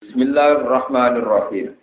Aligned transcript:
Bismillahirrahmanirrahim. 0.00 1.76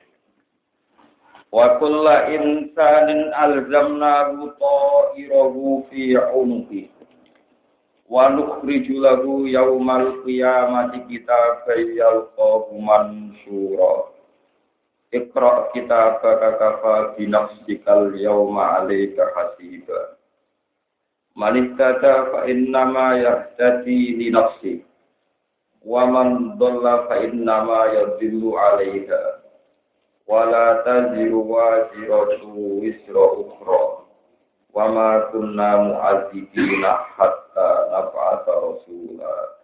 Wa 1.54 1.78
kulla 1.78 2.34
insanin 2.34 3.30
alzamnahu 3.30 4.58
ta'irahu 4.58 5.86
fi 5.86 6.18
'unuqi. 6.18 6.90
Wa 8.10 8.34
nukhriju 8.34 9.06
lahu 9.06 9.46
yaumal 9.46 10.26
qiyamati 10.26 11.06
kitaban 11.06 11.94
yalqahu 11.94 12.82
mansura. 12.82 14.10
Iqra 15.14 15.70
kitabaka 15.78 16.58
kafa 16.58 17.14
bi 17.22 17.30
nafsikal 17.30 18.18
yawma 18.18 18.82
'alaika 18.82 19.30
hasiba. 19.38 20.18
Man 21.38 21.54
ihtada 21.54 22.34
fa 22.34 22.50
innama 22.50 23.14
yahtadi 23.22 24.18
li 24.18 24.34
nafsihi 24.34 24.97
wa 25.86 26.04
man 26.06 26.58
dhalla 26.58 27.06
fa 27.10 27.22
inna 27.22 27.56
ma 27.66 27.82
yadhillu 27.94 28.54
'alaiha 28.58 29.22
wa 30.28 30.42
la 30.46 30.82
taziru 30.84 31.42
waziratu 31.44 32.82
wisra 32.82 33.26
ukhra. 33.38 34.08
Wa 34.78 34.86
ma 34.94 35.10
kunna 35.34 35.90
mu'adzibina 35.90 36.92
hatta 37.18 37.70
nab'atha 37.90 38.54
rasula. 38.62 39.58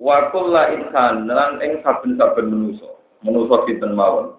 Wa 0.00 0.32
kullu 0.32 0.80
insan 0.80 1.28
lan 1.28 1.60
ing 1.60 1.84
saben-saben 1.84 2.48
manusa. 2.48 2.88
Manusa 3.20 3.68
sinten 3.68 3.92
mawon? 3.92 4.32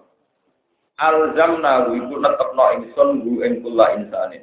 Alzamna 0.98 1.86
iku 1.86 2.18
netepno 2.18 2.64
ingsun 2.82 3.22
gu 3.22 3.32
ing 3.46 3.62
kullu 3.62 3.86
insanin. 3.94 4.42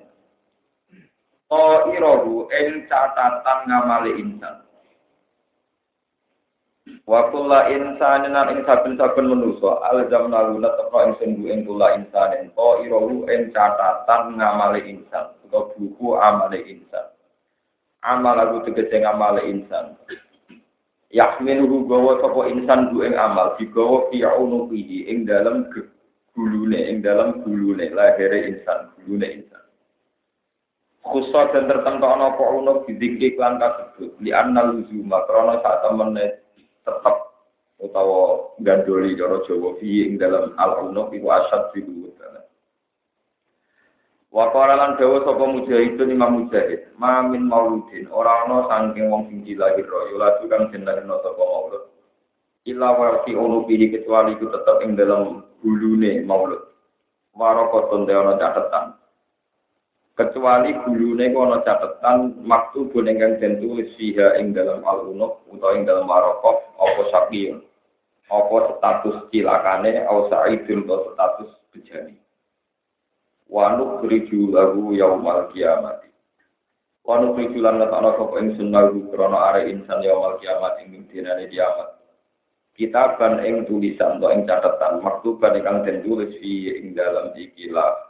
Oh, 1.52 1.92
irohu 1.92 2.48
ing 2.56 2.88
catatan 2.88 3.68
ngamali 3.68 4.16
insan. 4.16 4.69
Wa 7.08 7.32
kulla 7.32 7.70
insanin 7.72 8.34
lan 8.36 8.52
ing 8.54 8.66
saben-saben 8.68 9.30
manusa 9.30 9.82
alzamna 9.92 10.50
guna 10.52 10.70
tepno 10.78 10.98
ing 11.06 11.14
sunggu 11.20 11.46
ing 11.50 11.60
kulla 11.66 11.96
insanin 11.98 12.52
to 12.54 12.68
irawu 12.86 13.26
ing 13.30 13.50
catatan 13.56 14.36
ngamale 14.38 14.80
insan 14.86 15.32
utawa 15.48 15.74
buku 15.74 16.18
amale 16.20 16.60
insan. 16.70 17.06
Amal 18.06 18.38
aku 18.40 18.70
tegese 18.70 19.02
ngamale 19.02 19.42
insan. 19.50 19.98
Yahmiluhu 21.10 21.90
gawa 21.90 22.22
sapa 22.22 22.46
insan 22.54 22.94
bu 22.94 23.02
ing 23.02 23.18
amal 23.18 23.58
digawa 23.58 24.06
fi 24.14 24.22
unuqihi 24.22 25.10
ing 25.10 25.26
dalem 25.26 25.66
gulune 26.38 26.78
ing 26.78 27.02
dalem 27.02 27.42
gulune 27.42 27.90
lahire 27.90 28.54
insan 28.54 28.94
gulune 29.02 29.28
insan. 29.42 29.60
Khusus 31.10 31.34
dan 31.34 31.66
tertentu 31.66 32.06
ana 32.06 32.38
apa 32.38 32.44
unuk 32.54 32.86
didikik 32.86 33.40
lan 33.42 33.58
kasebut 33.58 34.14
li 34.22 34.30
anna 34.30 34.70
luzuma 34.70 35.26
krana 35.26 35.58
sak 35.66 35.82
temene 35.82 36.38
tetap 36.84 37.16
utawa 37.80 38.54
gandoli 38.60 39.16
cara 39.16 39.40
Jawa 39.48 39.80
fi 39.80 40.08
ing 40.08 40.20
dalam 40.20 40.52
al-unuf 40.60 41.12
iku 41.16 41.28
asad 41.32 41.72
fi 41.72 41.80
Wa 44.30 44.54
qala 44.54 44.78
lan 44.78 44.94
dawa 45.02 45.26
sapa 45.26 45.42
mujahidun 45.42 46.14
Imam 46.14 46.46
Mujahid, 46.46 46.94
ma 47.02 47.26
min 47.26 47.50
mauludin 47.50 48.06
ora 48.14 48.46
ana 48.46 48.70
saking 48.70 49.10
wong 49.10 49.26
sing 49.26 49.42
dilahir 49.42 49.82
yo 49.90 50.22
lagu 50.22 50.46
kang 50.46 50.70
jenenge 50.70 51.02
sapa 51.02 51.42
maulud. 51.42 51.90
Illa 52.70 52.94
wa 52.94 53.26
fi 53.26 53.34
unubihi 53.34 53.90
kecuali 53.90 54.38
iku 54.38 54.54
tetep 54.54 54.86
ing 54.86 54.94
dalam 54.94 55.42
bulune 55.66 56.22
maulud. 56.30 56.62
Warokotun 57.34 58.06
de 58.06 58.14
ana 58.14 58.38
catatan. 58.38 58.99
Kecuali 60.20 60.76
gulune 60.84 61.32
kono 61.32 61.64
catetan 61.64 62.44
maktu 62.44 62.92
bone 62.92 63.16
kang 63.16 63.40
den 63.40 63.64
tulis 63.64 63.88
fiha 63.96 64.36
ing 64.36 64.52
dalam 64.52 64.84
al-unuf 64.84 65.40
utawa 65.48 65.80
ing 65.80 65.88
dalam 65.88 66.04
marokov 66.04 66.60
apa 66.76 67.02
sakiyun 67.08 67.64
apa 68.30 68.78
status 68.78 69.18
cilakane? 69.34 70.06
Au 70.06 70.30
sa'idun 70.30 70.86
atau 70.86 71.18
status 71.18 71.50
bejani? 71.74 72.16
Wa 73.50 73.74
nukhriju 73.74 74.54
lahu 74.54 74.94
yaumal 74.94 75.50
kiamati. 75.50 76.14
Wa 77.02 77.18
nukhriju 77.18 77.58
lan 77.58 77.82
natana 77.82 78.14
sapa 78.14 78.38
ing 78.38 78.54
sunnahu 78.54 79.10
krana 79.10 79.38
are 79.50 79.66
insan 79.66 80.06
yaumal 80.06 80.38
kiamat 80.38 80.78
ing 80.86 81.10
dinane 81.10 81.50
kiamat. 81.50 81.98
Kitaban 82.78 83.42
ing 83.44 83.66
tulisan 83.66 84.22
atau 84.22 84.30
ing 84.30 84.46
catatan 84.46 85.02
maktuban 85.02 85.58
kang 85.66 85.82
den 85.82 86.06
tulis 86.06 86.30
fi 86.38 86.70
ing 86.70 86.94
dalam 86.94 87.34
ikilah 87.34 88.09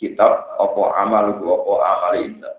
kitab 0.00 0.56
apa 0.56 0.82
amal 1.04 1.36
apa 1.36 1.74
amal 1.84 2.14
insan. 2.16 2.56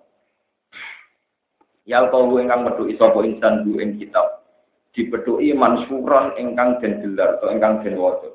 Yal 1.90 2.14
kau 2.14 2.30
ingkang 2.38 2.62
metuki 2.62 2.94
sapa 3.02 3.26
insan 3.26 3.66
bu 3.66 3.82
ing 3.82 3.98
kitab 3.98 4.46
dipetuki 4.94 5.50
mansuran 5.58 6.38
ingkang 6.38 6.78
den 6.78 7.02
gelar 7.02 7.42
atau 7.42 7.50
ingkang 7.50 7.82
den 7.82 7.98
waca. 7.98 8.30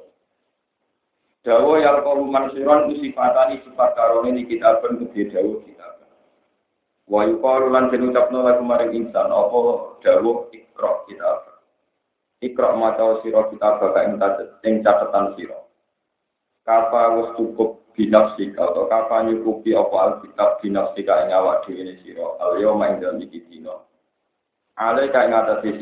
Dawa 1.47 1.79
yal 1.79 2.03
kau 2.03 2.27
mansuran 2.27 2.91
ku 2.91 2.99
sifatani 2.99 3.63
sifat 3.63 3.95
karone 3.95 4.35
ni 4.35 4.51
kitab 4.51 4.83
ben 4.83 4.99
gede 4.99 5.31
dawa 5.31 5.63
kitab. 5.63 5.93
Wa 7.07 7.23
yuqalu 7.23 7.71
lan 7.71 7.87
den 7.95 8.11
ucapno 8.11 8.43
lagu 8.43 8.67
maring 8.67 8.99
insan 8.99 9.31
apa 9.31 9.59
dawa 10.03 10.51
ikra 10.51 10.93
kitab. 11.07 11.39
Ikra 12.43 12.75
maca 12.75 13.23
sira 13.23 13.47
kitab 13.55 13.79
ing 14.03 14.19
ing 14.67 14.75
catatan 14.83 15.39
sira. 15.39 15.63
Kapa 16.67 17.15
wis 17.15 17.31
cukup 17.39 17.86
binafsika 17.97 18.61
atau 18.61 18.87
kapan 18.87 19.33
nyukupi 19.33 19.73
apa 19.73 19.97
alkitab 19.97 20.61
binafsika 20.61 21.25
ing 21.25 21.33
awak 21.33 21.65
dhewe 21.65 21.83
ne 21.83 21.97
sira? 22.05 22.29
Al 22.39 22.61
yauma 22.61 22.93
ing 22.93 23.01
dalem 23.01 23.25
iki 23.25 23.41
dina. 23.49 23.73
Ale 24.77 25.09
ka 25.09 25.25
ing 25.25 25.33
atase 25.33 25.73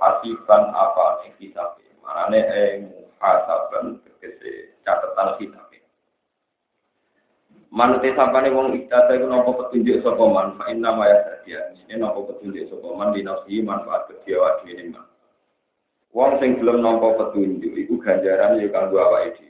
hasiban 0.00 0.62
apa 0.72 1.28
ing 1.28 1.32
kitab 1.36 1.76
marane 2.00 2.40
ing 2.40 2.78
hasaban 3.20 4.00
tegese 4.02 4.72
catatan 4.82 5.36
kitab 5.36 5.70
Manute 7.70 8.10
sampane 8.18 8.50
wong 8.50 8.74
iktata 8.74 9.14
iku 9.14 9.30
napa 9.30 9.54
petunjuk 9.54 10.02
sapa 10.02 10.26
man? 10.26 10.58
Fa 10.58 10.74
inna 10.74 10.90
ma 10.90 11.06
yasadia 11.06 11.70
ini 11.86 12.02
napa 12.02 12.18
petunjuk 12.26 12.66
sapa 12.66 12.88
man? 12.98 13.14
Dinafsi 13.14 13.62
manfaat 13.62 14.10
kedhe 14.10 14.34
awak 14.34 14.66
dhewe 14.66 14.90
man. 14.90 15.06
Wong 16.10 16.42
sing 16.42 16.58
gelem 16.58 16.82
nampa 16.82 17.14
petunjuk 17.14 17.70
iku 17.70 17.94
ganjaran 18.02 18.58
ya 18.58 18.66
kanggo 18.74 18.98
awake 18.98 19.38
dhewe 19.38 19.49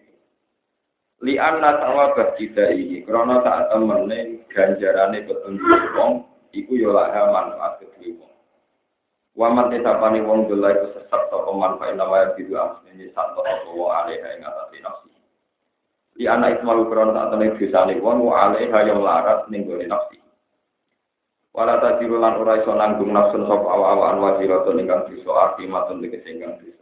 li 1.20 1.36
anna 1.36 1.76
sawabah 1.76 2.32
ini 2.40 3.04
karena 3.04 3.44
saat 3.44 3.68
temene 3.68 4.40
ganjarane 4.48 5.20
petunjuk 5.28 5.82
wong 5.92 6.24
iku 6.56 6.72
yo 6.80 6.96
laha 6.96 7.28
manfaat 7.28 7.84
kedue 7.84 8.16
wong. 8.16 8.32
Waman 9.36 9.68
tetapane 9.68 10.24
wong 10.24 10.48
dola 10.48 10.72
iku 10.72 10.96
sesat 10.96 11.22
sapa 11.28 11.52
manfaat 11.52 11.92
nama 11.92 12.32
bidu 12.32 12.56
amsene 12.56 13.12
santo 13.12 13.44
apa 13.44 13.68
wa 13.68 14.04
alaiha 14.04 14.28
ing 14.32 14.48
atase 14.48 14.76
nafsi. 14.80 15.12
Li 16.16 16.24
anna 16.24 16.56
ismalu 16.56 16.88
karena 16.88 17.12
saat 17.12 17.28
temene 17.36 17.56
dosane 17.60 17.94
wong 18.00 18.16
wa 18.24 18.34
alaiha 18.40 18.78
yang 18.88 19.04
larat 19.04 19.44
ning 19.52 19.68
gone 19.68 19.84
nafsi. 19.84 20.16
Wala 21.52 21.84
tadiru 21.84 22.16
lan 22.16 22.40
ora 22.40 22.64
iso 22.64 22.72
nanggung 22.72 23.12
nafsun 23.12 23.44
sapa 23.44 23.66
awa-awaan 23.68 24.22
wajiratun 24.24 24.80
ingkang 24.80 25.04
dosa 25.04 25.52
akimatun 25.52 26.00
tegese 26.00 26.30
ingkang 26.32 26.56
dosa 26.62 26.79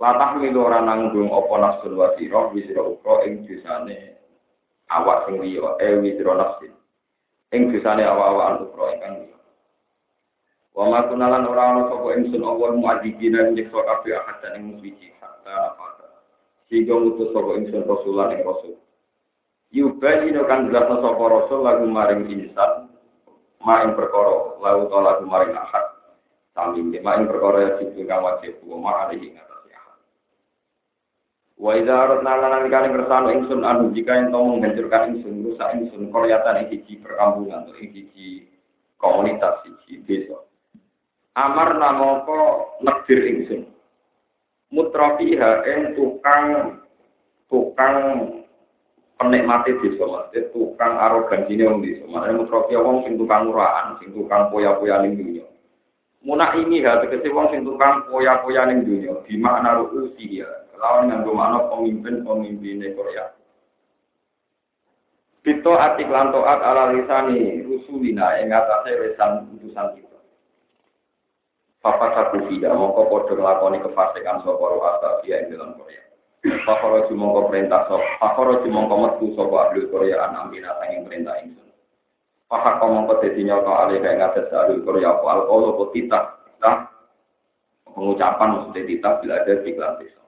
Latah 0.00 0.40
milu 0.40 0.64
ora 0.64 0.80
nanggung 0.80 1.28
apa 1.28 1.54
nafsul 1.60 1.92
wasiro 2.00 2.48
wisira 2.56 2.80
ukro 2.80 3.20
ing 3.20 3.44
jusane 3.44 4.16
awak 4.88 5.28
sing 5.28 5.44
liya 5.44 5.76
eh 5.76 6.00
wisira 6.00 6.40
nafsi 6.40 6.72
ing 7.52 7.68
jusane 7.68 8.08
awak-awakan 8.08 8.64
ukro 8.64 8.96
ingkang 8.96 9.28
liya. 9.28 9.36
Wa 10.72 10.88
ma 10.88 11.04
kunalan 11.04 11.44
ora 11.44 11.62
ana 11.76 11.82
sapa 11.92 12.16
ingsun 12.16 12.40
awal 12.40 12.80
muadzibina 12.80 13.52
nyiksa 13.52 13.76
kabeh 13.76 14.16
ahad 14.16 14.40
ing 14.56 14.72
muswiji 14.72 15.12
hatta 15.20 15.52
nafata 15.52 16.08
sehingga 16.72 16.96
ngutus 16.96 17.36
sapa 17.36 17.60
ingsun 17.60 17.84
rasulan 17.84 18.32
ing 18.32 18.40
rasul. 18.40 18.80
Yubayinu 19.68 20.48
kan 20.48 20.72
jelasna 20.72 20.96
sapa 21.04 21.24
rasul 21.28 21.60
lagu 21.60 21.84
maring 21.84 22.24
insan 22.24 22.88
ma 23.60 23.84
ing 23.84 23.92
perkara 23.92 24.56
lalu 24.64 24.88
to 24.88 24.96
lagu 24.96 25.24
maring 25.28 25.52
ahad. 25.52 25.92
Sami 26.56 26.88
ma 27.04 27.20
ing 27.20 27.28
perkara 27.28 27.68
ya 27.68 27.70
sing 27.76 27.92
kang 28.08 28.24
wajib 28.24 28.56
wa 28.64 28.80
ma 28.80 28.92
alihi 29.04 29.49
Wa 31.60 31.76
idza 31.76 31.92
aradna 31.92 32.40
lan 32.40 32.72
kali 32.72 32.88
ngersano 32.88 33.28
ingsun 33.36 33.60
anu 33.68 33.92
jika 33.92 34.16
ento 34.16 34.40
menghancurkan 34.40 35.12
ingsun 35.12 35.44
rusak 35.44 35.76
ingsun 35.76 36.08
koryatan 36.08 36.64
ing 36.64 36.66
siji 36.72 37.04
perkampungan 37.04 37.68
ing 37.76 37.92
siji 37.92 38.48
komunitas 38.96 39.60
siji 39.68 40.00
desa. 40.08 40.40
Amar 41.36 41.76
namoko 41.76 42.64
negdir 42.80 43.20
ingsun. 43.28 43.68
Mutrafiha 44.72 45.68
ing 45.68 46.00
tukang 46.00 46.80
tukang 47.52 47.96
penikmati 49.20 49.76
desa 49.84 50.04
mas, 50.08 50.32
tukang 50.56 50.96
arogansine 50.96 51.68
wong 51.68 51.84
desa. 51.84 52.08
Makane 52.08 52.40
mutrafi 52.40 52.72
wong 52.72 53.04
sing 53.04 53.20
tukang 53.20 53.52
murahan, 53.52 54.00
sing 54.00 54.16
tukang 54.16 54.48
poya-poya 54.48 55.04
ning 55.04 55.12
dunya. 55.12 55.44
Munak 56.24 56.56
ini 56.56 56.80
ha 56.88 57.04
tegese 57.04 57.28
wong 57.28 57.52
sing 57.52 57.68
tukang 57.68 58.08
poya-poya 58.08 58.64
ning 58.64 58.88
dunya, 58.88 59.12
di 59.28 59.36
makna. 59.36 59.76
Lawan 60.80 61.12
nganggo 61.12 61.32
makna 61.36 61.68
pemimpin-pemimpin 61.68 62.96
Korea. 62.96 63.36
Pito 65.40 65.72
atik 65.76 66.08
lantoat 66.08 66.60
ala 66.60 66.92
lisani 66.92 67.64
rusulina 67.64 68.40
ing 68.40 68.52
atase 68.52 68.92
wesan 68.96 69.48
utusan 69.56 69.96
kita. 69.96 70.18
Papa 71.80 72.12
saku 72.12 72.44
tidak 72.52 72.76
mongko 72.76 73.08
podo 73.08 73.32
ngelakoni 73.36 73.80
kefasikan 73.80 74.44
soporo 74.44 74.84
asal 74.84 75.24
dia 75.24 75.40
yang 75.40 75.56
dalam 75.56 75.76
Korea. 75.80 76.04
Fakoro 76.68 77.08
mongko 77.08 77.52
perintah 77.52 77.88
sop, 77.88 78.04
fakoro 78.20 78.60
mongko 78.64 78.94
metu 79.00 79.32
sopo 79.32 79.60
ahli 79.60 79.88
Korea 79.88 80.28
an 80.28 80.48
amina 80.48 80.76
sanging 80.76 81.08
perintah 81.08 81.40
ingsun. 81.40 81.68
Fakak 82.48 82.84
mongko 82.84 83.24
dadi 83.24 83.40
nyoto 83.44 83.72
alih 83.72 83.96
kayak 84.00 84.16
ngates 84.20 84.52
ahli 84.52 84.84
Korea 84.84 85.16
apa 85.16 85.24
alkohol 85.40 85.72
apa 85.72 85.84
titah, 85.96 86.24
pengucapan 87.96 88.48
maksudnya 88.60 88.88
titah 88.88 89.12
bila 89.24 89.34
ada 89.40 89.54
di 89.64 89.72
kelas. 89.72 90.20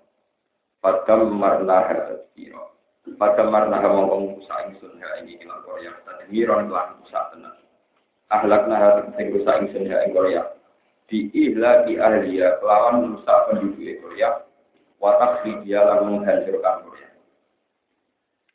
Padam 0.83 1.39
marna 1.39 1.87
hadat 1.87 2.27
kiro. 2.35 2.75
Padam 3.15 3.55
marna 3.55 3.79
mongko 3.79 4.35
musa 4.35 4.67
ingsun 4.67 4.99
ya 4.99 5.23
ini 5.23 5.39
hilang 5.39 5.63
Korea. 5.63 5.95
Tadi 6.03 6.27
miron 6.29 6.67
kelah 6.67 6.99
musa 6.99 7.31
tenang. 7.31 7.57
Ahlak 8.35 8.67
nah 8.67 9.07
sing 9.15 9.31
rusak 9.31 9.63
ingsun 9.63 9.87
ya 9.87 10.03
ing 10.03 10.11
Korea 10.11 10.43
diihla 11.13 11.85
di 11.85 12.01
ahliya 12.01 12.57
kelawan 12.65 13.05
merusak 13.05 13.39
penduduk 13.53 14.01
Korea 14.01 14.49
watak 14.97 15.45
dia 15.45 15.85
lalu 15.85 16.17
menghancurkan 16.17 16.89
Korea 16.89 17.09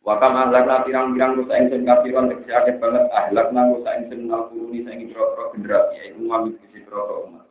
Wakam 0.01 0.33
ahlakna 0.33 0.87
pirang-pirang 0.87 1.37
rusak 1.37 1.57
ingsun 1.61 1.85
kafiron 1.85 2.33
tegese 2.33 2.51
akeh 2.57 2.75
banget 2.81 3.05
ahlakna 3.13 3.69
rusak 3.69 3.93
ingsun 4.01 4.25
nal 4.25 4.49
kuruni 4.49 4.81
saing 4.87 5.05
pira-pira 5.05 5.45
generasi 5.53 5.95
iku 6.09 6.21
mami 6.25 6.49
sisi 6.57 6.79
pira 6.81 7.03
umat. 7.27 7.45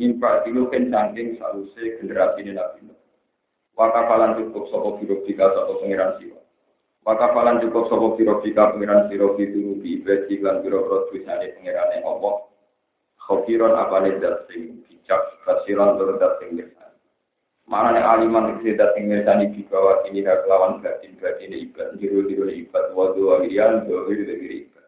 Mimpa 0.00 0.30
diluken 0.48 0.88
saking 0.88 1.36
saluse 1.36 2.00
generasi 2.00 2.40
ini 2.40 2.56
Nuh. 2.56 2.99
Wakafalan 3.80 4.36
cukup 4.36 4.68
sapa 4.68 5.00
biro 5.00 5.24
bika 5.24 5.56
sapa 5.56 5.72
pangeran 5.80 6.20
siwa. 6.20 6.36
Wakafalan 7.08 7.64
cukup 7.64 7.88
sapa 7.88 8.12
biro 8.12 8.44
bika 8.44 8.76
pangeran 8.76 9.08
sira 9.08 9.32
biturubi 9.32 10.04
ibadi 10.04 10.36
lan 10.44 10.60
biro-biro 10.60 11.08
tulisane 11.08 11.56
pangerane 11.56 12.04
Allah 12.04 12.44
Khofiron 13.30 13.78
apa 13.78 14.02
nih 14.02 14.18
dat 14.18 14.50
sing 14.50 14.82
bijak, 14.84 15.22
khasiron 15.46 15.94
tur 15.96 16.18
dat 16.18 16.42
mirsani. 16.50 16.98
Mana 17.70 17.94
nih 17.94 18.02
aliman 18.02 18.58
sing 18.58 18.74
dat 18.74 18.90
sing 18.98 19.06
mirsani 19.06 19.54
di 19.54 19.62
bawah 19.70 20.02
ini 20.10 20.26
hak 20.26 20.50
lawan 20.50 20.82
batin 20.82 21.14
batin 21.16 21.54
ibad, 21.54 21.94
diru 21.96 22.26
ibad, 22.26 22.90
wadu 22.90 23.30
walian, 23.30 23.86
dohir 23.86 24.26
dari 24.26 24.66
ibad. 24.66 24.86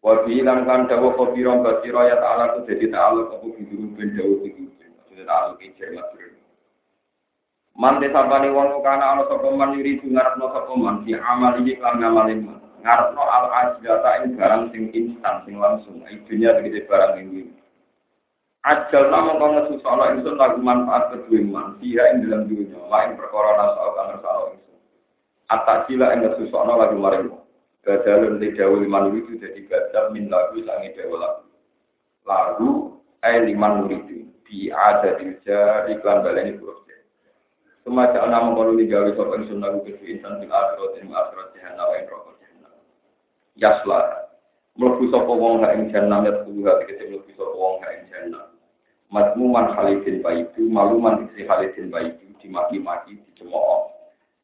Wabi 0.00 0.40
hilang 0.40 0.64
kan 0.64 0.88
dawa 0.88 1.12
khofiron 1.20 1.60
basiro 1.60 2.00
ya 2.08 2.16
ta'ala 2.16 2.56
ku 2.56 2.64
jadi 2.64 2.88
ta'ala 2.88 3.28
kamu 3.28 3.48
biduru 3.60 3.86
ben 3.92 4.08
jauh 4.16 4.40
biduru. 4.40 4.72
Maksudnya 4.72 5.28
ta'ala 5.28 5.52
kincir 5.60 5.92
matur. 5.92 6.27
Man 7.78 8.02
desapani 8.02 8.50
wong 8.50 8.82
kana 8.82 9.14
ana 9.14 9.22
sapa 9.30 9.54
man 9.54 9.78
yuri 9.78 10.02
ngarepno 10.02 10.50
sapa 10.50 10.74
man 10.74 11.06
si 11.06 11.14
amal 11.14 11.54
iki 11.62 11.78
lan 11.78 12.02
ngamalin 12.02 12.42
man. 12.42 12.58
Ngarepno 12.82 13.22
al 13.22 13.46
ajata 13.54 14.10
ing 14.18 14.34
barang 14.34 14.74
sing 14.74 14.90
instan 14.90 15.46
sing 15.46 15.62
langsung. 15.62 16.02
Idunya 16.10 16.58
begitu 16.58 16.90
barang 16.90 17.22
ini. 17.22 17.54
Ajal 18.66 19.14
namung 19.14 19.38
kang 19.38 19.52
ngesusana 19.62 20.10
ingsun 20.10 20.34
lagu 20.34 20.58
manfaat 20.58 21.14
kedue 21.14 21.38
man 21.46 21.78
dia 21.78 22.02
ing 22.10 22.26
dalam 22.26 22.50
dunia 22.50 22.82
lain 22.90 23.14
perkara 23.14 23.54
nasal 23.54 23.94
kang 23.94 24.06
ngersalo 24.10 24.44
ingsun. 24.58 24.78
Atak 25.46 25.78
sila 25.86 26.06
ing 26.18 26.26
ngesusana 26.26 26.74
lagu 26.74 26.98
maring. 26.98 27.30
Badalun 27.86 28.42
te 28.42 28.58
dawuh 28.58 28.82
liman 28.82 29.14
itu 29.14 29.38
dadi 29.38 29.62
badal 29.70 30.10
min 30.10 30.26
lagu 30.26 30.58
sangi 30.66 30.98
dawuh 30.98 31.14
lagu. 31.14 31.46
Lagu 32.26 32.70
ay 33.22 33.46
liman 33.46 33.86
muridu 33.86 34.26
di 34.50 34.66
ada 34.66 35.14
di 35.14 35.30
iklan 35.94 36.26
baleni 36.26 36.58
huruf 37.88 38.12
Semacam 38.12 38.28
nama 38.28 38.48
kalau 38.52 38.76
digawe 38.76 39.10
sopan 39.16 39.48
sunnah 39.48 39.72
lagu 39.72 39.80
kedue 39.88 40.12
insan 40.12 40.36
bil 40.44 40.52
akhirat 40.52 40.92
ing 41.00 41.08
akhirat 41.08 41.48
jahanam 41.56 41.88
ing 41.96 42.04
rokok 42.12 42.36
yasla 43.56 44.28
mlebu 44.76 45.08
sapa 45.08 45.32
wong 45.32 45.64
ha 45.64 45.72
ing 45.72 45.88
jannah 45.88 46.20
ya 46.20 46.44
kudu 46.44 46.68
ha 46.68 46.76
tegese 46.84 47.08
mlebu 47.08 47.30
sapa 47.32 47.54
wong 47.56 47.80
ha 47.80 47.88
ing 47.96 48.04
jannah 48.12 48.44
matmuman 49.08 49.72
halidin 49.72 50.20
baitu 50.20 50.68
maluman 50.68 51.24
isi 51.32 51.48
halidin 51.48 51.88
baitu 51.88 52.28
dimaki-maki 52.38 53.18
dicemooh. 53.24 53.90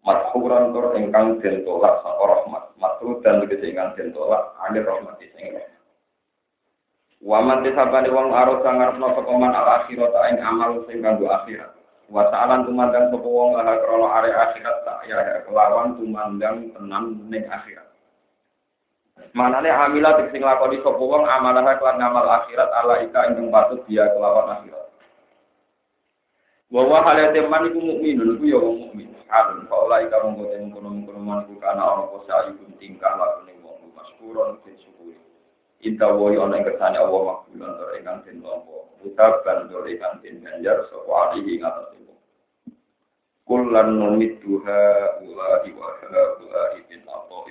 Mathuran 0.05 0.77
tur 0.77 0.93
ingkang 1.01 1.41
den 1.41 1.65
tolak 1.65 2.01
saka 2.05 2.25
rahmat. 2.29 2.65
Matru 2.77 3.21
dan 3.25 3.45
tegese 3.45 3.73
ingkang 3.73 3.93
den 3.97 4.13
tolak 4.13 4.57
ane 4.69 4.81
rahmat 4.81 5.21
sing 5.21 5.53
Waman 7.25 7.65
desabane 7.65 8.13
wong 8.13 8.37
arus 8.37 8.61
sangarepno 8.65 9.17
sapa 9.17 9.33
man 9.37 9.53
al 9.53 9.69
akhirat 9.85 10.13
ing 10.33 10.37
amal 10.45 10.81
sing 10.89 11.01
kanggo 11.01 11.29
akhirat. 11.29 11.84
Wa 12.13 12.29
sa'alan 12.29 12.69
tumandang 12.69 13.09
sapa 13.09 13.25
wong 13.25 13.57
lahar 13.57 13.81
krana 13.81 14.07
are 14.13 14.29
akhirat 14.29 14.77
tak 14.85 15.09
ya 15.09 15.41
kelawan 15.49 15.97
tumandang 15.97 16.69
tenan 16.77 17.17
ning 17.33 17.49
akhirat. 17.49 17.89
Manane 19.33 19.73
amila 19.73 20.21
sing 20.29 20.45
lakoni 20.45 20.85
sapa 20.85 21.01
wong 21.01 21.25
amalah 21.25 21.65
kelan 21.81 21.97
ngamal 21.97 22.29
akhirat 22.29 22.69
ala 22.77 23.01
ika 23.01 23.33
ingkang 23.33 23.49
patut 23.49 23.81
dia 23.89 24.05
kelawan 24.13 24.53
akhirat. 24.53 24.85
Wa 26.69 26.85
wa 26.85 27.01
halate 27.09 27.41
man 27.49 27.73
iku 27.73 27.81
mukminun 27.81 28.37
iku 28.37 28.45
ya 28.53 28.59
wong 28.61 28.77
mukmin. 28.85 29.09
Alun 29.33 29.65
fa 29.65 29.77
ola 29.89 30.05
ika 30.05 30.21
mung 30.29 30.37
kote 30.45 30.61
mung 30.61 31.25
man 31.25 31.49
ku 31.49 31.57
kana 31.57 31.81
ana 31.81 32.05
apa 32.05 32.17
sayu 32.29 32.53
tingkah 32.77 33.17
lakune 33.17 33.57
wong 33.65 33.81
maskuron 33.97 34.61
den 34.61 34.77
syukuri. 34.77 35.17
Inta 35.81 36.13
yo 36.13 36.37
ana 36.45 36.61
kersane 36.61 37.01
Allah 37.01 37.49
makbulan 37.49 37.81
tur 37.81 37.97
ingkang 37.97 38.21
den 38.29 38.45
tampa. 38.45 38.84
Utab 39.05 39.45
ban 39.45 39.69
tur 39.69 39.85
ingkang 39.85 40.25
den 40.25 40.41
ganjar 40.41 40.89
sapa 40.89 41.13
alihi 41.31 41.61
ngatas 41.61 41.95
Kullan 43.45 44.01
numidduha 44.01 45.21
ulahi 45.21 45.69
wa 45.77 45.89
ulahi 46.41 46.81
bin 46.89 47.05
Allah 47.05 47.45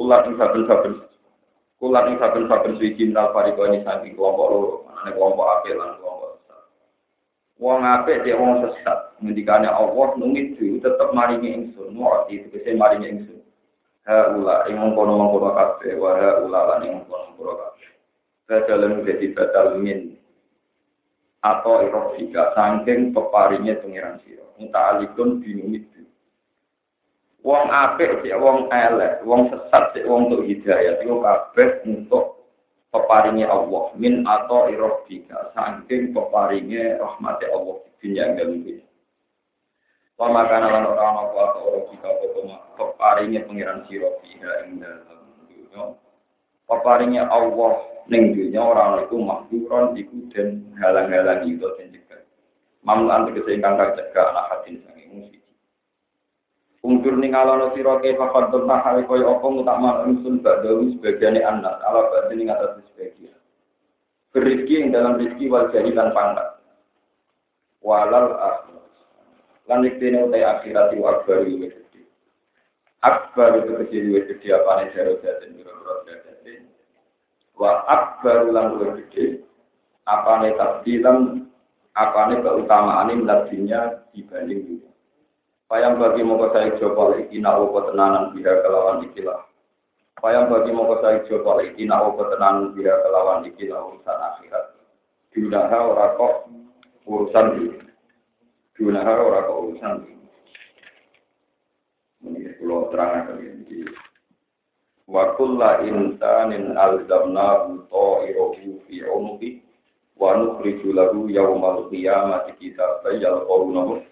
Kulat 0.00 0.24
ing 0.32 0.40
saben-saben. 0.40 0.96
Kulat 1.76 2.08
ing 2.08 2.16
saben-saben 2.16 2.80
suci 2.80 3.04
minal 3.04 3.36
fariko 3.36 3.68
ini 3.68 3.84
saking 3.84 4.16
kelompok 4.16 4.48
loro, 4.48 4.88
mana 4.88 5.12
kelompok 5.12 5.44
apik 5.60 5.76
lan 5.76 6.00
kelompok 6.00 6.40
sesat. 6.40 6.62
Wong 7.60 7.84
apik 7.84 8.24
dia 8.24 8.40
wong 8.40 8.64
sesat, 8.64 9.12
ngendikane 9.20 9.68
Allah 9.68 10.08
nungit 10.16 10.56
itu 10.56 10.80
tetep 10.80 11.12
maringi 11.12 11.52
ingsun, 11.52 11.92
muati 11.92 12.48
tegese 12.48 12.80
maringi 12.80 13.12
ingsun. 13.12 13.44
Ha 14.08 14.32
ula 14.40 14.64
ing 14.72 14.80
mengkono-mengkono 14.80 15.52
kabeh, 15.52 15.92
wa 16.00 16.16
ula 16.48 16.60
lan 16.64 16.80
ing 16.80 16.92
mengkono-mengkono 17.04 17.52
kabeh. 17.60 17.88
Badalan 18.48 19.04
jadi 19.04 19.26
badal 19.36 19.84
min 19.84 20.16
atau 21.40 21.84
irofika 21.84 22.52
sangking 22.52 23.16
peparingnya 23.16 23.80
pengiran 23.80 24.20
siro. 24.24 24.44
Muta 24.60 24.96
alikun 24.96 25.40
binumit 25.40 25.88
Wong 27.40 27.72
apik 27.72 28.20
sik 28.20 28.36
wong 28.36 28.68
elek, 28.68 29.24
wong 29.24 29.48
sesat 29.48 29.96
sik 29.96 30.04
wong 30.04 30.28
untuk 30.28 30.44
hidayah 30.44 31.00
iku 31.00 31.24
kabeh 31.24 31.80
untuk 31.88 32.44
peparinge 32.92 33.48
Allah. 33.48 33.96
Min 33.96 34.28
atau 34.28 34.68
irobika 34.68 35.48
saking 35.56 36.12
peparinge 36.12 37.00
rahmati 37.00 37.48
Allah. 37.48 37.80
Dunia 38.00 38.32
yang 38.32 38.36
dalam 38.36 38.60
Wa 40.20 40.28
makana 40.28 40.68
lan 40.68 40.84
ora 40.84 41.00
ana 41.00 41.20
apa 41.32 41.38
atau 41.48 41.60
irobika 41.72 42.08
apa 42.12 42.56
peparinge 42.76 43.40
pangeran 43.48 43.88
sira 43.88 44.12
fiha 44.20 44.52
ing 44.68 44.84
dalam 44.84 45.24
dunya. 45.48 45.96
Peparinge 46.68 47.24
Allah 47.24 47.72
ning 48.10 48.34
dunya 48.34 48.58
ora 48.58 48.90
ana 48.90 49.06
iku 49.06 49.22
makduron 49.22 49.94
iku 49.94 50.26
den 50.34 50.66
halang-halang 50.82 51.46
itu 51.46 51.62
den 51.78 51.94
cegah. 51.94 52.20
Mamlan 52.82 53.30
tegese 53.30 53.54
ingkang 53.54 53.78
kacegah 53.78 54.34
anak 54.34 54.48
hadin 54.50 54.82
sange 54.82 55.06
musik. 55.14 55.38
Ungkur 56.82 57.14
ning 57.22 57.38
alono 57.38 57.70
sira 57.72 58.02
ke 58.02 58.18
fakad 58.18 58.50
tentang 58.50 58.82
hal 58.82 58.98
koyo 59.06 59.38
apa 59.38 59.46
mutakmal 59.46 59.96
ingsun 60.10 60.42
ba'dawi 60.42 60.98
sebagiane 60.98 61.38
anas 61.38 61.78
ala 61.86 62.10
badhe 62.10 62.34
ning 62.34 62.50
atas 62.50 62.82
sebagian. 62.90 63.38
Berizki 64.34 64.82
yang 64.82 64.90
dalam 64.90 65.14
rizki 65.14 65.46
wal 65.46 65.70
dan 65.70 66.10
pangkat. 66.10 66.48
Walal 67.78 68.34
akhirat. 68.34 68.90
Lan 69.70 69.86
iktene 69.86 70.26
utai 70.26 70.42
akhirat 70.42 70.90
wa 70.98 71.14
akbar 71.14 71.46
gede. 71.46 72.02
Akbar 73.06 73.62
itu 73.62 73.72
kecil 73.86 74.04
gede 74.26 74.48
apa 74.50 74.70
nih 74.82 74.86
jaro 74.98 75.14
jatin 75.22 75.54
biro-biro. 75.54 76.29
Wa 77.60 77.84
akbar 77.84 78.48
lan 78.48 78.80
luwe 78.80 79.04
gede. 79.04 79.44
Apa 80.08 80.40
nih 80.40 80.56
tabdilan 80.56 81.44
apa 81.92 82.32
nih 82.32 82.40
keutamaan 82.40 83.12
ini 83.12 83.28
dibanding 84.16 84.60
dunia. 84.64 84.90
Payang 85.68 86.00
bagi 86.00 86.24
moko 86.26 86.50
saya 86.50 86.74
coba 86.80 87.14
nak 87.20 87.58
opo 87.62 87.78
tenanan 87.92 88.32
biha 88.34 88.64
kelawan 88.64 89.06
ikilah. 89.06 89.44
Payang 90.18 90.50
bagi 90.50 90.72
moko 90.72 90.98
saya 90.98 91.22
coba 91.28 91.62
nak 91.62 92.02
opo 92.10 92.22
tenanan 92.32 92.72
biha 92.72 92.94
kelawan 93.04 93.46
ikilah 93.46 93.78
urusan 93.92 94.18
akhirat. 94.18 94.64
Dunaha 95.30 95.78
ora 95.78 96.06
kok 96.18 96.34
urusan 97.06 97.46
ini. 97.60 97.78
Dunaha 98.74 99.12
ora 99.14 99.46
kok 99.46 99.58
urusan 99.62 99.94
ini. 100.10 100.26
Ini 102.26 102.50
pulau 102.58 102.90
terang 102.90 103.30
akan 103.30 103.38
ini. 103.38 103.59
Wa 105.10 105.34
kulla 105.34 105.82
insanin 105.82 106.78
alzamna 106.78 107.66
ta'iruhu 107.90 108.78
fi 108.86 109.02
unuki 109.02 109.58
wa 110.14 110.38
nukhriju 110.38 110.94
lahu 110.94 111.26
yawmal 111.26 111.90
qiyamati 111.90 112.54
kitaban 112.62 113.18
yalqawnahu 113.18 114.06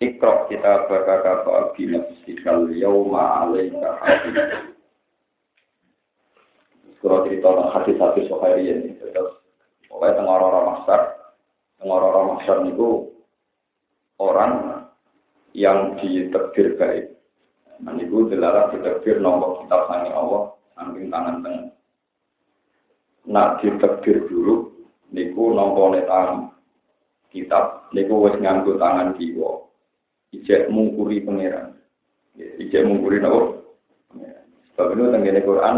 Ikro 0.00 0.48
kita 0.48 0.88
berkata 0.88 1.44
bahwa 1.44 1.76
nafsikal 1.76 2.72
yauma 2.72 3.44
alaika 3.44 4.00
hadid. 4.00 4.32
Kalau 7.04 7.28
cerita 7.28 7.52
tentang 7.52 7.72
hadis-hadis 7.76 8.24
Sohairi 8.32 8.64
ini, 8.64 8.96
terus 8.96 9.44
pokoknya 9.92 10.20
tengah 10.20 10.34
orang-orang 10.40 10.66
masyar, 10.72 11.00
tengah 11.76 11.96
orang-orang 12.00 12.72
itu 12.72 12.88
orang 14.16 14.52
yang 15.52 16.00
ditekdir 16.00 16.80
baik. 16.80 17.19
Itu 17.80 18.28
dilarang 18.28 18.76
ditekdir 18.76 19.24
nomor 19.24 19.64
kitab 19.64 19.88
sangi 19.88 20.12
Allah, 20.12 20.52
samping 20.76 21.08
tangan 21.08 21.40
tengah. 21.40 21.72
Nak 23.28 23.64
ditekdir 23.64 24.28
dulu, 24.28 24.72
niku 25.14 25.56
nomor 25.56 25.96
tangan 26.04 26.52
kitab, 27.32 27.88
niku 27.96 28.20
wis 28.26 28.36
nganggo 28.36 28.76
tangan 28.76 29.16
kiwa. 29.16 29.64
Ijek 30.30 30.70
mungkuri 30.70 31.24
pangeran. 31.24 31.74
Ijek 32.38 32.86
mungkuri 32.86 33.18
nopo? 33.18 33.66
Sebab 34.74 34.94
itu 34.94 35.10
tenggene 35.10 35.40
Quran 35.42 35.76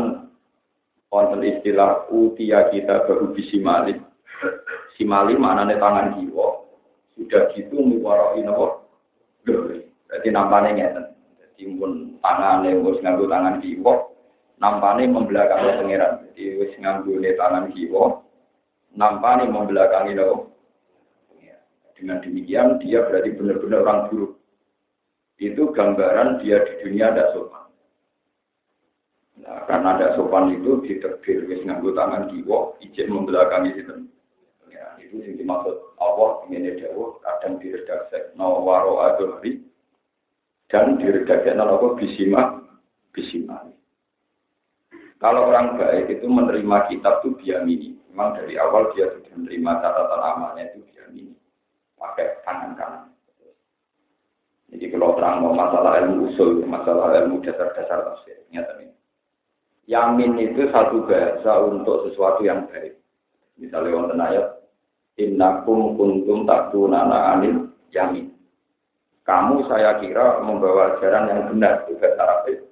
wonten 1.09 1.41
istilah 1.41 2.07
utia 2.13 2.69
kita 2.69 3.09
baru 3.09 3.33
bisimali. 3.33 3.97
Simali 4.95 5.35
maknanya 5.41 5.81
tangan 5.81 6.21
jiwa. 6.21 6.69
Sudah 7.17 7.49
gitu 7.57 7.81
miwaroi 7.81 8.45
nopo. 8.45 8.85
Jadi 10.13 10.29
nampaknya 10.29 10.71
ngeten. 10.77 11.12
Pun 11.78 12.19
tangan 12.23 12.66
wis 12.66 12.99
nganggo 13.02 13.26
tangan 13.31 13.62
jiwa. 13.62 13.95
Nampaknya 14.62 15.11
membelakangi 15.11 15.71
pangeran. 15.83 16.12
Jadi 16.31 16.42
wis 16.62 16.73
nganggo 16.78 17.12
tangan 17.19 17.71
jiwa. 17.75 18.04
Nampaknya 18.95 19.50
membelakangi 19.50 20.12
nopo. 20.14 20.52
Dengan 21.99 22.19
demikian 22.19 22.83
dia 22.83 23.07
berarti 23.07 23.31
benar-benar 23.38 23.87
orang 23.87 24.00
buruk. 24.11 24.33
Itu 25.38 25.71
gambaran 25.71 26.42
dia 26.42 26.59
di 26.66 26.73
dunia 26.83 27.14
ada 27.14 27.31
sopan. 27.31 27.66
Nah, 29.42 29.66
karena 29.71 29.99
ada 29.99 30.07
sopan 30.19 30.50
itu 30.54 30.83
diterbir 30.83 31.47
wis 31.47 31.62
nganggo 31.62 31.95
tangan 31.95 32.31
kiwa, 32.31 32.75
ijek 32.83 33.07
membelakangi 33.07 33.75
itu. 33.78 33.95
Itu 34.99 35.14
yang 35.21 35.37
dimaksud 35.37 35.76
Allah 36.00 36.42
ini 36.49 36.73
dawuh 36.81 37.21
kadang 37.21 37.61
diredaksi 37.61 38.33
no 38.33 38.64
waro 38.64 39.04
adori 39.04 39.61
dan 40.73 40.97
diredaksi 40.97 41.52
no 41.52 41.76
apa 41.76 41.87
bisima 42.00 42.43
bisima. 43.12 43.69
Kalau 45.21 45.52
orang 45.52 45.79
baik 45.79 46.19
itu 46.19 46.26
menerima 46.26 46.91
kitab 46.91 47.23
itu 47.23 47.37
biamini. 47.38 47.95
Memang 48.11 48.35
dari 48.35 48.59
awal 48.59 48.91
dia 48.97 49.07
sudah 49.12 49.33
menerima 49.38 49.71
catatan 49.79 50.21
amalnya 50.21 50.73
itu 50.73 50.83
biamini. 50.91 51.37
Pakai 51.95 52.43
tangan 52.43 52.75
kanan. 52.75 53.12
Jadi 54.73 54.88
kalau 54.88 55.14
terang 55.14 55.45
mau 55.45 55.52
masalah 55.52 56.00
ilmu 56.00 56.33
usul, 56.33 56.64
masalah 56.64 57.12
ilmu 57.23 57.45
dasar-dasar 57.45 58.09
tafsir, 58.09 58.41
nyata 58.49 58.81
ini 58.81 58.97
Yamin 59.85 60.41
itu 60.41 60.73
satu 60.73 61.05
bahasa 61.05 61.52
untuk 61.69 62.09
sesuatu 62.09 62.41
yang 62.41 62.64
baik. 62.73 62.97
Misalnya 63.61 63.93
wonten 63.93 64.25
ayat 64.25 64.64
innakum 65.21 65.99
kuntum 65.99 66.49
taktunana 66.49 67.37
anil 67.37 67.69
yamin. 67.93 68.33
Kamu 69.33 69.65
saya 69.65 69.97
kira 69.97 70.45
membawa 70.45 70.93
ajaran 70.93 71.33
yang 71.33 71.41
benar 71.49 71.89
itu 71.89 71.97
bahasa 71.97 72.21
Arab 72.21 72.53
itu. 72.53 72.69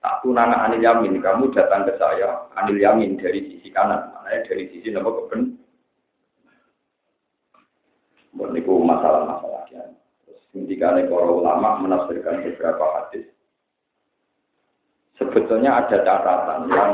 Taktunana 0.00 0.64
anil 0.64 0.80
yamin, 0.80 1.20
kamu 1.20 1.52
datang 1.52 1.84
ke 1.84 1.92
saya 2.00 2.48
anil 2.56 2.80
yamin 2.80 3.20
dari 3.20 3.44
sisi 3.52 3.68
kanan, 3.68 4.08
maknanya 4.16 4.48
dari 4.48 4.64
sisi 4.72 4.88
nama 4.96 5.12
keben. 5.12 5.60
Ini 8.32 8.64
masalah-masalah 8.64 9.68
ya. 9.68 9.84
Ketika 10.56 10.96
para 11.04 11.28
ulama 11.28 11.84
menafsirkan 11.84 12.48
beberapa 12.48 12.84
hadis 12.96 13.28
sebetulnya 15.20 15.84
ada 15.84 16.00
catatan 16.00 16.60
yang 16.72 16.92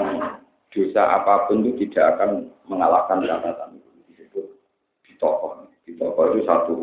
dosa 0.75 1.02
apa 1.22 1.46
pun 1.46 1.62
itu 1.62 1.86
tidak 1.86 2.18
akan 2.18 2.50
mengalahkan 2.66 3.22
catatan 3.22 3.78
itu 3.78 3.90
disebut 4.10 4.46
di 5.06 5.14
toko 5.16 5.70
di 5.86 5.94
toko 5.94 6.34
itu 6.34 6.42
satu 6.42 6.75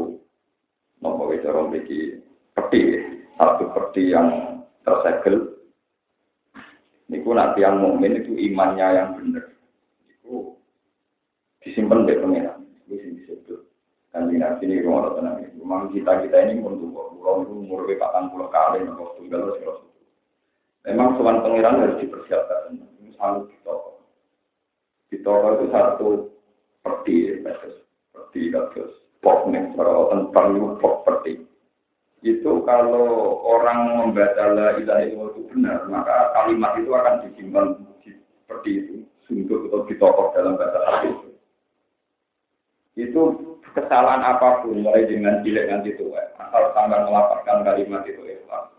nomor 1.03 1.36
itu 1.36 1.51
orang 1.51 1.75
peti 1.75 2.88
satu 3.36 3.67
peti 3.75 4.15
yang 4.15 4.63
tersegel 4.88 5.53
Niku 7.12 7.36
nanti 7.36 7.62
yang 7.62 7.83
mukmin 7.83 8.15
itu 8.17 8.33
imannya 8.33 8.88
yang 8.95 9.10
benar. 9.19 9.45
Itu 10.07 10.55
disimpan 11.62 12.07
di 12.07 12.15
pengiran. 12.17 12.63
Itu 12.88 12.95
sih 12.95 13.12
disebut. 13.22 13.60
Dan 14.15 14.31
di 14.31 14.39
sini 14.39 14.81
rumah 14.81 15.13
tenang. 15.13 15.45
Memang 15.60 15.91
kita 15.91 16.24
kita 16.25 16.38
ini 16.48 16.63
untuk 16.63 16.89
pulau 16.89 17.43
itu 17.43 17.53
umur 17.53 17.86
patang 18.00 18.31
puluh 18.31 18.50
kali, 18.50 18.81
nopo 18.81 19.19
tunggal 19.19 19.51
terus 19.60 19.83
Memang 20.89 21.19
soal 21.19 21.43
pangeran 21.43 21.86
harus 21.86 22.00
dipersiapkan. 22.01 22.81
Misalnya 23.03 23.51
di 23.51 23.55
toko. 23.62 23.91
Di 25.12 25.17
toko 25.22 25.48
itu 25.60 25.65
satu 25.69 26.07
peti, 26.81 27.17
peti 27.43 28.41
kados 28.50 29.02
pop 29.24 29.48
nih, 29.48 29.72
kalau 29.80 30.12
tentang 30.12 30.60
itu 30.60 30.68
pop 30.84 31.08
peti. 31.08 31.34
Itu 32.24 32.63
kalau 32.68 33.39
orang 33.44 34.00
membaca 34.00 34.44
la 34.51 34.77
ilaha 34.80 35.03
illallah 35.03 35.32
itu 35.34 35.42
benar, 35.51 35.80
maka 35.88 36.32
kalimat 36.36 36.75
itu 36.80 36.92
akan 36.92 37.15
disimpan 37.27 37.65
di 38.03 38.12
peti 38.48 38.72
itu, 38.80 38.96
sungguh 39.25 39.72
atau 39.72 39.88
di 39.88 39.96
toko 39.96 40.36
dalam 40.36 40.60
bahasa 40.60 40.80
Arab 40.84 41.03
itu. 41.08 41.30
Itu 42.94 43.22
kesalahan 43.74 44.22
apa 44.22 44.62
pun, 44.62 44.84
mulai 44.84 45.08
dengan 45.08 45.42
cilik 45.42 45.65
nanti 45.65 45.96
tua, 45.98 46.22
asal 46.38 46.75
sampai 46.75 47.03
melapatkan 47.08 47.65
kalimat 47.65 48.06
itu 48.06 48.22
ikhlas 48.22 48.74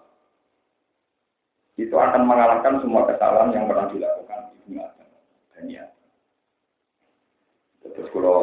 itu 1.74 1.94
akan 1.98 2.22
mengalahkan 2.22 2.78
semua 2.78 3.02
kesalahan 3.10 3.50
yang 3.50 3.66
pernah 3.66 3.90
dilakukan 3.90 4.54
Ibnu 4.62 4.78
Adam 4.78 5.08
dan 5.54 5.64
ya. 5.66 5.84
Terus 7.82 8.08
kalau 8.14 8.38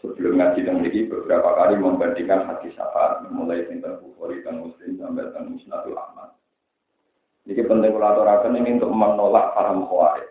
sebelum 0.00 0.40
ngaji 0.40 0.60
dan 0.64 0.80
ini 0.82 1.06
beberapa 1.06 1.56
kali 1.56 1.76
membandingkan 1.76 2.48
hadis 2.48 2.72
syafaat 2.76 3.28
mulai 3.28 3.68
tentang 3.68 4.00
Bukhari 4.00 4.40
dan 4.40 4.64
Muslim 4.64 4.96
sampai 4.96 5.28
tentang 5.28 5.52
Musnadul 5.52 5.96
Ahmad. 5.96 6.32
Jadi 7.44 7.62
penting 7.64 7.92
kolaborasi 7.92 8.52
ini 8.52 8.80
untuk 8.80 8.92
menolak 8.92 9.52
para 9.56 9.72
mukhawarij. 9.76 10.28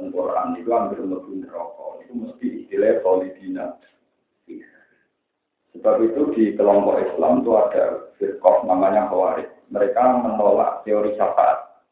Quran 0.00 0.56
itu 0.56 0.70
hampir 0.72 0.96
lebih 1.04 1.44
neraka. 1.44 2.00
Itu 2.00 2.12
mesti 2.16 2.46
istilah 2.64 3.04
solidina. 3.04 3.76
Sebab 5.76 5.94
itu 6.02 6.22
di 6.34 6.44
kelompok 6.58 6.98
Islam 6.98 7.44
itu 7.44 7.52
ada 7.54 7.84
firqah 8.16 8.66
namanya 8.66 9.06
Khawarij. 9.12 9.46
Mereka 9.70 10.02
menolak 10.24 10.82
teori 10.82 11.14
syafaat. 11.14 11.84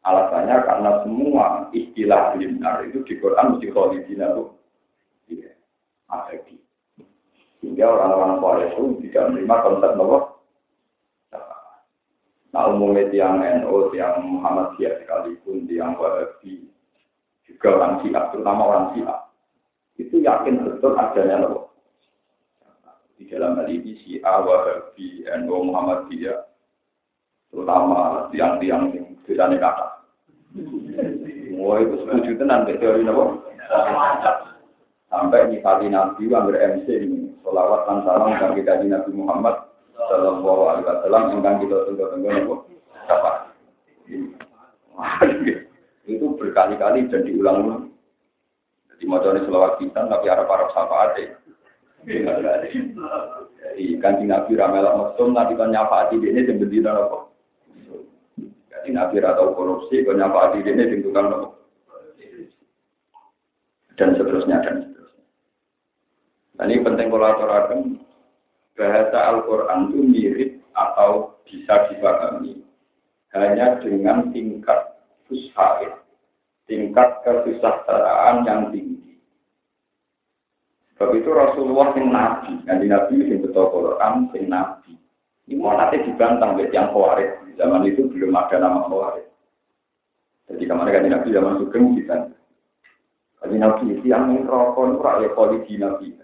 Alasannya 0.00 0.56
karena 0.64 0.90
semua 1.04 1.68
istilah 1.76 2.32
benar 2.32 2.88
itu 2.88 3.04
di 3.04 3.20
Quran 3.20 3.52
mesti 3.52 3.68
kholidina 3.68 4.32
itu 4.32 4.48
iya, 4.48 4.59
di 6.10 6.56
Sehingga 7.60 7.86
orang-orang 7.92 8.40
Quraisy 8.40 8.72
itu 8.72 8.84
tidak 9.08 9.24
menerima 9.30 9.56
konsep 9.62 9.92
bahwa 9.94 10.18
Nah 12.50 12.66
umumnya 12.66 13.06
tiang 13.14 13.38
NU, 13.38 13.94
tiang 13.94 14.26
Muhammadiyah 14.26 14.98
sekalipun, 14.98 15.70
tiang 15.70 15.94
Wahabi, 15.94 16.66
juga 17.46 17.78
orang 17.78 18.02
Syiah, 18.02 18.26
terutama 18.34 18.62
orang 18.66 18.86
Syiah, 18.90 19.18
itu 20.02 20.18
yakin 20.18 20.66
betul 20.66 20.98
adanya 20.98 21.46
loh. 21.46 21.70
Di 23.14 23.30
dalam 23.30 23.54
hal 23.54 23.70
ini 23.70 23.94
Syiah, 24.02 24.42
Wahabi, 24.42 25.22
NU, 25.46 25.56
Muhammadiyah, 25.70 26.42
terutama 27.54 28.26
tiang-tiang 28.34 28.98
yang 28.98 29.14
biasanya 29.22 29.56
kata. 29.62 29.86
Wah 31.54 31.78
itu 31.78 32.02
setuju 32.02 32.30
tenan 32.34 32.66
teori 32.66 33.06
nopo. 33.06 33.46
Sampai 35.10 35.50
nyifati 35.50 35.90
Nabi 35.90 36.30
anggar 36.30 36.54
MC 36.54 36.86
ini, 36.86 37.34
solawat 37.42 37.82
dan 37.90 38.06
salam 38.06 38.30
dan 38.38 38.54
kita 38.54 38.78
di 38.78 38.86
Nabi 38.94 39.10
Muhammad 39.10 39.66
Sallallahu 39.98 40.62
Alaihi 40.70 40.86
Wasallam 40.86 41.22
yang 41.42 41.58
kita 41.58 41.76
tunggu-tunggu 41.90 42.30
nopo. 42.30 42.54
Siapa? 43.10 43.30
Itu 46.06 46.26
berkali-kali 46.38 47.10
dan 47.10 47.26
diulang-ulang. 47.26 47.90
Jadi 48.94 49.02
mau 49.10 49.18
selawat 49.18 49.82
kita 49.82 50.06
tapi 50.06 50.26
arah-arah 50.30 50.68
syafaat 50.78 51.10
ya. 51.18 51.28
Jadi 53.60 53.84
kanji 53.98 54.24
Nabi 54.30 54.54
Ramelak 54.54 54.94
Mesum, 54.94 55.34
Nabi 55.34 55.58
kan 55.58 55.74
nyafaati 55.74 56.22
ini 56.22 56.46
yang 56.46 56.62
berdiri 56.62 56.86
nopo. 56.86 57.34
Jadi 58.70 58.88
Nabi 58.94 59.18
atau 59.20 59.58
korupsi, 59.58 60.06
kau 60.06 60.14
nyapa 60.14 60.54
di 60.54 60.64
ini 60.70 61.02
tukang 61.02 61.34
nopo. 61.34 61.58
Dan 63.98 64.16
seterusnya 64.16 64.64
dan 64.64 64.76
seterusnya. 64.80 64.89
Nah, 66.60 66.68
ini 66.68 66.84
penting 66.84 67.08
kolaborasi. 67.08 67.96
Bahasa 68.76 69.32
Al-Quran 69.32 69.88
itu 69.88 70.00
mirip 70.04 70.50
atau 70.76 71.40
bisa 71.48 71.88
dipahami 71.88 72.60
hanya 73.32 73.80
dengan 73.80 74.28
tingkat 74.28 75.00
fushaid, 75.24 75.88
tingkat 76.68 77.24
kesejahteraan 77.24 78.44
yang 78.44 78.68
tinggi. 78.68 79.16
Sebab 80.92 81.16
itu 81.16 81.32
Rasulullah 81.32 81.96
yang 81.96 82.12
nabi, 82.12 82.60
yang 82.68 82.84
nabi 82.84 83.24
yang 83.24 83.40
betul 83.40 83.72
Quran, 83.72 84.28
yang 84.36 84.44
nabi. 84.52 84.92
Ini 85.48 85.56
mau 85.56 85.72
nanti 85.72 86.04
dibantang 86.04 86.60
oleh 86.60 86.68
yang 86.76 86.92
khawarij. 86.92 87.56
Zaman 87.56 87.88
itu 87.88 88.04
belum 88.12 88.36
ada 88.36 88.60
nama 88.60 88.84
khawarij. 88.84 89.26
Jadi 90.52 90.62
kemarin 90.68 90.92
kan 90.92 91.08
Nabi 91.08 91.28
zaman 91.32 91.56
Sugeng 91.56 91.84
bisa. 91.96 92.16
Tapi 93.40 93.54
nabi 93.56 93.96
yang 94.04 94.44
rokok 94.44 94.92
itu 94.92 94.98
rakyat 95.00 95.32
polisi 95.32 95.74
nabi. 95.80 96.20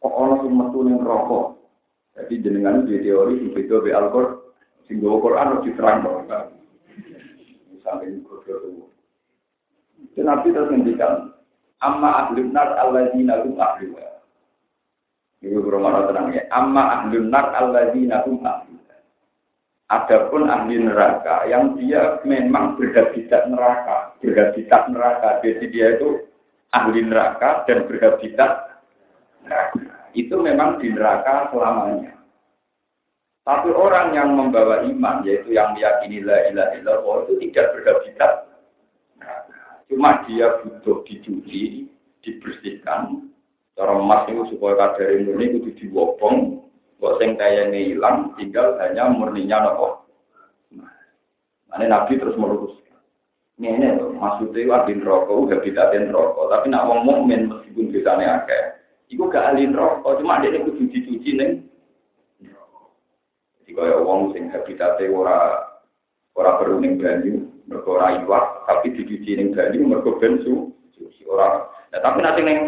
Kok 0.00 0.14
ono 0.16 0.34
sing 0.40 0.52
metu 0.56 0.80
ning 0.80 0.98
rokok. 1.00 1.60
Jadi 2.16 2.34
jenengan 2.42 2.88
di 2.88 3.00
teori 3.04 3.36
sing 3.36 3.50
beda 3.52 3.76
be 3.84 3.90
Al-Qur'an, 3.92 4.40
sing 4.88 4.98
go 5.00 5.20
Quran 5.20 5.46
harus 5.56 5.64
diterang 5.64 6.02
dong. 6.02 6.26
Misalnya 7.70 8.04
ini 8.08 8.20
kodoh 8.24 8.58
itu. 10.10 10.20
Nabi 10.20 10.52
terus 10.52 10.68
ngendikan, 10.68 11.32
amma 11.80 12.28
ahlun 12.28 12.52
nar 12.52 12.76
alladzina 12.76 13.40
hum 13.40 13.56
ahluha. 13.56 14.20
Ini 15.40 15.56
berumah 15.56 16.12
tenang 16.12 16.36
ya. 16.36 16.44
Amma 16.52 17.00
ahlun 17.00 17.32
nar 17.32 17.56
alladzina 17.56 18.20
hum 18.28 18.44
ahluha. 18.44 18.96
Adapun 19.90 20.46
ahli 20.46 20.78
neraka 20.78 21.50
yang 21.50 21.74
dia 21.74 22.22
memang 22.22 22.78
berhabitat 22.78 23.50
neraka, 23.50 24.14
berhabitat 24.22 24.86
neraka. 24.86 25.42
Jadi 25.42 25.66
dia 25.66 25.98
itu 25.98 26.30
ahli 26.70 27.02
neraka 27.02 27.66
dan 27.66 27.90
berhabitat 27.90 28.69
neraka 29.44 29.90
itu 30.14 30.34
memang 30.34 30.82
di 30.82 30.90
neraka 30.90 31.50
selamanya. 31.54 32.18
Tapi 33.46 33.72
orang 33.72 34.12
yang 34.14 34.36
membawa 34.36 34.84
iman, 34.84 35.26
yaitu 35.26 35.56
yang 35.56 35.72
meyakini 35.74 36.22
la 36.22 36.38
ilaha 36.52 36.70
illallah, 36.76 37.16
itu 37.26 37.32
tidak 37.48 37.66
berhabitat. 37.74 38.32
Cuma 39.90 40.22
dia 40.28 40.60
butuh 40.62 41.02
dicuci, 41.08 41.88
dibersihkan. 42.22 43.26
Cara 43.74 43.96
emas 43.96 44.28
itu 44.28 44.54
supaya 44.54 44.94
kadar 44.94 45.18
murni 45.24 45.56
itu 45.56 45.72
diwobong, 45.82 46.62
kok 47.00 47.16
sing 47.18 47.34
kayaknya 47.40 47.90
hilang, 47.90 48.36
tinggal 48.36 48.76
hanya 48.76 49.08
murninya 49.08 49.66
nopo. 49.66 50.04
Nah, 51.70 51.80
Nabi 51.80 52.20
terus 52.20 52.36
meluruskan. 52.36 52.98
Ini 53.56 53.98
maksudnya 54.20 54.60
itu 54.62 54.72
adin 54.74 55.00
rokok, 55.00 55.48
habitatin 55.48 56.12
rokok. 56.12 56.52
Tapi 56.52 56.66
nak 56.68 56.86
wong 56.92 57.00
mukmin 57.08 57.48
meskipun 57.48 57.92
bisanya 57.92 58.44
akeh, 58.44 58.79
Iku 59.10 59.26
gak 59.26 59.52
ahli 59.52 59.66
rokok, 59.74 60.22
cuma 60.22 60.38
dia 60.38 60.62
kudu 60.62 60.86
dicuci 60.86 61.34
neng. 61.34 61.66
Jadi 63.58 63.70
kaya 63.74 63.98
wong 63.98 64.30
sing 64.30 64.46
habitate 64.54 65.10
ora 65.10 65.66
ora 66.38 66.54
perlu 66.62 66.78
ning 66.78 66.94
banyu, 67.02 67.42
mergo 67.66 67.98
ora 67.98 68.22
iwak, 68.22 68.70
tapi 68.70 68.94
dicuci 68.94 69.34
ning 69.34 69.50
banyu 69.50 69.82
mergo 69.82 70.14
ben 70.22 70.38
su 70.46 70.70
suci 70.94 71.26
ora. 71.26 71.66
Nah, 71.90 71.98
tapi 71.98 72.22
nanti 72.22 72.46
neng 72.46 72.58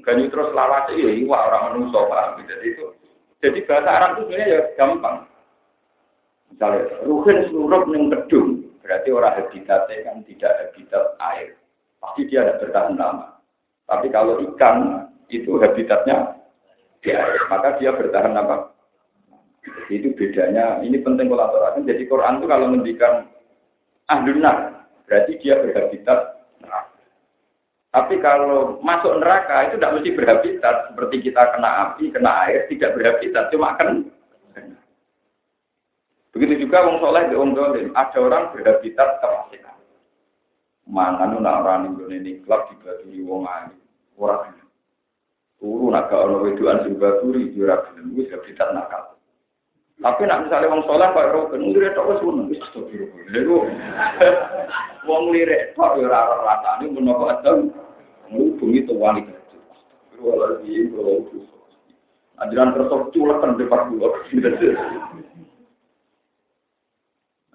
banyu 0.00 0.32
terus 0.32 0.56
lawas 0.56 0.88
ya 0.88 1.10
iwak 1.20 1.40
ora 1.52 1.68
menungso 1.68 2.00
paham. 2.08 2.48
Jadi 2.48 2.66
itu 2.72 2.84
jadi 3.44 3.60
bahasa 3.68 3.88
Arab 3.92 4.10
itu 4.16 4.20
sebenarnya 4.24 4.52
ya 4.52 4.60
gampang. 4.80 5.16
Misalnya, 6.48 6.82
ruhin 7.04 7.38
surup 7.52 7.84
neng 7.88 8.08
gedung, 8.08 8.48
berarti 8.80 9.08
orang 9.12 9.36
habitatnya 9.36 10.04
kan 10.04 10.16
tidak 10.24 10.52
habitat 10.64 11.04
air. 11.20 11.56
Pasti 12.00 12.24
dia 12.28 12.40
ada 12.44 12.56
bertahan 12.56 12.96
lama. 12.96 13.36
Tapi 13.84 14.08
kalau 14.08 14.40
ikan 14.40 15.08
itu 15.30 15.56
habitatnya 15.62 16.36
di 17.00 17.10
air, 17.14 17.46
maka 17.48 17.78
dia 17.80 17.94
bertahan 17.94 18.36
apa? 18.36 18.74
Itu 19.88 20.12
bedanya, 20.14 20.82
ini 20.84 21.00
penting 21.00 21.30
kolaborasi. 21.30 21.86
Jadi 21.86 22.04
Quran 22.06 22.38
itu 22.38 22.46
kalau 22.46 22.66
mendikan 22.70 23.26
ahlunar, 24.10 24.86
berarti 25.08 25.38
dia 25.40 25.58
berhabitat. 25.58 26.42
Tapi 27.90 28.22
kalau 28.22 28.78
masuk 28.86 29.18
neraka 29.18 29.66
itu 29.66 29.74
tidak 29.74 29.94
mesti 29.98 30.10
berhabitat, 30.14 30.76
seperti 30.94 31.16
kita 31.26 31.42
kena 31.50 31.70
api, 31.90 32.14
kena 32.14 32.30
air, 32.46 32.70
tidak 32.70 32.94
berhabitat, 32.94 33.50
cuma 33.50 33.74
kan. 33.74 34.06
Begitu 36.30 36.62
juga 36.62 36.86
wong 36.86 37.02
soleh 37.02 37.26
di 37.26 37.34
wong 37.34 37.58
dolim, 37.58 37.90
ada 37.98 38.18
orang 38.22 38.54
berhabitat 38.54 39.18
kefasikan. 39.18 39.74
Mangan 40.86 41.42
nak 41.42 41.66
orang 41.66 41.90
Indonesia 41.90 42.38
klub 42.46 42.70
dibagi 42.70 43.26
wong 43.26 43.42
ayu, 43.50 43.74
orang 44.22 44.54
Turu 45.60 45.92
nak 45.92 46.08
gak 46.08 46.24
ono 46.24 46.40
wedoan 46.40 46.80
sing 46.88 46.96
baturi 46.96 47.52
ora 47.60 47.84
gelem 47.92 48.16
wis 48.16 48.32
habitat 48.32 48.72
nakal. 48.72 49.20
Tapi 50.00 50.24
nak 50.24 50.48
misalnya 50.48 50.72
wong 50.72 50.88
saleh 50.88 51.12
kok 51.12 51.28
ora 51.28 51.52
ben 51.52 51.68
lirik 51.68 51.92
tok 51.92 52.08
wis 52.08 52.20
ngono 52.24 52.48
wis 52.48 52.64
to 52.72 52.80
biru. 52.88 53.12
Lha 53.28 53.40
wong 55.08 55.36
lirik 55.36 55.76
tok 55.76 56.00
ora 56.00 56.32
ora 56.32 56.48
rasane 56.48 56.88
menapa 56.88 57.36
adem. 57.36 57.68
Ngubungi 58.32 58.88
to 58.88 58.96
wali 58.96 59.20
kerja. 59.28 59.58
Wala 60.24 60.64
di 60.64 60.88
kalau. 60.96 61.28
Ajaran 62.40 62.72
tersok 62.72 63.12
culek 63.12 63.44
di 63.44 63.60
depan 63.60 63.92
dua. 63.92 64.08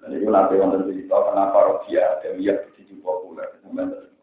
Ini 0.06 0.30
nanti 0.30 0.54
wonten 0.54 0.86
cerita 0.86 1.18
kenapa 1.26 1.58
Rodia 1.66 2.22
Dawiyah 2.22 2.70
begitu 2.70 2.94
populer. 3.02 3.50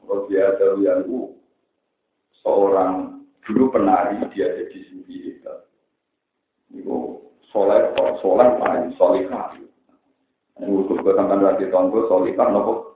Rodia 0.07 0.55
Dawiyah 0.55 1.03
itu 1.03 1.35
seorang 2.39 3.22
Dulu 3.43 3.75
penari 3.75 4.23
dia 4.31 4.47
jadi 4.55 4.77
sufi 4.87 5.35
itu. 5.35 5.53
Itu 6.71 7.19
soleh, 7.51 7.91
soleh 8.23 8.47
paling 8.55 8.95
solihah. 8.95 9.51
Ini 10.63 10.69
usul 10.71 11.03
gue 11.03 11.11
sampai 11.11 11.43
lagi 11.43 11.67
tonggo 11.67 12.07
solihah 12.07 12.47
nopo. 12.47 12.95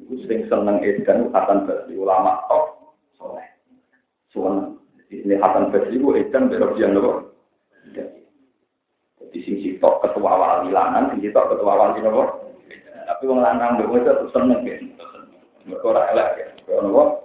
Itu 0.00 0.16
sering 0.24 0.48
seneng 0.48 0.80
edan 0.80 1.28
Hasan 1.36 1.68
Basri 1.68 1.92
ulama 2.00 2.40
top 2.48 2.96
soleh. 3.20 3.44
Suwan 4.32 4.80
ini 5.12 5.36
Hasan 5.36 5.68
Basri 5.68 6.00
itu 6.00 6.08
edan 6.16 6.48
berobjian 6.48 6.96
nopo. 6.96 7.28
Jadi 7.92 9.38
sing 9.44 9.56
sitok 9.60 10.02
ketua 10.08 10.34
wali 10.40 10.72
lanang, 10.72 11.12
sing 11.12 11.28
sitok 11.28 11.52
ketua 11.52 11.76
wali 11.76 12.00
nopo. 12.00 12.48
Tapi 13.04 13.28
wong 13.28 13.44
lanang 13.44 13.76
dhewe 13.76 14.00
itu 14.00 14.26
seneng. 14.32 14.64
Mereka 15.68 15.84
ora 15.84 16.10
elek 16.16 16.28
ya. 16.40 16.80
Nopo? 16.80 17.21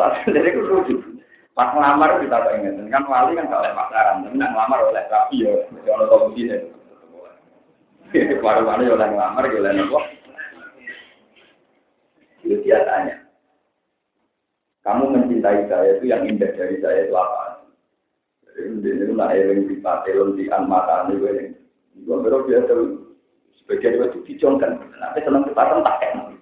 Malah 0.00 0.24
jadi 0.32 0.48
itu 0.56 0.64
lucu. 0.64 0.96
Pas 1.52 1.76
ngelamar 1.76 2.24
kita 2.24 2.40
pengen, 2.48 2.88
kan 2.88 3.04
wali 3.04 3.36
kan 3.36 3.52
gak 3.52 3.60
oleh 3.60 3.72
tapi 3.76 4.32
nak 4.32 4.50
ngelamar 4.56 4.80
oleh 4.80 5.04
rapi 5.12 5.44
ya, 5.44 5.52
kalau 5.84 6.08
tahu 6.08 6.32
begini. 6.32 6.56
Baru 8.40 8.64
mana 8.64 8.88
oleh 8.88 9.08
ngelamar, 9.12 9.44
oleh 9.44 9.72
nopo. 9.76 10.00
Itu 12.40 12.56
dia 12.64 12.80
tanya. 12.88 13.20
Kamu 14.80 15.12
mencintai 15.12 15.68
saya 15.68 16.00
itu 16.00 16.08
yang 16.08 16.24
indah 16.24 16.48
dari 16.56 16.80
saya 16.80 17.04
itu 17.04 17.12
apa? 17.12 17.68
Jadi 18.56 18.80
ini 18.80 19.12
nak 19.12 19.36
eling 19.36 19.68
di 19.68 19.76
patelon 19.84 20.40
di 20.40 20.48
anmata 20.48 21.12
ini 21.12 21.20
gue 21.20 21.32
Gue 22.08 22.16
baru 22.24 22.48
biasa 22.48 22.72
sebagian 23.60 24.00
itu 24.00 24.24
dicongkan. 24.24 24.80
Nanti 24.96 25.20
senang 25.20 25.44
kita 25.44 25.84
tak 25.84 25.96
kayak 26.00 26.32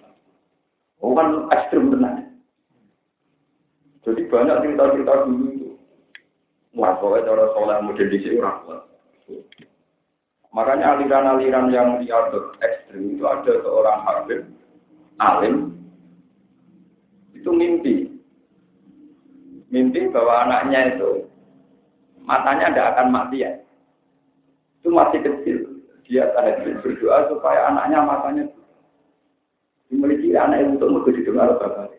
Oh 1.03 1.11
kan 1.11 1.51
ekstrim 1.51 1.91
benar. 1.91 2.28
Jadi 4.09 4.25
banyak 4.25 4.57
cerita-cerita 4.65 5.13
dulu 5.29 5.45
itu. 5.53 5.69
Wah, 6.73 6.97
soalnya 6.97 7.29
cara 7.29 7.45
soleh 7.53 7.77
model 7.85 8.09
di 8.09 8.17
sini 8.25 8.41
orang. 8.41 8.81
Makanya 10.49 10.97
aliran-aliran 10.97 11.69
yang 11.69 12.01
liar 12.01 12.33
ekstrim 12.65 13.13
itu 13.13 13.21
ada 13.21 13.53
seorang 13.61 14.01
hakim, 14.01 14.41
alim, 15.21 15.77
itu 17.37 17.49
mimpi. 17.53 17.95
Mimpi 19.69 20.09
bahwa 20.09 20.49
anaknya 20.49 20.97
itu 20.97 21.29
matanya 22.25 22.73
tidak 22.73 22.89
akan 22.97 23.07
mati 23.13 23.45
ya. 23.45 23.53
Itu 24.81 24.89
masih 24.89 25.21
kecil. 25.21 25.57
Dia 26.09 26.33
tahajud 26.33 26.81
berdoa 26.81 27.29
supaya 27.29 27.69
anaknya 27.69 28.01
matanya 28.01 28.43
dimiliki 29.93 30.33
anak 30.33 30.65
itu 30.65 30.81
untuk 30.81 30.89
menjadi 31.05 31.21
dengar 31.29 31.53
bapak. 31.61 31.98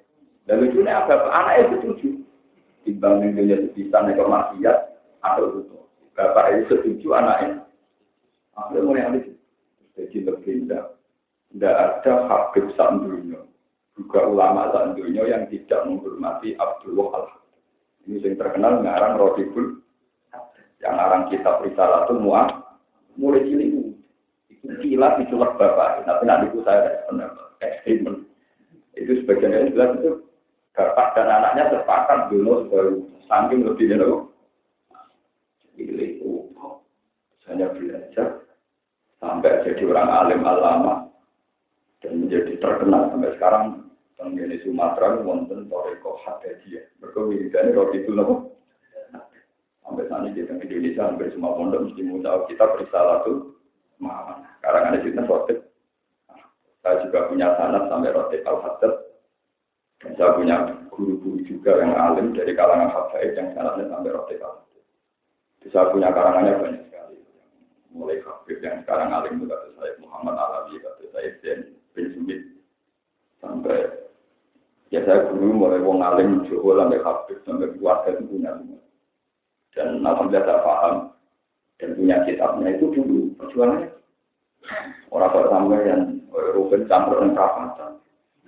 Dan 0.50 0.66
lucunya 0.66 0.98
apa? 0.98 1.30
Anak 1.30 1.54
itu 1.62 1.74
setuju. 1.78 2.08
Dibanding 2.82 3.38
dia 3.38 3.62
sebisa 3.70 4.02
nekor 4.02 4.26
maksiat 4.26 4.98
atau 5.22 5.62
itu. 5.62 5.78
Bapak 6.18 6.58
itu 6.58 6.74
setuju 6.74 7.14
anaknya. 7.14 7.62
Akhirnya 8.58 8.82
mulai 8.82 9.06
alih. 9.06 9.24
Jadi 9.94 10.26
berbeda. 10.26 10.98
Tidak 11.54 11.70
ada 11.70 12.12
habib 12.26 12.66
sandunya. 12.74 13.38
Juga 13.94 14.26
ulama 14.26 14.74
sandunya 14.74 15.22
yang 15.22 15.46
tidak 15.54 15.86
menghormati 15.86 16.58
Abdullah 16.58 17.08
al 17.14 17.26
Ini 18.10 18.18
yang 18.18 18.34
terkenal 18.34 18.82
ngarang 18.82 19.22
Rodibul. 19.22 19.78
Yang 20.82 20.94
ngarang 20.98 21.22
kitab 21.30 21.62
Risalatul 21.62 22.26
Mu'ah. 22.26 22.58
Mulai 23.14 23.46
cilik. 23.46 23.70
Itu 24.50 24.66
kilat 24.82 25.14
diculak 25.22 25.54
bapak. 25.62 26.02
Tapi 26.02 26.26
nanti 26.26 26.58
saya 26.66 27.06
benar. 27.06 27.38
Ekstrim. 27.62 28.26
Itu 28.98 29.22
sebagian 29.22 29.70
jelas 29.70 29.94
itu 30.02 30.26
bapak 30.74 31.18
dan 31.18 31.28
anaknya 31.28 31.72
terpakat 31.74 32.30
dulu 32.30 32.66
baru 32.70 32.94
saking 33.26 33.60
lebih 33.66 33.86
dulu. 33.94 34.16
Pilih 35.74 36.10
oh, 36.28 36.84
hanya 37.48 37.72
belajar 37.72 38.44
sampai 39.16 39.64
jadi 39.64 39.82
orang 39.88 40.10
alim 40.12 40.42
alama 40.44 41.08
dan 42.04 42.20
menjadi 42.20 42.60
terkenal 42.60 43.08
sampai 43.08 43.32
sekarang 43.36 43.64
di 44.20 44.58
Sumatera 44.66 45.22
wonten 45.24 45.70
toreko 45.70 46.20
hadajiyah. 46.26 46.84
Mereka 47.00 47.18
wiridannya 47.22 47.72
roti 47.72 48.02
itu 48.04 48.12
nopo. 48.12 48.52
Sampai 49.80 50.06
saat 50.06 50.28
ini 50.28 50.44
Indonesia 50.44 51.02
hampir 51.08 51.32
semua 51.32 51.56
pondok 51.56 51.88
mesti 51.88 52.02
tahu 52.04 52.40
kita 52.50 52.64
perisalah 52.76 53.26
tuh 53.26 53.56
mana. 53.96 54.44
Sekarang 54.60 54.82
ada 54.90 54.98
cerita 55.00 55.22
roti. 55.24 55.54
Saya 56.84 57.04
juga 57.08 57.30
punya 57.32 57.56
sanat 57.56 57.88
sampai 57.88 58.12
roti 58.12 58.36
al-hadad 58.44 59.09
Dan 60.00 60.16
saya 60.16 60.32
punya 60.32 60.56
guru-guru 60.88 61.44
juga 61.44 61.76
yang 61.76 61.92
alim 61.92 62.32
dari 62.32 62.56
kalangan 62.56 62.88
hafaid 62.88 63.36
yang 63.36 63.52
sangatnya 63.52 63.92
sampai 63.92 64.12
rote 64.16 64.36
Saya 65.68 65.92
punya 65.92 66.08
karangannya 66.08 66.56
banyak 66.56 66.82
sekali. 66.88 67.20
Mulai 67.92 68.24
Habib 68.24 68.64
yang 68.64 68.80
sekarang 68.80 69.12
alim 69.12 69.36
itu 69.36 69.44
kata 69.44 69.68
saya 69.76 69.92
Muhammad 70.00 70.40
Alawi, 70.40 70.80
kata 70.80 71.04
saya 71.12 71.30
Den 71.44 71.76
bin 71.92 72.06
Sumit. 72.16 72.40
Sampai 73.44 74.08
ya 74.88 75.04
saya 75.04 75.28
guru 75.28 75.52
mulai 75.52 75.84
wong 75.84 76.00
alim 76.00 76.48
Jawa 76.48 76.80
sampai 76.80 77.04
Habib 77.04 77.38
sampai 77.44 77.72
keluarga 77.76 78.08
itu 78.16 78.24
punya 78.24 78.50
semua. 78.56 78.80
Dan 79.76 79.88
alhamdulillah 80.00 80.44
saya 80.48 80.64
paham 80.64 80.94
dan 81.76 81.90
punya 81.92 82.16
kitabnya 82.24 82.68
itu 82.72 82.86
dulu 82.88 83.36
perjuangannya. 83.36 83.92
Orang 85.12 85.28
kok 85.28 85.48
sampai 85.52 85.80
yang 85.84 86.02
Ruben 86.30 86.88
campur 86.88 87.20
dengan. 87.20 87.99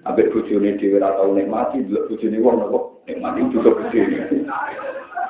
Abis 0.03 0.35
bujuni 0.35 0.75
di 0.83 0.91
ora 0.91 1.15
tau 1.15 1.31
nikmati, 1.31 1.87
dulu 1.87 2.11
bujuni 2.11 2.43
wong 2.43 2.59
nopo 2.59 2.79
nikmati 3.07 3.47
juga 3.55 3.71
bujuni. 3.71 4.19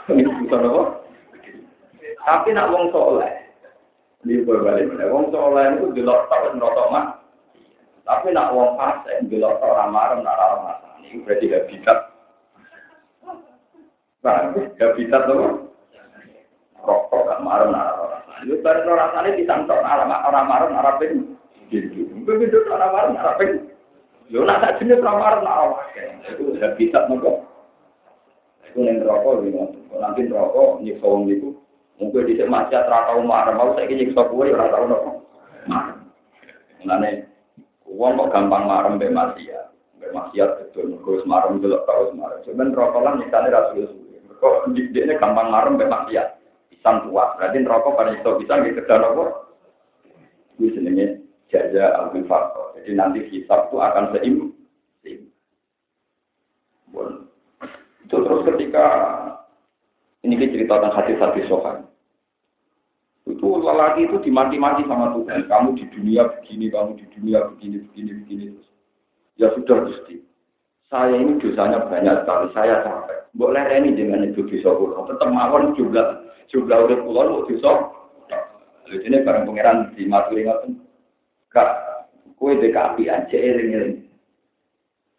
Ini 0.09 0.23
bisa 0.25 0.57
nopo. 0.57 1.05
Tapi 2.23 2.57
nak 2.57 2.73
wong 2.73 2.89
soleh, 2.89 3.33
di 4.25 4.41
berbalik 4.41 4.97
wong 5.13 5.29
soleh 5.29 5.77
itu 5.77 5.93
delok 5.93 6.25
tau 6.33 6.57
nerotok 6.57 6.89
mah. 6.89 7.21
Tapi 8.09 8.33
nak 8.33 8.57
wong 8.57 8.81
fase 8.81 9.29
delok 9.29 9.61
tau 9.61 9.77
ramarem 9.77 10.25
nak 10.25 10.41
ramah. 10.41 10.77
Ini 11.05 11.21
berarti 11.21 11.53
habitat. 11.53 11.99
Nah, 14.25 14.57
habitat 14.57 15.23
nopo. 15.29 15.69
Rokok 16.83 17.23
gak 17.29 17.43
marem 17.47 17.71
nak 17.71 17.95
Lu 18.43 18.59
bareng 18.59 18.91
ora 18.91 19.07
rasane 19.07 19.39
disantok 19.39 19.79
ora 19.79 20.43
marem 20.43 20.75
ora 20.75 20.99
ping. 20.99 21.39
Gitu. 21.71 22.11
Begitu 22.27 22.67
ora 22.67 22.91
marem 22.91 23.15
ora 23.15 23.39
ping. 23.39 23.72
Yo 24.33 24.49
nak 24.49 24.65
tak 24.65 24.81
jenis 24.81 24.97
ora 25.05 25.13
marem 25.21 25.45
ora 25.45 25.85
Itu 26.25 26.57
habitat 26.57 27.05
nopo. 27.13 27.45
Itu 28.65 28.81
ning 28.81 29.05
rokok 29.05 29.45
nanti 30.01 30.25
rokok 30.25 30.81
nyiksa 30.81 31.05
wong 31.05 31.29
niku. 31.29 31.53
Mungkin 32.01 32.25
di 32.25 32.41
maksiat 32.41 32.89
ora 32.89 33.13
tau 33.13 33.21
marem, 33.21 33.61
mau 33.61 33.77
saiki 33.77 33.93
nyiksa 33.93 34.25
tau 34.25 34.85
nopo. 34.89 35.29
Marem. 35.69 36.09
Mulane 36.81 37.29
wong 37.85 38.17
kok 38.17 38.33
gampang 38.33 38.65
marem 38.65 38.97
mbek 38.97 39.13
maksiat. 39.13 39.69
Mbek 40.01 40.15
maksiat 40.17 40.51
betul 40.65 40.97
mergo 40.97 41.13
marem 41.29 41.61
delok 41.61 41.85
tau 41.85 42.09
marem. 42.17 42.41
Cuman 42.49 42.73
rokok 42.73 43.05
lan 43.05 43.21
nyikane 43.21 43.53
ra 43.53 43.69
suwe-suwe. 43.77 44.17
Mergo 44.33 44.49
ndikne 44.73 45.13
gampang 45.21 45.53
marem 45.53 45.77
mbek 45.77 45.93
maksiat. 45.93 46.41
Pisang 46.73 47.05
tua. 47.05 47.37
Berarti 47.37 47.69
rokok 47.69 48.01
pada 48.01 48.17
itu 48.17 48.33
bisa 48.41 48.65
gitu 48.65 48.81
rokok. 48.81 49.29
Itu 50.57 50.73
jenenge 50.73 51.21
jaza 51.53 52.01
al 52.01 52.09
Jadi 52.83 52.99
nanti 52.99 53.21
hisab 53.31 53.71
itu 53.71 53.79
akan 53.79 54.05
seim. 54.11 54.35
Bon. 56.91 57.31
Itu 58.03 58.17
terus 58.27 58.43
ketika 58.51 58.87
ini 60.27 60.35
kita 60.35 60.53
cerita 60.59 60.75
tentang 60.83 60.95
hati-hati 60.99 61.43
sohan. 61.47 61.87
Itu 63.23 63.47
lelaki 63.63 64.11
itu 64.11 64.19
dimati-mati 64.19 64.83
sama 64.91 65.15
Tuhan. 65.15 65.47
Kamu 65.47 65.79
di 65.79 65.87
dunia 65.95 66.27
begini, 66.27 66.67
kamu 66.75 66.99
di 66.99 67.07
dunia 67.15 67.39
begini, 67.55 67.77
begini, 67.87 68.11
begini. 68.23 68.45
Ya 69.39 69.55
sudah 69.55 69.87
Gusti. 69.87 70.21
Saya 70.91 71.17
ini 71.17 71.39
dosanya 71.39 71.87
banyak 71.87 72.27
sekali. 72.27 72.47
Saya 72.53 72.83
capek. 72.83 73.31
Boleh 73.33 73.65
ini 73.79 73.97
dengan 73.97 74.29
itu 74.29 74.45
bisa 74.45 74.69
Tetap 74.75 75.29
mawon 75.31 75.73
jumlah 75.79 76.21
jumlah 76.53 76.79
udah 76.85 76.99
pulau 77.07 77.23
lu 77.25 77.49
dosa. 77.49 77.89
Lalu 78.85 78.99
ini 79.09 79.25
barang 79.25 79.49
pangeran 79.49 79.79
di 79.97 80.05
maturi 80.05 80.45
kue 82.43 82.59
DKP 82.59 83.07
aja 83.07 83.37
eling-eling. 83.39 84.03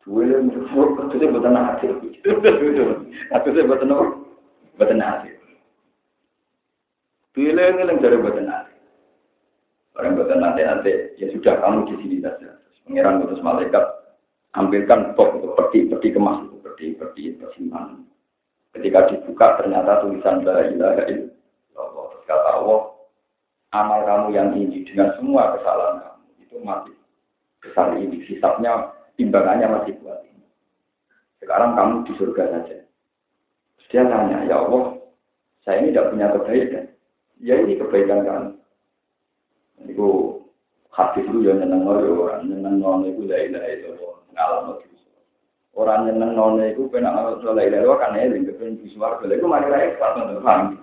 Dua 0.03 0.27
lu 0.27 0.51
itu 0.51 1.15
sih 1.15 1.31
buatan 1.31 1.55
hati. 1.55 1.88
Itu 2.19 2.36
sih 2.36 3.63
buatan 3.63 3.95
apa? 3.95 4.05
Buatan 4.75 4.99
hati. 4.99 5.31
Eling-eling 7.39 8.03
dari 8.03 8.19
buatan 8.19 8.51
hati. 8.51 8.75
Orang 9.95 10.19
buatan 10.19 10.43
nanti 10.43 10.67
nanti 10.67 10.91
ya 11.15 11.31
sudah 11.31 11.63
kamu 11.63 11.88
di 11.88 11.95
sini 12.03 12.17
saja. 12.19 12.59
Pangeran 12.83 13.23
putus 13.23 13.39
malaikat 13.39 13.86
ambilkan 14.59 15.15
top 15.15 15.39
untuk 15.39 15.55
pergi 15.55 15.88
pergi 15.88 16.12
kemas 16.12 16.43
itu 16.43 16.59
pergi 16.99 17.39
persimpangan 17.39 18.03
Ketika 18.75 19.07
dibuka 19.07 19.55
ternyata 19.55 20.03
tulisan 20.03 20.43
la 20.43 20.67
ilaha 20.67 21.07
illallah. 21.07 22.07
Kata 22.27 22.49
Allah, 22.59 22.81
amal 23.71 24.03
kamu 24.03 24.27
yang 24.36 24.51
ini 24.59 24.83
dengan 24.83 25.15
semua 25.15 25.55
kesalahan 25.55 26.03
kamu 26.03 26.27
itu 26.43 26.57
mati 26.59 26.91
besar 27.63 27.95
ini. 27.95 28.19
Hisapnya 28.28 28.91
timbangannya 29.15 29.71
masih 29.71 29.95
kuat 30.04 30.21
ini. 30.28 30.43
Sekarang 31.39 31.73
kamu 31.73 31.95
di 32.06 32.13
surga 32.19 32.43
saja. 32.52 32.78
dia 33.93 34.10
tanya, 34.10 34.41
ya 34.49 34.58
Allah, 34.58 34.97
saya 35.62 35.86
ini 35.86 35.93
tidak 35.93 36.10
punya 36.10 36.28
kebaikan. 36.34 36.86
Ya 37.38 37.56
ini 37.62 37.78
kebaikan 37.78 38.26
kamu. 38.26 38.52
Itu 39.86 40.10
hadis 40.89 41.30
itu 41.30 41.45
yang 41.45 41.62
nyeneng 41.62 41.86
orang, 41.86 42.49
nyeneng 42.49 42.82
orang 42.82 43.06
itu 43.06 43.30
la 43.30 43.38
ilaha 43.38 43.69
illallah, 43.69 44.15
ngalam 44.34 44.82
Orang 45.73 46.06
nyeneng 46.06 46.38
nona 46.38 46.69
itu 46.69 46.86
kena 46.93 47.10
ngamal 47.10 47.41
soleh 47.41 47.65
lelo 47.65 47.97
kan 47.97 48.13
eling 48.13 48.45
kepen 48.45 48.78
visual 48.86 49.17
soleh 49.17 49.41
itu 49.41 49.49
mari 49.49 49.73
rakyat 49.73 49.97
pas 49.97 50.13
nonton 50.13 50.45
paham. 50.45 50.78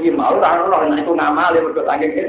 Iki 0.00 0.16
mau 0.16 0.32
ora 0.32 0.64
ora 0.64 0.88
nek 0.88 1.04
iku 1.04 1.12
ngamal 1.12 1.52
ya 1.52 1.60
saking 1.68 2.12
ke. 2.16 2.24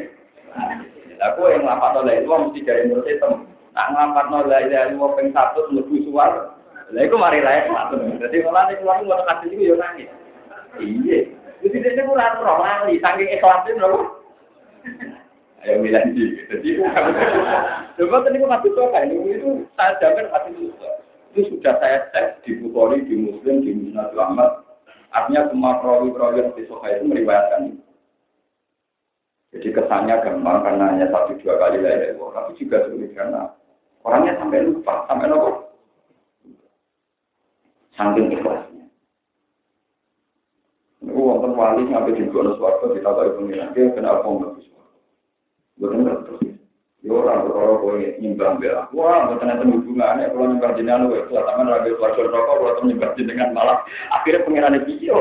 Lah 1.21 1.37
kowe 1.37 1.53
yang 1.53 1.69
lapat 1.69 1.93
soleh 1.93 2.17
itu 2.17 2.25
mesti 2.25 2.59
dari 2.65 2.89
menurut 2.89 3.05
sistem. 3.05 3.45
Nak 3.77 3.87
nglapat 3.93 4.25
noleh 4.33 4.61
ya 4.73 4.89
wong 4.97 5.13
ping 5.13 5.29
100 5.29 5.69
mlebu 5.69 5.95
suwar. 6.09 6.57
Lah 6.89 7.01
iku 7.05 7.15
mari 7.21 7.45
rakyat. 7.45 7.93
Dadi 8.17 8.41
malah 8.41 8.73
nek 8.73 8.81
wong 8.81 9.05
ngono 9.05 9.23
kasih 9.29 9.53
iku 9.53 9.63
yo 9.69 9.75
nangis. 9.77 10.09
Iya. 10.81 11.29
Jadi 11.61 11.77
dia 11.77 12.09
ora 12.09 12.41
roh 12.41 12.57
lali 12.57 12.97
saking 12.97 13.29
ikhlasin 13.37 13.77
lho. 13.77 14.17
Ayo 15.61 15.77
milih 15.77 16.09
di. 16.17 16.25
Jadi 16.49 16.81
coba 18.01 18.25
tadi 18.25 18.41
aku 18.41 18.49
kasih 18.49 18.71
tau 18.73 18.89
kan 18.89 19.13
itu 19.13 19.49
saya 19.77 19.93
jamin 20.01 20.25
kasih 20.33 20.53
susah. 20.57 20.93
Itu 21.31 21.39
sudah 21.53 21.77
saya 21.77 22.09
cek 22.11 22.41
di 22.43 22.57
Bukhari, 22.65 23.05
di 23.05 23.13
Muslim, 23.13 23.61
di 23.61 23.77
Musnad 23.77 24.09
Ahmad. 24.17 24.65
Artinya 25.13 25.53
semua 25.53 25.77
perawi-perawi 25.79 26.39
yang 26.41 26.49
di 26.57 26.63
Soha 26.65 26.87
itu 26.97 27.05
meriwayatkan 27.05 27.77
itu. 27.77 27.90
Jadi 29.51 29.67
kesannya 29.75 30.15
gampang 30.23 30.63
karena 30.63 30.85
hanya 30.95 31.07
satu 31.11 31.35
dua 31.43 31.59
kali 31.59 31.83
lahir 31.83 32.15
tapi 32.15 32.55
juga 32.55 32.87
sulit 32.87 33.11
karena 33.11 33.51
orangnya 34.07 34.39
sampai 34.39 34.63
lupa, 34.63 35.03
sampai 35.11 35.27
lupa. 35.27 35.51
Saking 37.99 38.31
ikhlasnya. 38.31 38.85
Ini 41.03 41.11
wonten 41.11 41.51
wali 41.59 41.83
sampai 41.91 42.15
di 42.15 42.23
Gunung 42.31 42.55
Suwarto 42.55 42.95
kita 42.95 43.11
tahu 43.11 43.35
pengiran 43.43 43.75
dia 43.75 43.91
kenapa 43.91 44.23
mau 44.23 44.55
Suwarto. 44.55 44.97
Bukan 45.75 46.07
terus. 46.07 46.50
Yo 47.01 47.17
ora 47.17 47.41
perkara 47.41 47.81
kowe 47.81 47.97
nyembah 47.97 48.61
bela. 48.61 48.85
Wah, 48.93 49.25
mboten 49.25 49.49
enten 49.49 49.73
hubungane 49.73 50.29
kalau 50.29 50.45
nyembah 50.53 50.77
jenengan 50.77 51.09
kowe 51.09 51.17
itu 51.17 51.33
sampean 51.33 51.65
ora 51.65 51.81
bisa 51.81 51.97
warga 51.97 52.21
rokok 52.29 52.55
kalau 52.61 52.85
nyembah 52.85 53.09
jenengan 53.17 53.49
malah 53.57 53.81
akhirnya 54.13 54.45
pengiran 54.45 54.77
piye. 54.85 55.09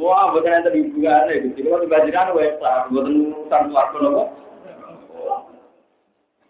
Wah, 0.00 0.32
mboten 0.32 0.56
enten 0.56 0.80
hubungane 0.80 1.44
Gusti. 1.44 1.60
Kalau 1.60 1.84
nyembah 1.84 2.00
jenengan 2.08 2.32
kowe 2.32 2.46
mboten 2.88 3.14
urusan 3.36 3.68
warga 3.68 3.96
rokok. 4.00 4.28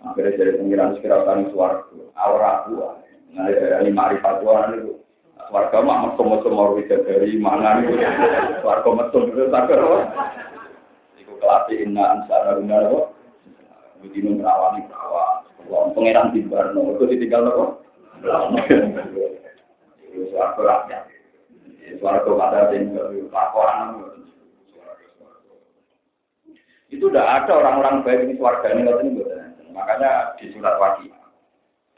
Akhirnya 0.05 0.39
dari 0.39 0.53
pengiran 0.55 0.95
sekira 0.95 1.27
tani 1.27 1.51
suaraku, 1.51 2.15
aura 2.15 2.63
aku. 2.63 2.79
Nah, 3.35 3.51
dari 3.51 3.91
marifat 3.91 4.39
Tuhan 4.39 4.79
itu. 4.79 5.03
Warga 5.51 5.83
mah 5.83 6.15
mesum-mesum 6.15 6.55
mau 6.55 6.79
dari 6.79 7.37
mana 7.43 7.83
nih? 7.83 7.91
Warga 8.67 8.91
mesum 9.03 9.35
itu 9.35 9.51
tak 9.51 9.67
kelas 11.45 11.69
inna 11.77 12.05
ansara 12.17 12.57
runa 12.57 12.77
nopo 12.89 13.13
begini 14.01 14.41
merawani 14.41 14.89
perawan 14.89 15.45
kalau 15.69 15.93
pangeran 15.93 16.33
di 16.33 16.41
Barno 16.49 16.97
itu 16.97 17.05
ditinggal 17.05 17.45
nopo 17.45 17.65
suara 20.33 20.57
rakyat. 20.57 21.05
Suara 22.01 22.25
kepada 22.25 22.73
yang 22.73 22.97
laporan 23.29 24.01
itu 26.93 27.05
udah 27.11 27.43
ada 27.43 27.53
orang-orang 27.59 28.07
baik 28.07 28.25
ini 28.25 28.35
suarga 28.39 28.73
ini 28.73 29.21
makanya 29.75 30.39
di 30.39 30.49
surat 30.55 30.79
wajib 30.79 31.11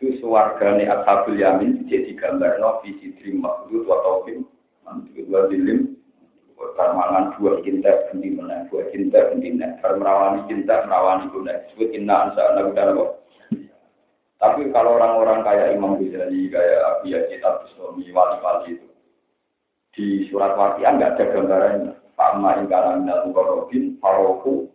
itu 0.01 0.17
suarga 0.25 0.77
ini 0.77 0.89
ashabul 0.89 1.37
yamin 1.37 1.85
jadi 1.85 2.17
gambar 2.17 2.57
no 2.59 2.81
visi 2.81 3.13
dream 3.21 3.45
maksud 3.45 3.85
wa 3.85 3.97
taufim 4.01 4.49
mantul 4.89 5.47
dilim 5.53 5.96
permangan 6.57 7.37
dua 7.37 7.61
cinta 7.61 7.93
bunti 8.09 8.29
mana 8.33 8.65
dua 8.73 8.89
cinta 8.93 9.29
bunti 9.29 9.49
mana 9.53 9.77
merawani 9.97 10.41
cinta 10.49 10.85
merawani 10.89 11.25
guna 11.29 11.53
disebut 11.69 11.89
inna 11.93 12.15
ansa 12.29 12.41
anak 12.53 12.73
kok 12.73 13.11
tapi 14.37 14.69
kalau 14.73 15.01
orang-orang 15.01 15.41
kayak 15.45 15.73
Imam 15.73 15.97
Ghazali 15.97 16.53
kayak 16.53 16.81
Abi 17.01 17.17
Yazid 17.17 17.41
Bustami 17.41 18.05
wali-wali 18.13 18.77
itu 18.77 18.89
di 19.97 20.07
surat 20.29 20.53
wakian 20.57 21.01
nggak 21.01 21.17
ada 21.17 21.25
gambarannya 21.33 21.93
Pama 22.17 22.61
ingkara 22.61 22.97
minal 23.01 23.29
mukarrabin 23.29 23.97
faroku 24.01 24.69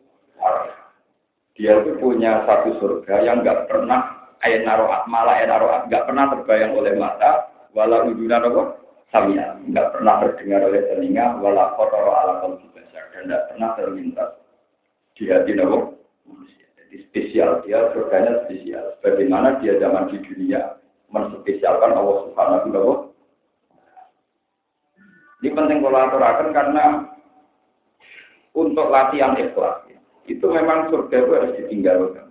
dia 1.57 1.77
itu 1.77 1.93
punya 2.01 2.41
satu 2.49 2.77
surga 2.81 3.21
yang 3.21 3.45
nggak 3.45 3.69
pernah 3.69 4.33
ayat 4.41 4.65
naroat 4.65 5.05
malah 5.05 5.37
ayat 5.37 5.49
naroat 5.53 5.81
nggak 5.89 6.05
pernah 6.09 6.25
terbayang 6.33 6.73
oleh 6.73 6.93
mata 6.97 7.53
walau 7.77 8.09
uduna 8.09 8.41
apa 8.41 8.63
samia 9.12 9.60
nggak 9.67 9.91
pernah 9.91 10.24
terdengar 10.24 10.65
oleh 10.65 10.82
telinga 10.88 11.38
walau 11.43 11.76
kotor 11.76 12.08
ala 12.08 12.41
besar 12.71 13.04
dan 13.12 13.28
nggak 13.28 13.43
pernah 13.52 13.69
terlintas 13.76 14.30
di 15.19 15.28
hati 15.30 15.54
manusia. 15.54 16.65
Jadi 16.80 16.95
spesial 17.12 17.62
dia 17.67 17.91
surganya 17.91 18.47
spesial. 18.47 18.97
Bagaimana 19.04 19.60
dia 19.60 19.78
zaman 19.78 20.10
di 20.10 20.17
dunia 20.24 20.80
menspesialkan 21.12 21.91
Allah 21.93 22.17
Subhanahu 22.26 22.71
wa 22.71 23.12
ini 25.41 25.58
penting 25.58 25.82
kolaborasi 25.82 26.54
karena 26.54 27.10
untuk 28.54 28.93
latihan 28.93 29.34
ikhlas. 29.41 29.89
Itu 30.30 30.54
memang 30.54 30.93
surga 30.93 31.17
itu 31.17 31.32
harus 31.34 31.56
ditinggalkan. 31.58 32.30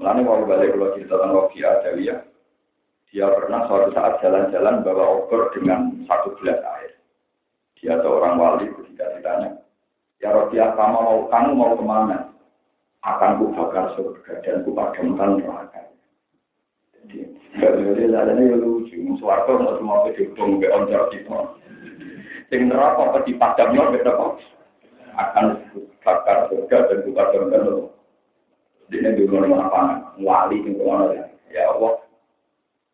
Mulanya 0.00 0.24
mau 0.24 0.40
balik 0.48 0.72
kalau 0.72 0.96
cerita 0.96 1.20
tentang 1.20 1.36
Rofi 1.36 1.60
Adawiyah, 1.60 2.24
dia 3.12 3.28
pernah 3.28 3.68
suatu 3.68 3.92
saat 3.92 4.24
jalan-jalan 4.24 4.80
bawa 4.80 5.20
obor 5.20 5.52
dengan 5.52 5.92
satu 6.08 6.32
gelas 6.40 6.64
air. 6.80 6.96
Dia 7.76 8.00
atau 8.00 8.16
orang 8.16 8.40
wali 8.40 8.72
ketika 8.72 9.04
ditanya, 9.20 9.60
ya 10.24 10.32
Rofi 10.32 10.56
kamu 10.56 10.96
mau 10.96 11.28
kamu 11.28 11.50
mau 11.52 11.76
ke 11.76 11.84
mana? 11.84 12.18
Akan 13.04 13.36
ku 13.36 13.52
bakar 13.52 13.92
surga 13.98 14.40
dan 14.40 14.64
ku 14.64 14.72
padamkan 14.72 15.44
neraka. 15.44 15.92
Jadi, 16.96 17.36
jadi 17.58 18.06
jalannya 18.08 18.48
ya 18.48 18.56
lucu. 18.56 18.96
Suwarto 19.20 19.60
mau 19.60 19.76
semua 19.76 20.06
kedukung 20.08 20.62
be 20.62 20.72
oncar 20.72 21.10
kita. 21.12 21.58
Sing 22.48 22.70
neraka 22.70 23.12
apa 23.12 23.18
dipadamnya 23.28 23.92
beda 23.92 24.12
kok. 24.14 24.40
Akan 25.18 25.46
bakar 26.00 26.48
surga 26.48 26.88
dan 26.88 26.98
ku 27.04 27.10
padamkan 27.12 27.60
neraka. 27.60 27.90
Ini 28.88 29.20
dulu 29.20 29.52
apa 29.58 30.14
wali 30.22 30.62
itu 30.64 30.80
ya. 30.80 31.24
Ya 31.52 31.68
Allah, 31.68 32.01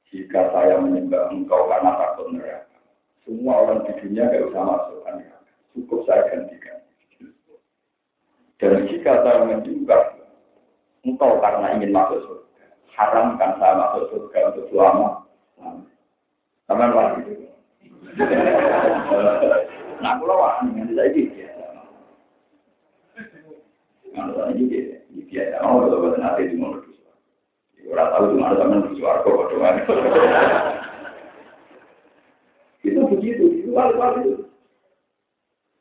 jika 0.08 0.40
saya 0.52 0.80
menyembah 0.80 1.28
engkau 1.32 1.68
karena 1.68 1.90
takut 2.00 2.32
neraka, 2.32 2.80
semua 3.28 3.64
orang 3.64 3.84
di 3.84 3.92
dunia 4.00 4.28
gak 4.28 4.48
usah 4.48 4.62
masuk 4.64 5.04
neraka. 5.04 5.38
Cukup 5.76 6.00
saya 6.08 6.22
gantikan. 6.32 6.78
Dan 8.58 8.88
jika 8.88 9.12
saya 9.22 9.44
menyembah 9.44 10.02
engkau 11.04 11.38
karena 11.38 11.76
ingin 11.76 11.92
masuk 11.92 12.18
surga, 12.24 12.66
haramkan 12.96 13.52
saya 13.60 13.74
masuk 13.76 14.04
surga 14.10 14.38
untuk 14.52 14.64
selama. 14.72 15.08
Taman 16.68 16.92
wali 16.92 17.20
itu. 17.24 17.48
Nah, 19.98 20.14
kalau 20.20 20.36
wali, 20.36 20.68
ini 20.72 20.92
saya 20.92 21.08
gitu. 21.16 21.44
Kalau 24.12 24.32
saya 24.36 24.52
gitu 24.56 24.98
biasa 25.28 25.60
mau 25.60 25.84
kalau 25.84 26.00
buat 26.00 26.16
nanti 26.16 26.50
di 26.50 26.56
orang 27.88 28.08
tahu 28.12 28.24
cuma 28.32 28.44
ada 28.52 28.56
teman 28.60 28.86
di 28.88 28.94
suarco 29.00 29.30
itu 32.86 33.00
begitu 33.10 33.44
itu 33.60 33.68
wali-wali 33.74 34.44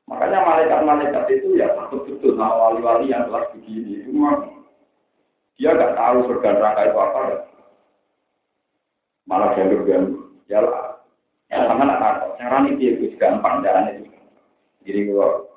makanya 0.07 0.39
malaikat-malaikat 0.43 1.23
itu 1.35 1.59
ya 1.59 1.71
takut 1.75 2.07
betul 2.07 2.35
sama 2.39 2.55
wali-wali 2.71 3.11
yang 3.11 3.27
telah 3.27 3.43
begini 3.53 4.07
memang 4.07 4.57
dia 5.57 5.73
nggak 5.73 5.97
tahu 5.97 6.17
surga 6.29 6.49
neraka 6.53 6.81
itu 6.85 6.97
apa 7.01 7.19
ya. 7.33 7.37
Malah 9.25 9.49
jalur-jalur 9.57 10.37
ya 10.45 10.61
lah 10.61 11.01
ya 11.49 11.65
sama 11.65 11.83
nak 11.83 11.99
takut. 11.99 12.31
Caranya 12.37 12.77
dia 12.77 12.93
itu 12.93 13.17
gampang 13.17 13.65
caranya 13.65 13.97
itu 13.97 14.13
jadi 14.85 15.11
kalau 15.11 15.49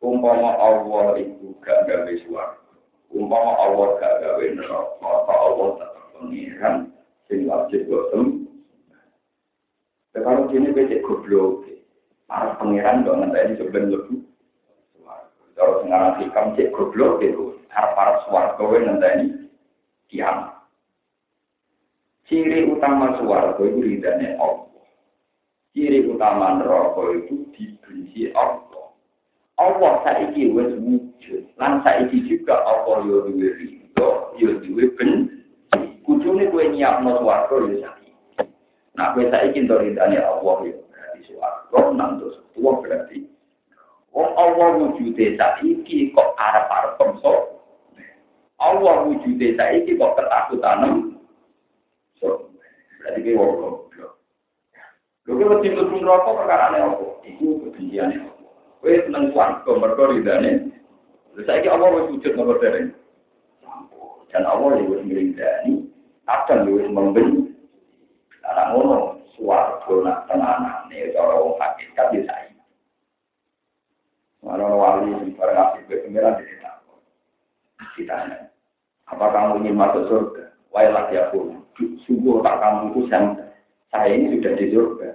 umpama 0.00 0.56
Allah 0.56 1.18
itu 1.20 1.52
gak 1.60 1.84
gawe 1.84 2.12
suara 2.24 2.56
umpama 3.12 3.52
Allah 3.58 3.88
gak 4.00 4.14
gawe 4.22 4.44
neraka 4.56 5.34
Allah 5.34 5.68
pengiran 6.20 6.92
sing 7.26 7.48
wajib 7.48 7.88
botem 7.88 8.44
kalau 10.12 10.52
kini 10.52 10.76
becek 10.76 11.00
goblok. 11.00 11.64
Para 12.28 12.54
pangeran 12.62 13.02
dong 13.02 13.26
nanti 13.26 13.58
sebenarnya 13.58 13.96
lebih 13.96 14.22
kalau 15.58 15.82
sekarang 15.82 16.14
hikam 16.22 16.46
cek 16.54 16.70
goblok 16.70 17.18
itu 17.24 17.58
harap 17.72 17.96
para 17.98 18.12
suwargo 18.28 18.70
nanti 18.78 19.50
kiamat 20.06 20.60
ciri 22.30 22.70
utama 22.70 23.18
suwargo 23.18 23.66
itu 23.66 23.82
ridhanya 23.82 24.38
Allah. 24.38 24.70
Ciri 25.74 26.06
utama 26.06 26.62
neraka 26.62 27.02
itu 27.18 27.42
dibenci 27.50 28.30
Allah. 28.38 28.94
Allah 29.58 29.92
saiki 30.06 30.54
wis 30.54 30.70
wujud. 30.78 31.42
Lan 31.58 31.82
saiki 31.82 32.22
juga 32.30 32.62
apa 32.62 33.02
yo 33.02 33.26
duwe 33.26 33.50
rido, 33.58 34.30
yo 34.38 34.62
duwe 34.62 34.86
ben. 34.94 35.42
Kudune 36.06 36.48
kowe 36.48 36.64
nyiapno 36.80 37.20
swarga 37.20 37.54
yo 37.60 37.68
saiki. 37.84 38.10
Nah, 38.96 39.12
kowe 39.12 39.24
saiki 39.28 39.68
ridane 39.68 40.16
Allah 40.16 40.56
yo 40.64 40.80
berarti 40.88 41.20
swarga 41.28 41.80
nang 41.92 42.16
dosa 42.16 42.40
berarti. 42.56 43.28
Wong 44.16 44.30
Allah 44.40 44.68
wujude 44.80 45.36
saiki 45.36 46.16
kok 46.16 46.32
arep-arep 46.40 46.96
pemso. 46.96 47.60
Allah 48.56 49.04
wujude 49.04 49.60
saiki 49.60 50.00
kok 50.00 50.16
ketakutan. 50.16 51.12
So, 52.16 52.48
berarti 53.04 53.28
kowe 53.28 53.36
wong 53.36 53.52
goblok. 53.60 54.12
Lha 55.28 55.32
kok 55.36 55.48
mesti 55.52 55.68
mlebu 55.76 56.30
perkara 56.32 56.72
apa? 56.72 57.06
Iku 57.28 57.60
kebenciane 57.68 58.24
Allah. 58.24 58.48
Kowe 58.80 58.96
seneng 59.04 59.24
swarga 59.36 59.70
mergo 59.76 60.04
ridane. 60.16 60.72
Lha 61.36 61.60
Allah 61.68 61.88
wis 61.92 62.08
wujud 62.16 62.32
nomor. 62.40 62.56
Dan 64.30 64.46
Allah 64.46 64.78
wis 64.86 65.02
ngridani, 65.02 65.89
kadang 66.30 66.70
wis 66.70 66.86
membenci. 66.86 67.50
Ana 68.46 68.74
ngono 68.74 69.18
swarga 69.34 69.94
nak 70.06 70.18
tenanane 70.30 71.10
cara 71.10 71.34
hakikat 71.34 72.06
ya 72.14 72.20
saiki. 72.26 72.58
Mana 74.46 74.70
wali 74.70 75.34
para 75.34 75.52
ngasih 75.52 75.82
ke 75.90 76.06
pengiran 76.06 76.38
sana. 76.38 76.94
Ditanya, 77.98 78.38
apa 79.10 79.26
kamu 79.34 79.60
ingin 79.60 79.76
masuk 79.76 80.06
surga? 80.08 80.44
Wailah 80.70 81.10
ya 81.10 81.28
pun, 81.34 81.60
sungguh 82.06 82.40
tak 82.46 82.62
kamu 82.62 82.94
itu 82.94 83.00
saya 83.90 84.14
ini 84.14 84.38
sudah 84.38 84.52
di 84.54 84.66
surga. 84.70 85.08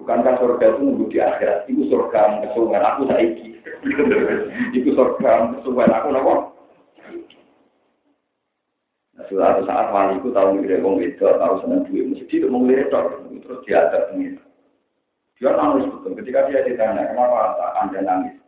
Bukankah 0.00 0.34
surga 0.40 0.66
itu 0.72 0.80
nunggu 0.82 1.04
di 1.12 1.18
akhirat? 1.20 1.68
Itu 1.68 1.86
surga 1.92 2.42
kesuwen 2.42 2.80
aku 2.80 3.06
saiki. 3.12 3.60
itu 4.76 4.90
surga 4.96 5.52
kesuwen 5.60 5.92
aku 5.92 6.08
nopo. 6.10 6.51
Suatu 9.30 9.62
saat 9.68 9.92
wali 9.94 10.18
itu 10.18 10.34
tahu 10.34 10.58
ngelirik 10.58 10.82
wong 10.82 11.02
itu, 11.02 11.22
tahu 11.22 11.54
senang 11.62 11.86
duit, 11.86 12.08
mesti 12.08 12.26
itu 12.26 12.46
mau 12.48 12.62
ngelirik 12.62 12.90
terus 12.90 13.62
dia 13.66 13.84
ada. 13.84 14.08
Dia 15.42 15.50
nangis 15.58 15.90
betul. 15.90 16.14
Ketika 16.14 16.46
dia 16.46 16.62
ditanya, 16.62 17.10
kenapa 17.10 17.58
anda 17.82 17.98
nangis? 17.98 18.38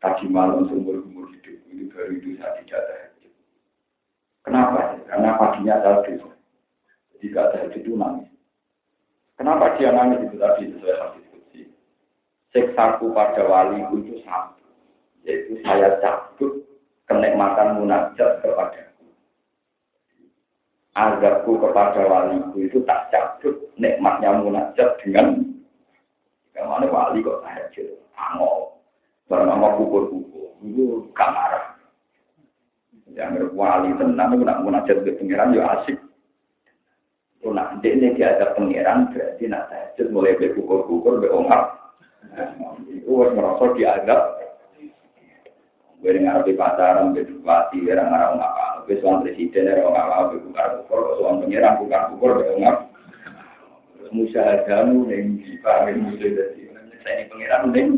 Tadi 0.00 0.24
malam 0.32 0.64
seumur 0.68 1.04
umur 1.04 1.28
hidup 1.32 1.56
ini 1.68 1.88
baru 1.92 2.16
itu 2.16 2.36
saya 2.40 2.56
tidak 2.60 2.84
ada 2.84 2.96
Kenapa? 4.46 5.02
Karena 5.10 5.34
paginya 5.36 5.82
dosa. 5.82 6.30
Jadi 7.12 7.24
gak 7.34 7.46
ada 7.52 7.68
itu 7.74 7.92
nangis. 7.92 8.30
Kenapa 9.36 9.76
dia 9.76 9.92
nangis 9.92 10.24
itu 10.24 10.36
tadi 10.40 10.72
sesuai 10.72 10.96
hadis 10.96 11.24
kutsi? 11.34 11.60
Seksaku 12.54 13.12
pada 13.12 13.44
wali 13.44 13.84
itu 13.84 14.16
satu, 14.24 14.64
yaitu 15.26 15.60
saya 15.60 16.00
cabut 16.00 16.64
kenikmatan 17.04 17.76
munajat 17.82 18.40
kepadaku. 18.40 18.85
Azabku 20.96 21.60
kepada 21.60 22.08
waliku 22.08 22.56
itu 22.64 22.80
tak 22.88 23.12
cabut 23.12 23.52
nikmatnya 23.76 24.32
munajat 24.40 24.96
dengan 25.04 25.44
Ke 26.56 26.64
mana 26.64 26.88
wali 26.88 27.20
kok 27.20 27.44
tahajud, 27.44 28.00
angol, 28.16 28.80
bernama 29.28 29.76
kukur-kukur, 29.76 30.56
itu 30.64 31.04
gak 31.12 31.28
marah. 31.36 31.76
Yang 33.12 33.52
wali 33.52 33.92
tenang, 34.00 34.32
itu 34.32 34.44
nak 34.48 34.64
munajat 34.64 35.04
ke 35.04 35.20
pengiran, 35.20 35.52
ya 35.52 35.68
asik. 35.76 36.00
Itu 37.36 37.52
nak 37.52 37.76
ini 37.84 38.16
dia 38.16 38.40
ada 38.40 38.56
pengiran 38.56 39.12
berarti 39.12 39.44
nak 39.52 39.68
tahajud 39.68 40.08
mulai 40.16 40.32
berkukur-kukur 40.40 41.20
berongap. 41.20 41.76
Itu 42.88 43.20
harus 43.20 43.36
merasa 43.36 43.64
diadab. 43.76 44.20
Gue 46.00 46.16
dengar 46.16 46.40
di 46.40 46.56
pacaran, 46.56 47.12
berdukati, 48.86 49.02
orang 49.02 49.02
orang 49.02 49.02
apa? 49.02 49.02
Gue 49.02 49.02
suami 49.02 49.22
presiden, 49.26 49.66
orang 49.82 50.06
apa? 50.06 50.30
Berkukur-kukur, 50.32 51.00
suami 51.18 51.42
pengiran, 51.44 51.78
kukur-kukur 51.82 52.30
berongap. 52.38 52.76
Musyahadamu 54.14 55.10
yang 55.10 55.42
dipakai 55.42 55.98
musuh 55.98 56.30
saya 57.02 57.12
ini 57.18 57.26
pengiran 57.26 57.74
neng. 57.74 57.88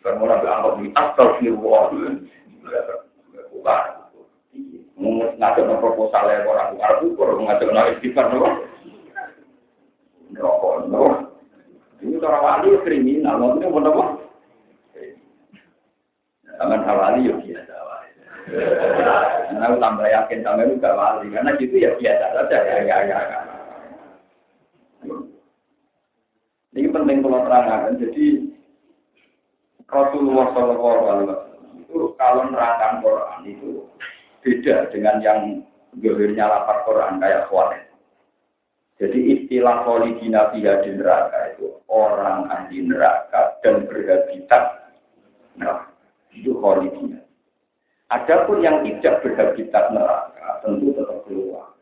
Bermula 0.00 0.40
berangkat 0.40 0.72
di 0.80 0.86
astagfirullah. 0.96 1.84
Bukan 1.92 2.16
ngajak 5.36 5.68
proposal 5.80 6.24
ya 6.32 6.48
orang 6.48 6.80
Arab 6.80 7.04
ukur 7.04 7.36
ngajak 7.36 7.68
no 7.68 7.82
istighfar 7.92 8.26
no 8.32 8.48
rokok 10.36 10.74
no 10.88 11.04
ini 12.00 12.20
cara 12.20 12.38
wali 12.40 12.76
kriminal 12.84 13.56
ini 13.60 13.68
mau 13.68 13.80
apa 13.84 14.04
Taman 16.56 16.88
hawali 16.88 17.28
yo 17.28 17.36
wae. 18.50 19.54
Nah, 19.56 19.74
tambah 19.80 20.06
yakin 20.06 20.44
sampai 20.44 20.68
lu 20.68 20.78
gak 20.78 20.94
wali 20.94 21.26
karena 21.32 21.56
gitu 21.58 21.74
ya 21.80 21.90
biasa 21.96 22.26
saja 22.34 22.58
ya 22.62 22.76
ya 22.84 22.96
ya. 23.08 23.18
ya. 23.18 23.40
Ini 26.76 26.92
penting 26.92 27.24
kalau 27.24 27.40
terangkan. 27.48 27.96
Jadi 27.96 28.26
Rasulullah 29.88 30.46
Shallallahu 30.52 31.04
Alaihi 31.08 31.34
itu 31.86 31.98
kalau 32.20 32.52
nerangkan 32.52 33.00
Quran 33.00 33.40
itu 33.48 33.70
beda 34.44 34.92
dengan 34.92 35.16
yang 35.24 35.40
gehirnya 35.98 36.44
lapar 36.44 36.84
Quran 36.84 37.16
kayak 37.22 37.48
khawatir. 37.48 37.88
Jadi 38.96 39.18
istilah 39.36 39.84
kholidina 39.84 40.52
fiha 40.52 40.80
di 40.80 40.90
neraka 40.96 41.52
itu 41.56 41.68
orang 41.88 42.48
ahli 42.48 42.80
neraka 42.80 43.60
dan 43.60 43.84
berhabitat 43.84 44.92
neraka. 45.56 45.92
Itu 46.32 46.56
kholidina. 46.60 47.25
Adapun 48.06 48.62
yang 48.62 48.86
tidak 48.86 49.18
berhabitat 49.26 49.90
neraka 49.90 50.62
tentu 50.62 50.94
tetap 50.94 51.26
keluar. 51.26 51.74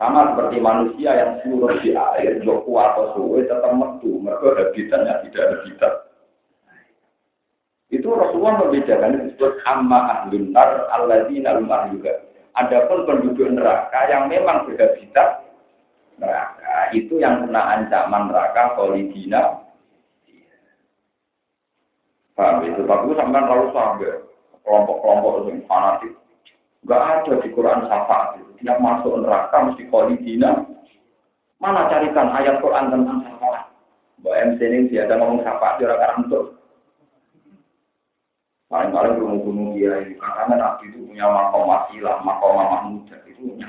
Sama 0.00 0.32
seperti 0.32 0.56
manusia 0.56 1.12
yang 1.12 1.36
seluruh 1.44 1.76
di 1.84 1.92
air, 1.92 2.40
joku 2.40 2.72
atau 2.80 3.12
suwe 3.12 3.44
tetap 3.44 3.68
metu, 3.76 4.16
mereka 4.16 4.56
habitatnya 4.56 5.20
tidak 5.28 5.44
habitat. 5.52 5.94
Itu 7.92 8.08
Rasulullah 8.08 8.64
membedakan 8.64 9.28
disebut 9.28 9.60
amma 9.68 10.24
ahlun 10.24 10.56
nar 10.56 10.88
alladzina 10.96 11.60
juga. 11.92 12.24
Adapun 12.56 13.04
penduduk 13.04 13.52
neraka 13.52 14.08
yang 14.08 14.32
memang 14.32 14.64
berhabitat 14.64 15.44
neraka 16.20 16.92
itu 16.92 17.16
yang 17.18 17.44
kena 17.44 17.80
ancaman 17.80 18.28
neraka 18.28 18.76
kolidina 18.76 19.64
paham 22.36 22.64
itu 22.64 22.84
bagus 22.84 23.16
sampai 23.16 23.42
terlalu 23.44 23.68
sampai 23.72 24.12
kelompok-kelompok 24.64 25.48
yang 25.48 25.60
fanatik. 25.66 26.12
Nggak 26.84 27.02
ada 27.02 27.32
di 27.44 27.48
Quran 27.52 27.86
syafaat 27.86 28.28
itu. 28.40 28.50
Masuk 28.60 29.24
neraka 29.24 29.56
mesti 29.72 29.88
kolidina 29.88 30.68
mana 31.60 31.92
carikan 31.92 32.32
ayat 32.32 32.60
Quran 32.64 32.88
tentang 32.88 33.20
syafaat? 33.20 33.68
Mbak 34.20 34.36
MC 34.52 34.60
ini 34.64 34.78
dia 34.92 35.08
ada 35.08 35.20
ngomong 35.20 35.40
syafaat 35.44 35.80
di 35.80 35.84
orang 35.88 36.24
untuk 36.24 36.44
paling-paling 38.68 39.16
gunung-gunung 39.16 39.76
dia 39.76 39.92
ini 40.04 40.16
karena 40.16 40.54
nabi 40.56 40.88
itu 40.88 41.04
punya 41.04 41.26
makom 41.26 41.68
wasilah 41.68 42.20
makom 42.24 42.56
mahmud 42.56 43.08
itu 43.28 43.40
punya 43.44 43.68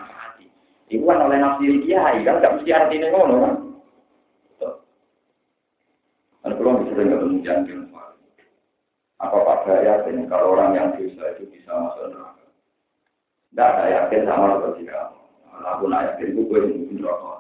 Iku 0.91 1.07
kan 1.07 1.23
oleh 1.23 1.39
nafsi 1.39 1.87
kiai 1.87 2.19
kan 2.27 2.43
gak 2.43 2.59
mesti 2.59 2.71
artinya 2.75 3.07
ngono 3.15 3.35
kan. 3.39 3.53
Kan 6.43 6.51
kalau 6.59 6.83
bisa 6.83 6.99
dengar 6.99 7.23
kemudian 7.23 7.63
apa 9.21 9.37
Pak 9.45 9.59
Gaya 9.69 10.01
ini 10.09 10.25
kalau 10.25 10.57
orang 10.57 10.73
yang 10.73 10.97
dosa 10.97 11.37
itu 11.37 11.45
bisa 11.53 11.69
masuk 11.69 12.09
neraka? 12.09 12.41
Tidak 13.53 13.69
ada 13.69 13.83
yakin 13.85 14.25
sama 14.25 14.57
seperti 14.57 14.89
kamu. 14.89 15.19
Aku 15.61 15.83
nak 15.85 16.03
yakin 16.09 16.33
itu 16.33 16.41
gue 16.49 16.57
yang 16.57 16.73
mungkin 16.73 16.97
neraka. 17.05 17.33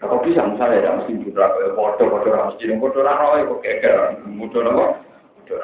Ya 0.00 0.04
kok 0.08 0.22
bisa 0.24 0.40
misalnya 0.48 0.80
ada 0.80 0.96
mesti 1.04 1.12
neraka 1.20 1.58
ya 1.60 1.70
bodoh 1.76 2.06
bodoh 2.08 2.32
mesti 2.32 2.64
yang 2.64 2.80
bodoh 2.80 3.04
rano 3.04 3.36
ya 3.36 3.44
kok 3.44 3.60
keker 3.60 3.96
bodoh 4.40 4.60
apa? 4.64 4.84
Bodoh 5.36 5.58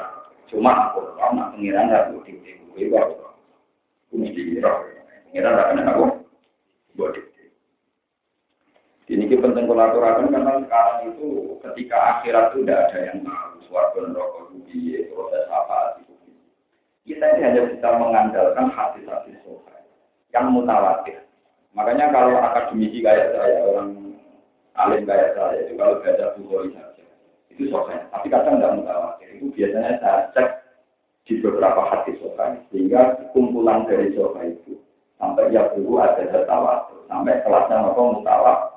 Cuma 0.52 0.72
aku 0.92 1.00
kalau 1.16 1.32
nak 1.32 1.50
pengiran 1.56 1.88
aku 1.88 2.20
tinggi 2.28 2.60
gue 2.76 2.92
gue 2.92 3.00
aku 3.00 4.14
mesti 4.20 4.40
neraka. 4.60 4.84
Pengiran 5.32 5.56
tak 5.56 5.68
kena 5.72 5.82
aku. 5.96 6.04
buat 6.94 7.16
Ini 9.04 9.24
kita 9.28 9.43
penting 9.54 9.70
kolaborasi 9.70 10.34
karena 10.34 10.66
sekarang 10.66 11.14
itu 11.14 11.54
ketika 11.62 12.18
akhirat 12.18 12.50
itu 12.50 12.66
tidak 12.66 12.90
ada 12.90 12.98
yang 13.06 13.18
tahu 13.22 13.54
suatu 13.70 14.02
neraka 14.02 14.50
itu 14.66 15.06
proses 15.14 15.46
apa 15.46 16.02
itu. 16.02 16.10
Kita 17.06 17.38
hanya 17.38 17.62
bisa 17.70 17.88
mengandalkan 17.94 18.66
hati-hati 18.74 19.38
sofa 19.46 19.78
yang 20.34 20.50
mutawatir. 20.50 21.22
Makanya 21.70 22.10
kalau 22.10 22.34
akademisi 22.42 22.98
kayak 22.98 23.30
saya, 23.30 23.62
orang 23.62 24.18
alim 24.74 25.06
kayak 25.06 25.38
saya, 25.38 25.62
itu 25.62 25.78
kalau 25.78 26.02
baca 26.02 26.34
buku 26.34 26.74
saja, 26.74 27.04
itu 27.54 27.70
sofa. 27.70 28.10
Tapi 28.10 28.26
kadang 28.34 28.58
tidak 28.58 28.74
mutawatir. 28.74 29.38
Itu 29.38 29.54
biasanya 29.54 30.02
saya 30.02 30.34
cek 30.34 30.48
di 31.30 31.38
beberapa 31.38 31.94
hati 31.94 32.18
sofa, 32.18 32.58
sehingga 32.74 33.30
kumpulan 33.30 33.86
dari 33.86 34.10
sofa 34.18 34.50
itu 34.50 34.82
sampai 35.22 35.54
ya 35.54 35.70
dulu 35.78 36.02
ada 36.02 36.26
tertawa 36.26 36.90
sampai 37.06 37.38
kelasnya 37.46 37.86
apa 37.86 38.02
mutawa 38.02 38.73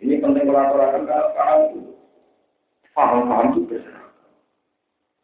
ini 0.00 0.20
penting 0.20 0.48
kolaborasi 0.48 1.04
karena 1.04 1.28
sekarang 1.32 1.60
itu 1.68 1.80
paham-paham 2.92 3.46
itu 3.52 3.60
besar 3.68 4.00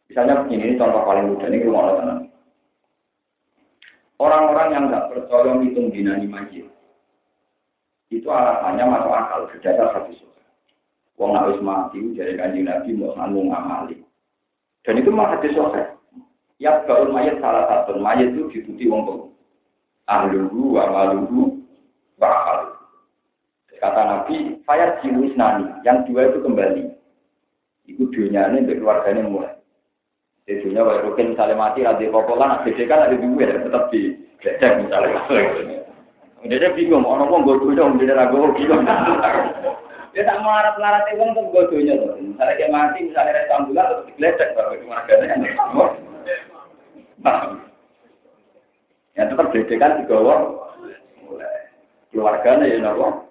misalnya 0.07 0.41
begini 0.45 0.77
contoh 0.79 1.03
paling 1.03 1.25
mudah 1.33 1.47
ini 1.49 1.65
rumah 1.65 1.93
tenang 1.97 2.21
orang-orang 4.17 4.69
yang 4.73 4.83
nggak 4.89 5.07
percaya 5.13 5.51
hitung 5.61 5.89
dinani 5.93 6.25
majid 6.29 6.65
itu 8.07 8.27
alasannya 8.31 8.87
masuk 8.87 9.11
akal 9.11 9.41
berdasar 9.51 9.91
hadis 9.91 10.27
Wong 11.17 11.33
wis 11.33 11.59
mati 11.65 11.97
dari 12.13 12.37
kanjeng 12.37 12.69
Nabi 12.69 12.93
mau 12.93 13.17
sanggung 13.17 13.49
ngamali. 13.49 13.97
Dan 14.85 15.01
itu 15.01 15.09
mah 15.09 15.33
hadis 15.33 15.57
sahih. 15.57 15.89
Ya 16.61 16.85
gaul 16.85 17.09
mayat 17.09 17.41
salah 17.41 17.65
satu 17.65 17.97
mayat 17.97 18.37
itu 18.37 18.49
dituti 18.53 18.85
wong 18.85 19.01
tuh 19.05 19.21
ahluhu 20.05 20.77
wa 20.77 20.85
maluhu 20.93 21.57
wa 22.21 22.27
akal. 22.29 22.76
Kata 23.77 24.01
Nabi, 24.01 24.57
fayat 24.65 25.05
jiwis 25.05 25.37
nani, 25.37 25.69
yang 25.85 26.01
dua 26.09 26.33
itu 26.33 26.41
kembali. 26.41 26.83
Itu 27.85 28.09
dunia 28.09 28.49
ini 28.49 28.65
untuk 28.65 28.81
keluarganya 28.81 29.21
mulai. 29.29 29.53
Di 30.49 30.57
dunia, 30.63 31.03
rukin 31.05 31.35
misalnya 31.37 31.59
mati, 31.59 31.85
ada 31.85 32.01
popolan, 32.09 32.57
ada 32.57 32.71
kan 32.73 33.05
ada 33.05 33.15
dua, 33.15 33.45
tetap 33.45 33.83
di 33.93 34.17
gledek 34.41 34.81
misalnya. 34.81 35.21
Dia 36.47 36.71
bingung, 36.73 37.03
orang 37.03 37.29
mau 37.29 37.43
gue 37.43 37.75
dong, 37.75 38.01
dia 38.01 38.15
ragu, 38.17 38.49
bingung. 38.55 38.81
Dia 40.15 40.25
tak 40.25 40.39
mau 40.41 40.55
larat 40.55 40.79
larat 40.81 41.05
uang 41.13 41.35
tuh 41.37 41.45
gue 41.53 41.63
dunia. 41.69 41.93
Misalnya 42.17 42.57
dia 42.57 42.73
mati, 42.73 43.05
misalnya 43.05 43.37
rest 43.37 43.53
ambulan, 43.53 44.07
terus 44.17 44.55
baru 44.57 44.73
keluarganya. 44.81 45.27
Ya 49.17 49.23
tetap 49.29 49.49
kan 49.53 49.97
digawa 50.01 50.35
mulai. 51.21 51.61
Keluarganya 52.09 52.65
ya 52.65 52.77
nopo. 52.81 53.26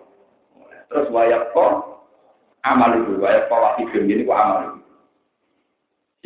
Terus 0.86 1.10
wayak 1.10 1.50
kok 1.50 2.02
amal 2.62 2.90
itu, 2.94 3.18
wayak 3.18 3.50
kok 3.50 3.58
wakil 3.58 4.02
gini 4.06 4.22
kok 4.22 4.38
amal 4.38 4.58
itu. 4.62 4.80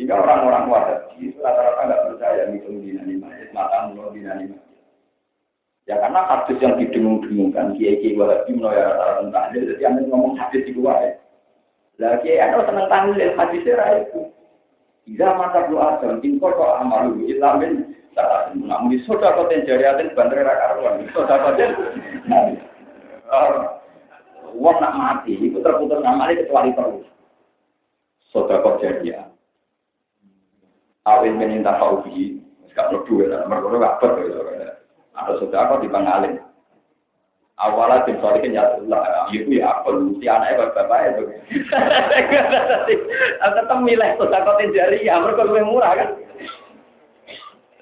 Jika 0.01 0.17
orang-orang 0.17 0.65
wahabi 0.65 1.29
rata-rata 1.37 1.81
nggak 1.85 2.03
percaya 2.09 2.41
ngitung 2.49 2.81
dinani 2.81 3.21
majid, 3.21 3.53
mata 3.53 3.93
majid. 3.93 4.57
Ya 5.89 5.97
karena 5.97 6.25
hadis 6.25 6.57
yang 6.61 6.77
didengung-dengungkan, 6.77 7.77
kiai 7.77 8.01
kiai 8.01 8.17
wahabi 8.17 8.49
menolong 8.53 8.81
rata-rata 8.81 9.29
tahlil, 9.29 9.63
jadi 9.69 9.83
anda 9.85 10.01
ngomong 10.09 10.33
hadis 10.41 10.65
itu 10.65 10.81
wae. 10.81 11.17
Lah 12.01 12.17
kiai 12.25 12.41
anda 12.41 12.65
seneng 12.65 12.89
tahlil, 12.89 13.29
hadisnya 13.37 13.85
itu. 14.01 14.21
Jika 15.09 15.37
mata 15.37 15.65
doa 15.69 15.97
dan 16.01 16.21
tingkor 16.21 16.53
kok 16.53 16.77
amal 16.81 17.13
itu, 17.13 17.37
ilamin 17.37 17.97
Namun 18.51 18.91
di 18.91 18.99
soda 19.07 19.31
koten 19.33 19.63
jariatin 19.63 20.11
bandar 20.13 20.43
karuan. 20.43 21.07
Soda 21.15 21.39
koten. 21.39 21.71
Wong 24.55 24.77
nak 24.79 24.95
mati, 24.95 25.35
itu 25.39 25.59
terputus 25.63 25.99
ngamali 26.03 26.39
kecuali 26.43 26.75
terus. 26.75 27.07
Soda 28.31 28.63
kot 28.63 28.79
jariah. 28.79 29.27
Awin 31.07 31.39
meninta 31.39 31.75
paubi, 31.81 32.39
gak 32.77 32.93
perlu 32.93 33.03
duit, 33.09 33.31
mereka 33.49 33.67
gak 33.79 33.97
perlu. 33.99 34.37
Ada 35.17 35.31
soda 35.39 35.67
kot 35.71 35.81
di 35.83 35.89
pangalin. 35.91 36.39
Awalnya 37.61 38.09
tim 38.09 38.17
solikin 38.17 38.57
ya 38.57 38.73
Allah, 38.73 39.29
itu 39.29 39.61
ya 39.61 39.69
apa 39.69 39.93
si 40.17 40.25
anaknya 40.25 40.73
bapak 40.73 41.13
itu. 41.13 41.29
Tetap 43.37 43.77
milih 43.85 44.17
soda 44.17 44.41
koten 44.41 44.73
jariah, 44.73 45.21
mereka 45.21 45.45
lebih 45.45 45.69
murah 45.69 45.93
kan. 45.93 46.09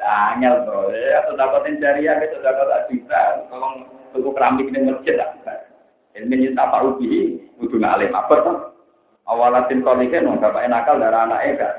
Angel 0.04 0.68
bro, 0.68 0.92
ya 0.92 1.24
sudah 1.32 1.48
kotin 1.56 1.80
jariah, 1.80 2.20
sudah 2.20 2.52
kota 2.60 2.78
juta, 2.92 3.22
tolong 3.48 3.88
tuku 4.12 4.30
keramik 4.36 4.68
ini 4.68 4.92
masjid 4.92 5.16
lah. 5.16 5.32
Ini 6.18 6.36
nyita 6.36 6.74
pak 6.74 6.84
ubi, 6.86 7.38
kudu 7.62 7.78
ngalim 7.78 8.12
apa 8.12 8.36
tuh? 8.42 8.58
Awalatin 9.30 9.86
kolikan, 9.86 10.26
nong 10.26 10.42
bapak 10.42 10.66
nakal 10.66 10.98
darah 10.98 11.30
anak 11.30 11.46
eka. 11.54 11.70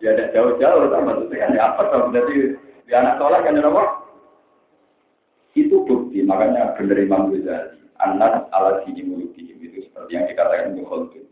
Ya 0.00 0.16
ada 0.16 0.32
jauh-jauh, 0.32 0.88
tuh 0.88 1.00
maksudnya 1.04 1.44
kan 1.44 1.52
apa 1.60 1.82
tuh? 1.92 2.00
Jadi 2.16 2.56
di 2.88 2.92
anak 2.96 3.20
tolak 3.20 3.44
kan 3.44 3.60
apa? 3.60 3.84
Itu 5.52 5.84
bukti, 5.84 6.24
makanya 6.24 6.76
bener 6.76 7.00
Imam 7.00 7.32
Ghazali. 7.32 7.80
Anak 7.96 8.48
ala 8.52 8.84
sini 8.84 9.04
mulutihim 9.04 9.56
itu 9.60 9.88
seperti 9.88 10.16
yang 10.16 10.28
dikatakan 10.28 10.76
Khaldun. 10.84 11.24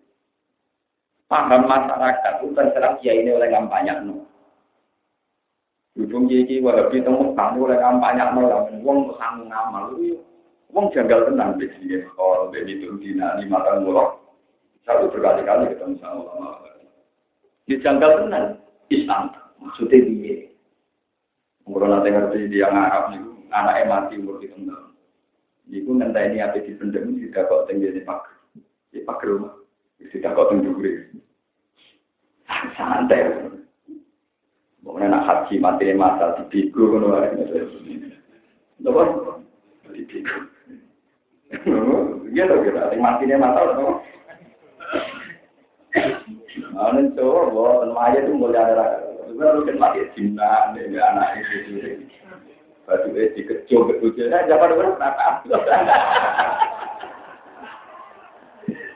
Paham 1.29 1.69
masyarakat 1.69 2.33
itu 2.41 2.57
terserah 2.57 2.97
kiai 3.01 3.21
ini 3.21 3.37
oleh 3.37 3.53
kampanye. 3.53 3.93
No. 4.01 4.25
Berhubung 5.93 6.27
iki 6.27 6.59
wahabi 6.65 7.05
temu 7.05 7.37
kamu 7.37 7.69
oleh 7.69 7.79
kampanye 7.81 8.25
nol, 8.33 8.67
wong 8.81 9.13
sang 9.21 9.47
ngamal 9.47 9.95
itu, 10.01 10.19
wong 10.75 10.91
janggal 10.91 11.31
tenang 11.31 11.57
di 11.57 11.71
sini. 11.79 12.03
Kalau 12.19 12.51
dari 12.51 12.75
itu 12.75 12.99
dina 12.99 13.39
lima 13.39 13.63
tahun 13.63 13.87
mulok, 13.87 14.19
satu 14.83 15.09
berkali-kali 15.15 15.71
ketemu 15.71 15.97
sama 16.03 16.27
ulama. 16.27 16.69
Di 17.65 17.81
janggal 17.81 18.27
tenang, 18.27 18.59
Islam 18.91 19.33
maksudnya 19.63 20.05
dia. 20.05 20.37
Kalau 21.65 21.89
nanti 21.89 22.13
ngerti 22.13 22.53
dia 22.53 22.69
ngarap 22.69 23.15
nih, 23.15 23.25
anaknya 23.49 23.89
mati 23.89 24.21
umur 24.21 24.37
di 24.43 24.53
tengah. 24.53 24.93
Iku 25.73 25.97
ngenteni 25.97 26.45
ape 26.45 26.61
dipendem 26.61 27.17
tidak 27.17 27.49
kok 27.49 27.65
tinggi 27.73 27.89
di 27.89 28.05
pak. 28.05 28.21
Di 28.93 29.01
pak 29.01 29.25
rumah. 29.25 29.57
Tidak 29.97 30.37
kok 30.37 30.53
tinggi 30.53 30.93
Santai. 32.77 33.49
Mungkin 34.85 35.09
nak 35.09 35.25
haji 35.25 35.57
mati 35.57 35.97
masa 35.97 36.37
di 36.37 36.69
biku 36.69 36.85
ngono 36.85 37.17
ae. 37.17 37.33
Iya 42.35 42.43
lho 42.51 42.57
kira, 42.67 42.91
sing 42.91 42.99
mati 42.99 43.31
masa 43.31 43.79
lho. 43.79 44.03
Ana 46.75 47.07
coba, 47.15 47.87
ten 47.87 47.91
mayat 47.95 48.27
itu 48.27 48.35
mulai 48.35 48.59
ada. 48.59 49.07
Sebenarnya 49.31 49.67
kan 49.71 49.77
mati 49.79 50.01
cinta, 50.19 50.75
anak 50.75 51.39
itu. 51.39 52.11
Batu 52.85 53.17
es 53.17 53.33
dikejo 53.33 53.89
ke 53.89 53.97
bujurnya, 53.97 54.45
jangan 54.45 54.77
ada 54.77 54.77
berapa. 54.77 55.09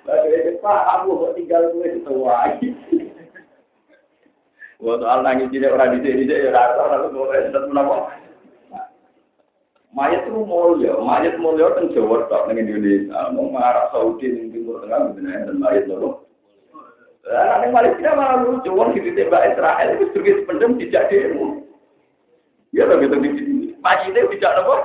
Batu 0.05 0.29
es 0.29 0.61
kok 0.61 1.35
tinggal 1.39 1.63
gue 1.73 1.95
di 1.97 2.01
soal 5.03 5.27
nangis 5.27 5.51
tidak 5.51 5.75
orang 5.75 5.99
di 5.99 6.07
sini 6.07 6.31
ya 6.31 6.55
rasa 6.55 6.79
orang 6.79 7.11
tuh 7.11 7.19
boleh 7.19 7.51
tetap 7.51 7.67
menapa. 7.67 8.15
Mayat 9.97 10.29
itu 10.29 10.45
mulia, 10.45 10.93
mayat 11.01 11.41
mulia 11.41 11.73
kan 11.73 11.89
Jawa 11.97 12.29
tak 12.29 12.53
dengan 12.53 12.69
Indonesia, 12.69 13.33
mau 13.33 13.49
marah 13.49 13.89
Saudi 13.89 14.29
di 14.29 14.53
Timur 14.53 14.85
Tengah 14.85 15.17
benar 15.17 15.49
dan 15.49 15.57
mayat 15.57 15.89
loh. 15.89 16.29
Nah, 17.25 17.61
yang 17.65 17.73
Malaysia 17.73 18.13
malah 18.17 18.41
lucu, 18.45 18.73
orang 18.73 18.97
di 18.97 19.13
tembak 19.13 19.53
Israel 19.53 19.89
itu 19.97 20.05
sebagai 20.13 20.45
pendem 20.49 20.81
tidak 20.81 21.13
demo. 21.13 21.65
Ya, 22.73 22.85
gitu 22.85 23.17
gitu 23.17 23.59
majite 23.81 24.21
tidak 24.37 24.53
nopo? 24.61 24.77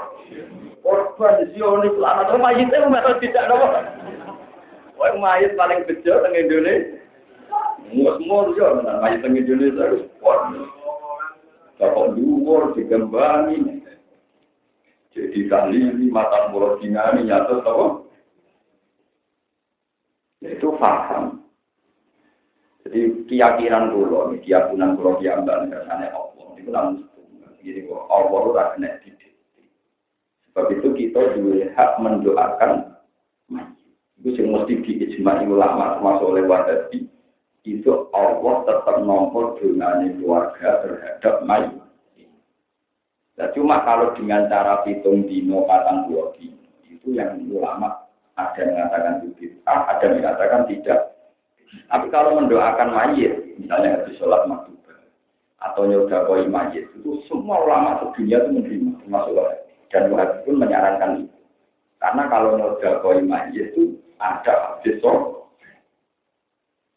Korban 0.84 1.48
Zionis. 1.52 1.96
Lama 2.00 2.28
tuh 2.28 2.40
majite 2.40 2.76
umat 2.88 3.08
tidak 3.20 3.48
nopo? 3.52 3.68
Wah 4.94 5.12
mayit 5.20 5.58
paling 5.60 5.84
kecil 5.90 6.22
teng 6.24 6.38
Indonesia. 6.38 7.02
Mus-mus 7.92 8.56
yo 8.56 8.80
nang 8.82 9.04
mayit 9.04 9.20
teng 9.20 9.36
Indonesia 9.36 9.84
harus 9.84 10.08
kuat. 10.24 10.40
Bapak 11.82 12.16
dhuwur 12.16 12.72
digembangi 12.78 13.83
jadi 15.14 15.40
kali 15.48 16.10
mata 16.10 16.50
mulut 16.50 16.82
dinami 16.82 17.30
nyata 17.30 17.62
tau 17.62 18.10
itu 20.42 20.68
paham 20.82 21.40
jadi 22.84 23.14
keyakinan 23.30 23.94
dulu 23.94 24.34
keyakinan 24.44 25.00
dulu 25.00 25.22
diambil 25.24 25.70
kersane 25.72 26.12
Allah 26.12 26.48
itu 26.60 26.70
langsung 26.74 27.14
Jadi 27.64 27.88
Allah 27.88 28.28
ora 28.44 28.76
kena 28.76 29.00
didik. 29.00 29.40
Sebab 30.52 30.68
itu 30.76 30.88
kita 31.00 31.40
juga 31.40 31.72
hak 31.80 31.92
mendoakan. 32.04 32.72
Itu 34.20 34.36
yang 34.36 34.52
mesti 34.56 34.84
diijmai 34.84 35.48
ulama 35.48 35.98
termasuk 35.98 36.28
oleh 36.28 36.44
wadati. 36.44 37.08
Itu 37.64 38.12
Allah 38.12 38.68
tetap 38.68 39.00
nomor 39.08 39.56
dengan 39.64 40.04
keluarga 40.20 40.84
terhadap 40.84 41.48
mayit. 41.48 41.83
Nah, 43.34 43.50
cuma 43.58 43.82
kalau 43.82 44.14
dengan 44.14 44.46
cara 44.46 44.86
hitung 44.86 45.26
dino 45.26 45.66
patang 45.66 46.06
dua 46.06 46.34
itu 46.86 47.08
yang 47.18 47.42
ulama 47.50 48.06
ada 48.38 48.62
yang 48.62 48.78
mengatakan 48.78 49.14
itu, 49.26 49.58
ada 49.66 50.04
yang 50.06 50.14
mengatakan 50.22 50.62
tidak. 50.70 51.00
Tapi 51.90 52.08
kalau 52.14 52.38
mendoakan 52.38 52.90
mayit, 52.94 53.58
misalnya 53.58 54.06
di 54.06 54.14
sholat 54.22 54.46
maghrib, 54.46 54.78
atau 55.58 55.90
nyoba 55.90 56.30
koi 56.30 56.46
majid 56.46 56.86
itu 57.02 57.24
semua 57.26 57.64
ulama 57.66 57.98
sedunia 58.04 58.44
itu 58.44 58.50
menerima 58.54 58.92
termasuk 59.02 59.34
dan 59.90 60.12
wahabi 60.14 60.38
pun 60.46 60.56
menyarankan 60.60 61.12
itu. 61.26 61.38
Karena 61.98 62.24
kalau 62.30 62.50
nyoba 62.60 63.02
koi 63.02 63.20
majid 63.26 63.74
itu 63.74 63.98
ada 64.22 64.78
habis 64.78 65.02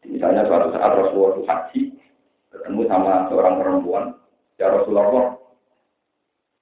misalnya 0.07 0.47
suatu 0.47 0.71
saat 0.73 0.93
Rasulullah 0.95 1.33
itu 1.35 1.43
haji 1.45 1.83
ketemu 2.55 2.83
sama 2.89 3.27
seorang 3.29 3.55
perempuan 3.59 4.05
ya 4.57 4.71
Rasulullah 4.71 5.35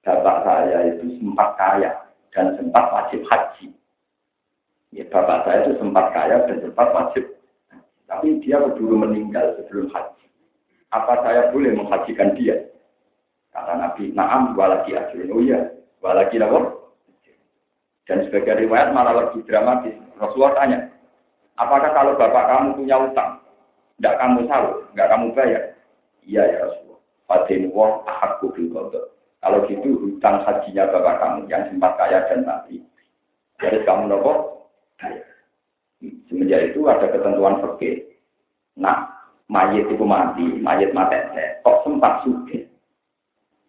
bapak 0.05 0.45
saya 0.45 0.93
itu 0.93 1.17
sempat 1.17 1.57
kaya 1.57 1.91
dan 2.31 2.53
sempat 2.55 2.85
wajib 2.93 3.25
haji 3.33 3.73
ya 4.93 5.03
bapak 5.09 5.49
saya 5.49 5.65
itu 5.65 5.73
sempat 5.81 6.13
kaya 6.13 6.45
dan 6.45 6.61
sempat 6.61 6.87
wajib 6.93 7.25
tapi 8.05 8.37
dia 8.45 8.61
keburu 8.61 9.01
meninggal 9.01 9.57
sebelum 9.57 9.89
haji 9.89 10.25
apa 10.95 11.13
saya 11.27 11.51
boleh 11.51 11.75
menghajikan 11.75 12.31
dia? 12.39 12.55
Kata 13.51 13.75
Nabi, 13.75 14.15
naam 14.15 14.55
walaki 14.55 14.95
ajrun. 14.95 15.31
Oh 15.31 15.43
iya, 15.43 15.71
walaki 15.99 16.39
apa? 16.39 16.71
Dan 18.05 18.23
sebagai 18.27 18.63
riwayat 18.63 18.95
malah 18.95 19.27
lebih 19.27 19.43
dramatis. 19.49 19.95
Rasulullah 20.15 20.55
tanya, 20.55 20.79
apakah 21.59 21.91
kalau 21.91 22.13
bapak 22.15 22.45
kamu 22.47 22.69
punya 22.77 22.95
utang, 23.01 23.41
tidak 23.97 24.15
kamu 24.21 24.39
tahu, 24.45 24.67
tidak 24.93 25.07
kamu 25.09 25.25
bayar? 25.33 25.63
Iya 26.23 26.43
ya 26.45 26.57
Rasulullah. 26.69 27.01
Fadin 27.25 27.61
wah 27.73 28.05
ahakku 28.05 28.53
Kalau 29.45 29.61
gitu 29.69 30.01
hutang 30.01 30.41
hajinya 30.41 30.89
bapak 30.89 31.21
kamu 31.21 31.39
yang 31.53 31.69
sempat 31.69 31.93
kaya 32.01 32.25
dan 32.25 32.41
mati. 32.49 32.81
Jadi 33.61 33.85
kamu 33.85 34.09
nopo. 34.09 34.65
Semenjak 36.25 36.73
itu 36.73 36.81
ada 36.89 37.05
ketentuan 37.13 37.61
fikih. 37.61 38.09
Nah, 38.81 39.15
mayit 39.47 39.85
itu 39.87 40.03
mati, 40.03 40.45
mayit 40.59 40.91
mati, 40.91 41.15
kok 41.61 41.85
sempat 41.85 42.25
suge, 42.25 42.65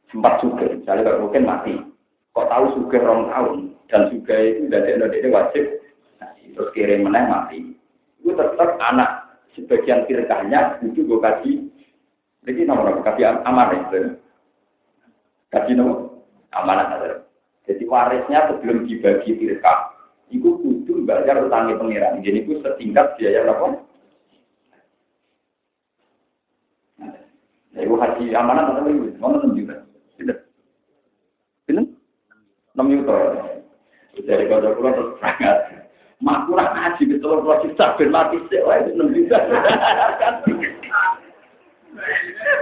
sempat 0.09 0.41
suge, 0.41 0.83
misalnya 0.83 1.13
kalau 1.13 1.29
mungkin 1.29 1.45
mati, 1.45 1.75
kok 2.33 2.49
tahu 2.49 2.65
suge 2.75 2.99
rong 2.99 3.29
tahun, 3.31 3.77
dan 3.93 4.09
suge 4.11 4.35
itu 4.35 4.63
dari 4.73 4.97
Indonesia 4.97 5.29
wajib, 5.31 5.65
nah, 6.19 6.33
terus 6.35 6.73
kirim 6.73 7.05
meneh 7.05 7.25
mati, 7.29 7.59
itu 8.19 8.33
tetap 8.35 8.81
anak 8.81 9.39
sebagian 9.55 10.09
firkahnya 10.09 10.81
itu 10.81 11.05
gue 11.05 11.21
kasih, 11.21 11.57
jadi 12.49 12.61
nomor 12.65 13.05
kasih 13.05 13.45
amanah 13.45 13.87
itu, 13.87 14.17
kasih 15.55 15.75
nomor 15.79 16.27
amanah 16.55 16.87
ada. 16.97 17.23
Jadi 17.67 17.83
warisnya 17.87 18.47
sebelum 18.51 18.87
dibagi 18.87 19.39
firkah, 19.39 19.91
itu 20.31 20.59
kudu 20.63 21.03
bayar 21.07 21.43
utangnya 21.43 21.79
pengiran, 21.79 22.23
jadi 22.23 22.39
itu 22.47 22.63
setingkat 22.63 23.19
biaya 23.19 23.43
berapa? 23.43 23.83
Ibu 27.77 27.93
haji 28.01 28.33
amanah 28.33 28.73
atau 28.73 28.89
ibu? 28.89 29.13
Mau 29.21 29.37
enam 29.37 29.53
juta? 29.53 29.85
Tidak. 30.17 30.39
Ini? 31.69 31.85
Enam 32.73 32.89
juta. 32.89 33.17
Dari 34.17 34.49
kota 34.49 34.73
pulau 34.73 34.97
terus 34.97 35.21
sangat. 35.21 35.85
Mak 36.25 36.49
kurang 36.49 36.73
haji 36.73 37.05
ke 37.05 37.21
telur 37.21 37.45
pulau 37.45 37.61
ben 38.01 38.09
mati 38.09 38.41
sih. 38.49 38.65
Wah 38.65 38.81
itu 38.81 38.97
enam 38.97 39.13
juta. 39.13 39.37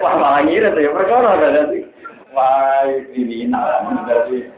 Wah 0.02 0.14
malah 0.18 0.42
ngira 0.46 0.74
tuh 0.74 0.82
ya 0.82 0.90
perkara 0.90 1.38
berarti. 1.38 1.93
Wah 2.34 2.82
ini 3.14 3.46
nah 3.46 3.86
jadi 4.10 4.50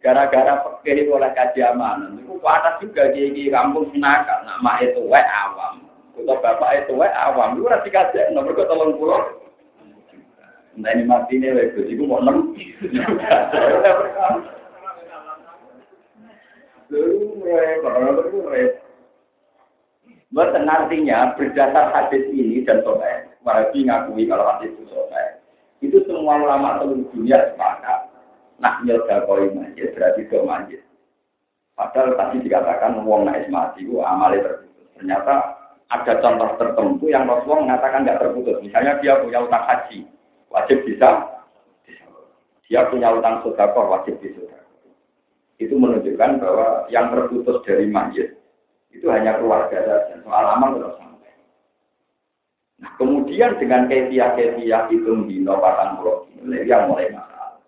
gara-gara 0.00 0.64
pakai 0.64 1.10
oleh 1.10 1.30
kaji 1.36 1.60
amanah. 1.66 2.16
Itu 2.16 2.40
panas 2.40 2.80
juga 2.80 3.12
di 3.12 3.50
kampung 3.52 3.90
senaka. 3.92 4.46
Nama 4.48 4.72
itu 4.86 5.04
wae 5.04 5.20
awam. 5.20 5.84
Kalau 6.16 6.40
bapak 6.40 6.86
itu 6.86 6.96
wae 6.96 7.12
awam. 7.12 7.58
Itu 7.58 7.68
rasi 7.68 7.90
kaji. 7.92 8.32
Nomor 8.32 8.56
ke 8.56 8.64
telur 8.64 8.96
pulau. 8.96 9.40
Nah 10.80 10.90
ini 10.96 11.04
mati 11.04 11.36
ini 11.36 11.50
lagi, 11.50 11.82
itu 11.92 12.02
mau 12.06 12.22
enam. 12.24 12.56
Bukan 20.30 20.66
artinya 20.70 21.34
berdasar 21.34 21.90
hadis 21.90 22.24
ini 22.32 22.62
dan 22.62 22.80
sobat, 22.86 23.34
Wahabi 23.42 23.82
ngakui 23.82 24.30
kalau 24.30 24.46
hadis 24.46 24.72
itu 24.72 24.86
sobat. 24.88 25.29
Semua 26.20 26.36
ulama 26.36 26.76
seluruh 26.76 27.08
dunia 27.16 27.40
sepakat. 27.48 28.12
Nak 28.60 28.84
nyelga 28.84 29.24
koi 29.24 29.56
masjid 29.56 29.88
berarti 29.96 30.28
ke 30.28 30.36
masjid. 30.44 30.84
Padahal 31.72 32.12
tadi 32.12 32.44
dikatakan 32.44 33.00
wong 33.08 33.24
naik 33.24 33.48
mati 33.48 33.88
itu 33.88 34.04
amalnya 34.04 34.44
terputus. 34.44 34.84
Ternyata 35.00 35.56
ada 35.88 36.12
contoh 36.20 36.60
tertentu 36.60 37.08
yang 37.08 37.24
Rasulullah 37.24 37.64
mengatakan 37.72 38.04
nggak 38.04 38.20
terputus. 38.20 38.60
Misalnya 38.60 39.00
dia 39.00 39.16
punya 39.16 39.40
utang 39.40 39.64
haji, 39.64 40.04
wajib 40.52 40.84
bisa. 40.84 41.08
Dia 42.68 42.84
punya 42.92 43.16
utang 43.16 43.40
sodakoh 43.40 43.88
wajib 43.88 44.20
bisa. 44.20 44.44
Itu 45.56 45.72
menunjukkan 45.80 46.36
bahwa 46.36 46.84
yang 46.92 47.16
terputus 47.16 47.64
dari 47.64 47.88
mayit 47.88 48.36
itu 48.92 49.08
hanya 49.08 49.40
keluarga 49.40 49.88
saja. 49.88 50.20
Soal 50.20 50.44
amal 50.52 50.76
terus. 50.76 51.09
Nah, 52.80 52.90
kemudian 52.96 53.60
dengan 53.60 53.86
ketia-ketia 53.86 54.88
itu 54.88 55.12
dino 55.28 55.54
patang 55.60 56.00
pulau 56.00 56.24
yang 56.48 56.88
mulai 56.88 57.12
masalah. 57.12 57.60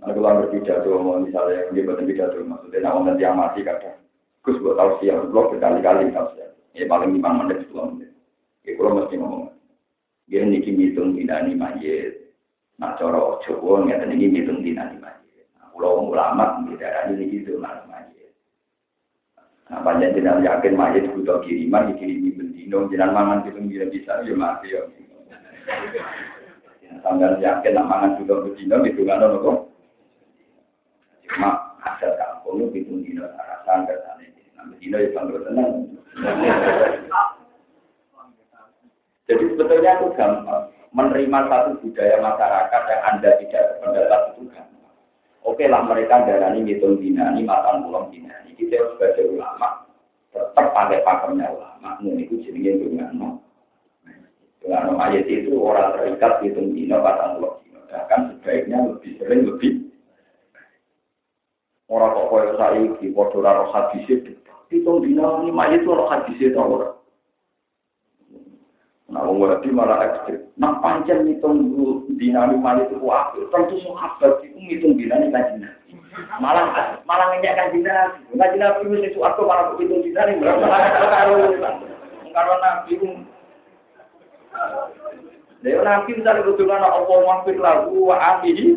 Nah, 0.00 0.16
kalau 0.16 0.40
berpidato, 0.40 0.88
misalnya, 1.20 1.68
dia 1.76 1.84
berpidato, 1.84 2.40
maksudnya, 2.40 2.88
nah, 2.88 2.96
nanti 3.04 3.22
yang 3.22 3.36
mati 3.36 3.60
kadang. 3.60 4.00
Gus, 4.40 4.56
gue 4.56 4.72
tahu 4.72 4.90
sih, 5.04 5.12
yang 5.12 5.28
blog 5.28 5.52
berkali-kali 5.52 6.08
tahu 6.16 6.32
sih. 6.32 6.48
Ya, 6.72 6.88
paling 6.88 7.12
lima 7.12 7.44
menit, 7.44 7.68
sepuluh 7.68 7.92
menit. 7.92 8.08
Ya, 8.64 8.72
kalau 8.80 8.96
mesti 8.96 9.20
ngomong. 9.20 9.52
Dia 10.30 10.46
niki 10.46 10.72
ngitung 10.72 11.18
dinani 11.18 11.52
mayit. 11.58 12.30
Nah, 12.80 12.96
cara 12.96 13.36
Jawa 13.44 13.84
ngeten 13.84 14.16
iki 14.16 14.26
ngitung 14.32 14.64
dina 14.64 14.88
di 14.88 14.96
masjid. 14.96 15.44
Nah, 15.60 15.68
kula 15.76 16.00
ulama 16.00 16.64
di 16.64 16.80
daerah 16.80 17.12
ini 17.12 17.28
gitu 17.28 17.60
nang 17.60 17.84
masjid. 17.92 18.19
Nah, 19.70 19.86
panjang 19.86 20.18
jenengan 20.18 20.42
yakin 20.42 20.74
masjid 20.74 21.06
butuh 21.14 21.38
kiriman, 21.46 21.94
dikirimi 21.94 22.34
bendino, 22.34 22.90
jenengan 22.90 23.14
mangan 23.14 23.46
gitu 23.46 23.62
bisa 23.70 23.86
bisa 23.86 24.12
ya 24.26 24.34
mati 24.34 24.74
ya. 24.74 24.82
Sambil 27.06 27.38
yakin 27.38 27.78
nak 27.78 27.86
mangan 27.86 28.18
butuh 28.18 28.50
bendino, 28.50 28.82
itu 28.82 29.06
kan 29.06 29.22
kok. 29.22 29.58
Cuma 31.30 31.50
asal 31.86 32.18
kampung 32.18 32.66
itu 32.66 32.82
hitung 32.82 33.06
dino 33.06 33.30
rasa 33.30 33.86
nggak 33.86 33.98
sana. 34.02 34.26
Nah, 34.58 34.64
bendino 34.74 34.96
ya 34.98 35.08
bangga 35.14 35.38
tenang. 35.46 35.70
Jadi 39.30 39.44
sebetulnya 39.54 39.92
itu 40.02 40.06
gampang. 40.18 40.62
Menerima 40.90 41.38
satu 41.46 41.78
budaya 41.78 42.18
masyarakat 42.18 42.82
yang 42.90 43.02
Anda 43.06 43.30
tidak 43.38 43.62
berpendapat 43.78 44.20
itu 44.34 44.42
gampang. 44.50 44.69
Oke 45.40 45.64
lah 45.64 45.84
mereka 45.88 46.28
darani 46.28 46.64
ngitung 46.64 47.00
dina, 47.00 47.32
ini 47.32 47.48
matan 47.48 47.84
pulang 47.88 48.12
dina. 48.12 48.32
Ini 48.44 48.52
kita 48.60 48.76
sebagai 48.96 49.32
ulama 49.32 49.88
tetap 50.30 50.72
pakai 50.76 51.00
pakemnya 51.00 51.48
ulama. 51.48 51.96
Ini 52.04 52.28
itu 52.28 52.44
jenenge 52.44 52.76
dengan 52.76 53.40
dengan 54.60 55.00
ayat 55.00 55.24
itu 55.24 55.56
orang 55.56 55.96
terikat 55.96 56.44
hitung 56.44 56.76
dina, 56.76 57.00
matan 57.00 57.40
pulang 57.40 57.56
dina. 57.64 57.80
Bahkan 57.88 58.20
sebaiknya 58.36 58.78
lebih 58.84 59.12
sering 59.16 59.40
lebih 59.48 59.72
orang 61.90 62.14
kok 62.14 62.28
kaya 62.30 62.52
saya 62.54 62.82
di 63.02 63.08
podo 63.10 63.42
roh 63.42 63.68
hadisnya 63.74 64.30
hitung 64.70 65.02
dina 65.02 65.42
ini 65.42 65.50
mayat 65.50 65.82
itu 65.82 65.90
roh 65.90 66.06
hadisnya 66.06 66.54
tau 66.54 66.68
orang. 66.78 66.94
Nah, 69.10 69.26
wedi 69.26 69.74
malah 69.74 70.06
ekstrim. 70.06 70.39
Nah, 70.60 70.76
pancen 70.84 71.24
ngitung 71.24 71.72
dinami 72.20 72.60
mali 72.60 72.84
itu 72.84 73.00
waktu. 73.00 73.48
Tentu 73.48 73.80
sahabat 73.80 74.44
itu 74.44 74.60
ngitung 74.60 74.92
dinami 75.00 75.32
kajian. 75.32 75.72
Malah 76.36 77.00
malah 77.08 77.32
ngeyak 77.32 77.56
kajian 77.56 77.88
nabi. 77.88 78.20
Kajian 78.36 78.60
nabi 78.60 78.84
itu 78.84 78.96
sesuatu 79.08 79.48
malah 79.48 79.72
begitu 79.72 80.04
dinami. 80.04 80.36
Malah 80.36 80.92
karo 81.08 81.56
karo 82.36 82.52
nabi 82.60 82.92
itu. 82.92 83.08
Lha 85.64 85.80
nabi 85.80 86.10
misalnya 86.12 86.44
betul 86.44 86.68
ana 86.68 86.92
apa 86.92 87.14
mampir 87.24 87.56
lagu 87.56 87.96
wa 87.96 88.20
akhiri. 88.20 88.76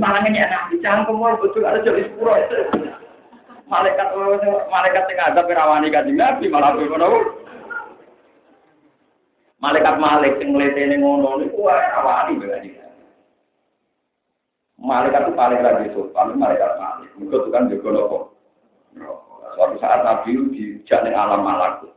Malah 0.00 0.24
ngeyak 0.24 0.48
nabi 0.48 0.80
cangkem 0.80 1.20
betul 1.44 1.68
ada 1.68 1.84
jadi 1.84 2.08
sepuro. 2.08 2.40
Malaikat 3.68 4.16
malaikat 4.72 5.04
sing 5.12 5.20
ada 5.20 5.44
perawani 5.44 5.92
kajian 5.92 6.16
nabi 6.16 6.48
malah 6.48 6.72
ngono. 6.72 7.39
Malaikat 9.60 10.00
Malik 10.00 10.40
sing 10.40 10.56
ngletene 10.56 10.96
ngono 10.96 11.36
niku 11.36 11.68
wae 11.68 11.84
awani 11.92 12.40
berarti. 12.40 12.72
Malaikat 14.80 15.28
itu 15.28 15.36
paling 15.36 15.60
rapi 15.60 15.92
paling 16.16 16.36
malaikat 16.40 16.80
Malik. 16.80 17.12
Mergo 17.20 17.44
tukang 17.44 17.68
jaga 17.68 17.88
nopo. 17.92 18.18
Suatu 19.52 19.76
saat 19.76 20.00
Nabi 20.00 20.40
dijak 20.56 21.04
ning 21.04 21.12
alam 21.12 21.44
malakut. 21.44 21.92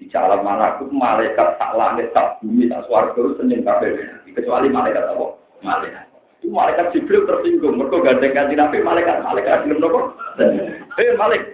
Di 0.00 0.08
alam 0.16 0.40
malakut 0.40 0.88
malaikat 0.88 1.60
tak 1.60 1.76
langit 1.76 2.08
tak 2.16 2.40
bumi 2.40 2.72
tak 2.72 2.88
swarga 2.88 3.36
senyum 3.36 3.68
kabeh. 3.68 3.92
Kecuali 4.32 4.72
malaikat 4.72 5.12
apa? 5.12 5.36
Malaikat. 5.60 6.08
Itu 6.40 6.48
malaikat 6.48 6.96
Jibril 6.96 7.28
tersinggung. 7.28 7.76
Mergo 7.76 8.00
gandeng 8.00 8.32
kanjeng 8.32 8.64
Nabi 8.64 8.80
malaikat 8.80 9.20
malaikat 9.20 9.68
belum 9.68 9.84
nopo. 9.84 10.16
Eh 10.40 11.12
Malik, 11.20 11.52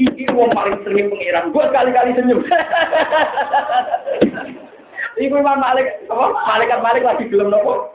iki 0.00 0.24
wong 0.32 0.56
paling 0.56 0.80
sering 0.88 1.12
pengiran. 1.12 1.52
Gua 1.52 1.68
kali-kali 1.68 2.16
senyum. 2.16 2.40
Iku 5.20 5.36
Imam 5.36 5.60
Malik, 5.60 6.08
apa? 6.08 6.32
Malaikat 6.32 6.80
Malik 6.80 7.04
lagi 7.04 7.28
gelem 7.28 7.52
nopo? 7.52 7.92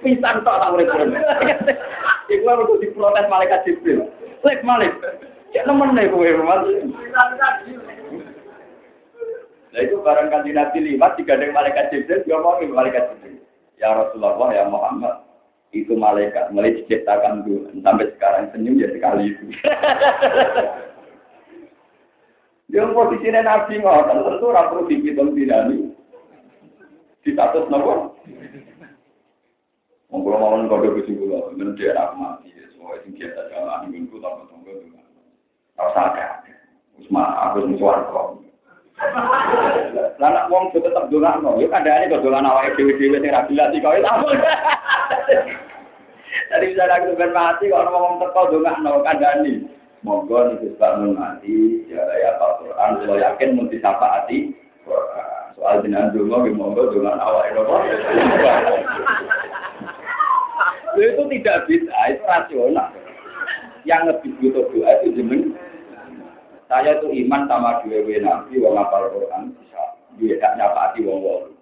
Pisan 0.00 0.40
tok 0.40 0.56
tak 0.56 0.72
urip. 0.72 0.88
Iku 2.32 2.44
aku 2.48 2.80
diprotes 2.80 3.28
malaikat 3.28 3.60
Jibril. 3.68 4.08
Lek 4.40 4.64
Malik, 4.64 4.96
cek 5.52 5.68
nemen 5.68 5.92
nek 5.92 6.08
kowe 6.08 6.24
Mas. 6.24 6.64
Nah 9.72 9.80
itu 9.80 9.96
barang 10.00 10.28
kanji 10.32 10.56
Nabi 10.56 10.78
lima, 10.80 11.12
digandeng 11.12 11.52
malaikat 11.52 11.92
Jibril, 11.92 12.24
dia 12.24 12.40
ngomongin 12.40 12.72
malaikat 12.72 13.12
Jibril. 13.12 13.44
Ya 13.76 13.92
Rasulullah, 13.92 14.48
ya 14.48 14.64
Muhammad, 14.72 15.28
itu 15.76 15.92
malaikat 15.92 16.48
mulai 16.56 16.72
diciptakan 16.72 17.44
dulu 17.44 17.68
sampai 17.84 18.08
sekarang 18.16 18.48
senyum 18.56 18.80
ya 18.80 18.88
sekali 18.96 19.36
itu. 19.36 19.44
Yang 22.72 22.96
posisinya 22.96 23.44
Nabi 23.44 23.84
ngotot 23.84 24.16
tentu 24.24 24.44
ora 24.48 24.72
perlu 24.72 24.88
dihitung 24.88 25.36
dinami. 25.36 25.92
Di 27.20 27.36
status 27.36 27.68
nopo? 27.68 28.16
Wong 30.08 30.20
kula 30.24 30.36
mawon 30.40 30.72
kode 30.72 30.88
kucing 30.96 31.20
kula, 31.20 31.52
men 31.52 31.76
dia 31.76 31.92
aku 31.96 32.16
mati, 32.16 32.48
semua 32.72 32.96
sing 33.04 33.12
biasa 33.16 33.48
jalan 33.52 33.92
minggu 33.92 34.16
tak 34.20 34.44
tunggu 34.48 34.72
tunggu. 34.72 35.00
Ora 35.76 36.40
Wis 36.96 37.08
aku 37.12 37.56
sing 37.68 37.76
swarga. 37.76 38.40
Lah 40.16 40.30
nek 40.32 40.48
wong 40.48 40.72
tetep 40.72 41.12
dolano, 41.12 41.60
yo 41.60 41.68
kandhane 41.68 42.08
kok 42.08 42.24
dolan 42.24 42.48
awake 42.48 42.72
dhewe-dhewe 42.76 43.20
sing 43.20 43.32
ra 43.32 43.44
jelas 43.52 43.72
iki 43.76 43.84
kok 43.84 44.00
Tadi 46.48 46.68
bisa 46.72 46.88
aku 46.88 47.16
ben 47.20 47.36
mati 47.36 47.68
kok 47.68 47.84
ngomong 47.88 48.16
teko 48.20 48.48
dongakno. 48.48 49.04
Monggo 50.02 50.50
niku 50.50 50.74
bangun 50.82 51.14
mati, 51.14 51.86
ya 51.86 52.02
ya 52.02 52.34
Al-Qur'an, 52.42 52.98
kalau 52.98 53.22
yakin 53.22 53.54
mesti 53.54 53.78
syafaati 53.78 54.50
Soal 55.54 55.78
jenengan 55.86 56.10
donga 56.10 56.42
nggih 56.42 56.58
monggo 56.58 56.90
dongan 56.90 57.22
awake 57.22 57.54
napa. 57.54 57.76
Itu 60.98 61.22
tidak 61.30 61.58
bisa, 61.70 61.98
itu 62.10 62.22
rasional. 62.26 62.90
Yang 63.86 64.02
lebih 64.10 64.30
butuh 64.42 64.64
doa 64.74 64.90
itu 65.02 65.22
jeneng 65.22 65.54
saya 66.72 66.96
itu 66.96 67.12
iman 67.12 67.44
sama 67.44 67.84
dua 67.84 68.00
nabi 68.00 68.56
wong 68.56 68.80
apal 68.80 69.12
Quran 69.12 69.52
bisa 69.60 69.82
dia 70.16 70.40
tidak 70.40 70.56
nyapati 70.56 71.04
wong 71.04 71.20
wolu 71.20 71.52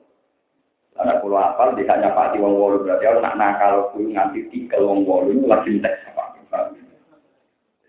karena 0.95 1.19
kalau 1.19 1.35
apal 1.35 1.75
tidak 1.75 1.99
nyapati 1.99 2.39
wong 2.39 2.55
wolu 2.55 2.87
berarti 2.87 3.11
aku 3.11 3.19
nak 3.19 3.35
nakal 3.35 3.91
aku 3.91 4.07
nganti 4.07 4.47
tiga 4.55 4.79
wong 4.79 5.03
wolu 5.03 5.35
itu 5.35 5.51
lagi 5.51 5.83
apa 5.83 5.91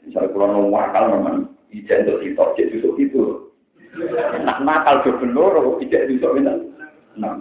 misalnya 0.05 0.33
kalau 0.33 0.47
nong 0.49 0.73
akal 0.73 1.03
memang 1.09 1.37
ijazah 1.71 2.17
untuk 2.17 2.25
itu 2.25 2.43
jadi 2.57 2.75
itu 2.77 2.89
itu 2.97 3.23
nak 4.43 4.59
nakal 4.63 5.03
do 5.05 5.17
bener 5.21 5.53
ijazah 5.81 6.09
itu 6.09 6.27
bener 6.27 6.57
nah 7.17 7.37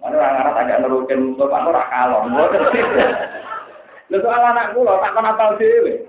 mana 0.00 0.14
orang 0.22 0.38
Arab 0.38 0.54
agak 0.62 0.80
nerukin 0.86 1.34
untuk 1.34 1.50
kamu 1.50 1.70
rakalon 1.74 2.30
Lalu 4.06 4.22
soal 4.22 4.38
anak 4.38 4.70
kula 4.70 5.02
tak 5.02 5.14
kon 5.18 5.26
apal 5.26 5.58
dhewe. 5.58 6.06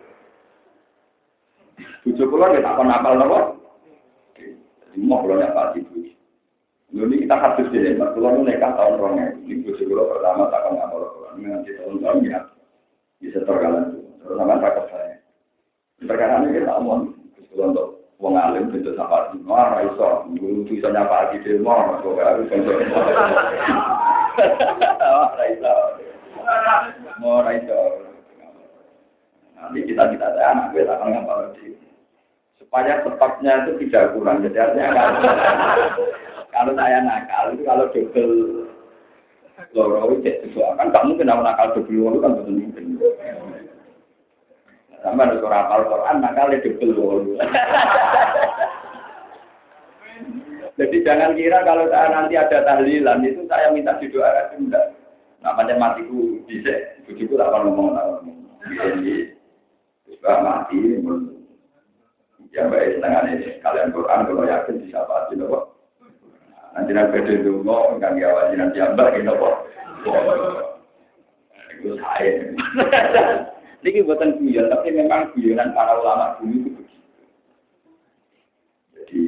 Bojo 2.05 2.23
kula 2.29 2.45
nggih 2.53 2.61
tak 2.61 2.77
kon 2.77 2.93
apal 2.93 3.17
napa? 3.17 3.57
Mau 5.01 5.21
kula 5.25 5.41
nyapa 5.41 5.73
bojo. 5.73 6.13
Lalu 6.93 7.25
kita 7.25 7.35
hadis 7.41 7.69
dhewe, 7.73 7.97
Mas 7.97 8.13
kula 8.13 8.37
nu 8.37 8.45
nekah 8.45 8.77
tahun 8.77 9.01
2000. 9.01 9.49
Ini 9.49 9.65
bojo 9.65 9.81
kula 9.81 10.03
pertama 10.13 10.43
tak 10.53 10.61
kon 10.61 10.77
apal 10.77 11.01
kula. 11.09 11.29
Nganti 11.41 11.71
tahun-tahun 11.81 12.29
ya. 12.29 12.39
Bisa 13.17 13.41
tergalan. 13.49 13.97
Terus 14.21 14.37
sama 14.37 14.61
tak. 14.61 14.77
Perkara 15.97 16.45
ini 16.45 16.61
kita 16.61 16.77
omong. 16.77 17.17
Untuk 17.57 18.05
wong 18.21 18.37
alim 18.37 18.69
bentuk 18.69 18.93
sapa 18.93 19.33
di 19.33 19.41
wah 19.45 19.73
ra 19.73 19.81
iso 19.81 20.29
guru 20.37 20.61
bisa 20.69 20.93
nyapa 20.93 21.33
di 21.33 21.41
demo 21.41 21.73
kok 22.05 22.21
harus 22.21 22.49
bentuk. 22.53 22.77
Wah 25.01 25.29
ra 25.33 25.45
iso. 25.49 25.73
itu 27.57 27.81
nanti 29.57 29.79
kita 29.89 30.03
kita 30.13 30.25
ada 30.37 30.53
anak 30.53 30.69
gue 30.69 30.85
akan 30.85 31.09
ngapal 31.17 31.49
di 31.57 31.73
supaya 32.61 33.01
tetapnya 33.01 33.65
itu 33.65 33.71
tidak 33.89 34.13
kurang 34.13 34.45
jadi 34.45 34.69
artinya 34.69 34.89
kalau 36.53 36.77
saya 36.77 37.01
nakal 37.01 37.57
itu 37.57 37.65
kalau 37.65 37.89
double 37.89 38.37
loro 39.73 40.13
cek 40.21 40.45
kan 40.77 40.93
kamu 40.93 41.17
kenapa 41.17 41.41
nakal 41.41 41.67
double 41.73 41.97
loro 41.97 42.17
kan 42.21 42.37
betul 42.37 42.53
mungkin 42.53 42.85
sama 45.07 45.23
ada 45.23 45.39
surah 45.39 45.71
al 45.71 45.83
Quran 45.87 46.17
nakal 46.19 46.51
double 46.51 46.91
loro 46.91 47.17
jadi 50.75 50.97
jangan 51.07 51.31
kira 51.39 51.63
kalau 51.63 51.87
saya 51.87 52.11
nanti 52.11 52.35
ada 52.35 52.67
tahlilan 52.67 53.23
itu 53.23 53.47
saya 53.47 53.71
minta 53.71 53.95
didoakan 53.97 54.67
enggak 54.67 54.97
macam 55.41 55.77
matiku 55.79 56.43
bisa, 56.49 56.73
bujuku 57.05 57.37
tak 57.37 57.47
akan 57.47 57.71
ngomong. 57.71 57.93
Jadi, 58.67 59.31
juga 60.09 60.43
mati, 60.43 60.99
ya 62.51 62.67
baik 62.67 62.99
setengah 62.99 63.21
ini. 63.31 63.47
Kalian 63.63 63.93
Quran, 63.95 64.25
kalau 64.27 64.43
yakin 64.43 64.81
bisa 64.83 65.07
pasti, 65.07 65.33
nopo. 65.39 65.77
Nanti 66.75 66.91
nanti 66.91 67.13
beda 67.15 67.33
dulu, 67.47 67.95
kan 68.01 68.17
dia 68.19 68.33
wajib 68.33 68.57
nanti 68.59 68.77
ambak, 68.81 69.15
nopo. 69.23 69.49
Itu 71.77 71.95
saya. 72.01 72.33
Ini 73.85 74.01
buatan 74.03 74.41
guyon, 74.41 74.73
tapi 74.73 74.89
memang 74.89 75.37
guyonan 75.37 75.69
para 75.77 76.01
ulama 76.01 76.41
dulu 76.41 76.55
itu 76.57 76.69
begitu. 76.73 77.05
Jadi, 78.97 79.21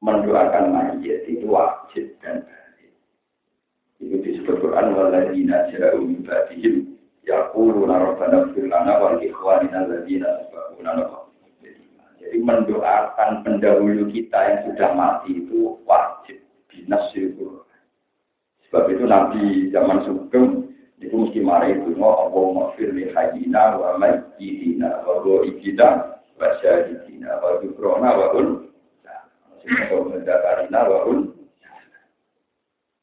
mendoakan 0.00 0.64
mayat 0.72 1.28
itu 1.28 1.44
wajib 1.44 2.08
dan 2.24 2.40
itu 2.80 2.96
Itu 4.00 4.16
disebut 4.24 4.64
Quran 4.64 4.96
waladina 4.96 5.68
ja'u 5.68 6.00
min 6.00 6.24
ba'dihim 6.24 6.96
yaquluna 7.28 8.00
rabbana 8.00 8.48
ighfir 8.48 8.64
lana 8.64 8.96
wa 8.96 9.20
li 9.20 9.28
ikhwanina 9.28 9.84
alladziina 9.84 10.48
sabaquna 10.48 11.20
Jadi 12.16 12.36
mendoakan 12.40 13.44
pendahulu 13.44 14.08
kita 14.08 14.38
yang 14.40 14.58
sudah 14.72 14.90
mati 14.96 15.36
itu 15.36 15.76
wajib 15.84 16.40
binasir 16.72 17.36
Sebab 18.68 18.84
itu 18.88 19.04
Nabi 19.04 19.68
zaman 19.68 20.00
Sugeng 20.08 20.69
itu 21.00 21.16
mesti 21.16 21.40
marah 21.40 21.72
itu 21.72 21.96
mau 21.96 22.28
Allah 22.28 22.44
maghfir 22.52 22.92
li 22.92 23.08
hayyina 23.08 23.80
wa 23.80 23.96
mayyidina 23.96 25.00
wa 25.00 25.24
ghaibina 25.24 25.88
wa 26.36 26.48
syahidina 26.60 27.40
wa 27.40 27.56
dhukrona 27.64 28.10
wa 28.12 28.26
un. 28.36 28.48
Mendakarina 29.90 30.80
wa 30.84 30.98
un. 31.08 31.32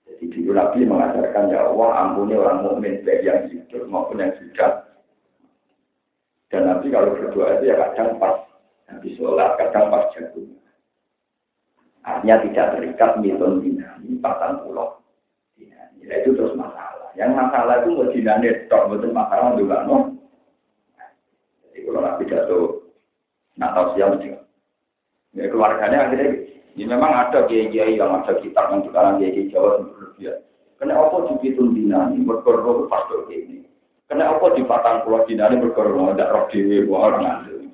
Jadi 0.06 0.30
dulu 0.30 0.54
Nabi 0.54 0.86
mengajarkan 0.86 1.54
ya 1.54 1.70
Allah 1.70 1.90
ampuni 2.06 2.34
orang 2.38 2.66
mukmin 2.66 3.02
baik 3.02 3.26
yang 3.26 3.50
hidup 3.50 3.86
maupun 3.90 4.22
yang 4.22 4.34
sudah. 4.38 4.86
Dan 6.54 6.70
Nabi 6.70 6.94
kalau 6.94 7.18
berdoa 7.18 7.60
itu 7.60 7.70
ya 7.70 7.76
kadang 7.82 8.22
pas 8.22 8.46
Nabi 8.90 9.14
sholat, 9.18 9.58
kadang 9.62 9.90
pas 9.90 10.10
jagung. 10.14 10.58
Artinya 12.08 12.36
tidak 12.46 12.68
terikat 12.78 13.12
miton 13.20 13.60
dinami 13.60 14.16
patang 14.24 14.64
pulau. 14.64 15.02
Ya, 15.60 16.24
itu 16.24 16.40
terus 16.40 16.56
masalah. 16.56 16.97
Yang 17.18 17.32
masalah 17.34 17.76
itu 17.82 17.90
mau 17.98 18.08
dinane 18.14 18.50
tok 18.70 18.94
betul 18.94 19.10
masalah 19.10 19.58
juga 19.58 19.84
no. 19.90 20.14
Jadi 21.66 21.80
kalau 21.82 22.02
Nabi 22.06 22.24
jatuh 22.30 22.66
nak 23.58 23.74
tahu 23.74 23.86
siapa 23.98 24.16
sih. 24.22 24.38
Ya 25.34 25.50
keluarganya 25.50 26.08
akhirnya 26.08 26.46
ini 26.78 26.86
memang 26.86 27.10
ada 27.10 27.50
kiai-kiai 27.50 27.98
yang 27.98 28.22
ada 28.22 28.38
kitab 28.38 28.70
yang 28.70 28.86
sekarang 28.86 29.18
kiai 29.18 29.50
Jawa 29.50 29.82
berlebihan. 29.82 30.46
Kena 30.78 30.94
apa 30.94 31.42
dihitung 31.42 31.74
dinani, 31.74 32.22
berkorban 32.22 32.86
pastor 32.86 33.26
ini. 33.34 33.66
Kena 34.06 34.38
apa 34.38 34.54
di 34.54 34.62
patang 34.62 35.02
pulau 35.02 35.26
dinani 35.26 35.58
berkorban, 35.58 36.14
tidak 36.14 36.32
roh 36.38 36.46
dewi, 36.54 36.86
orang 36.86 37.26
asli. 37.26 37.67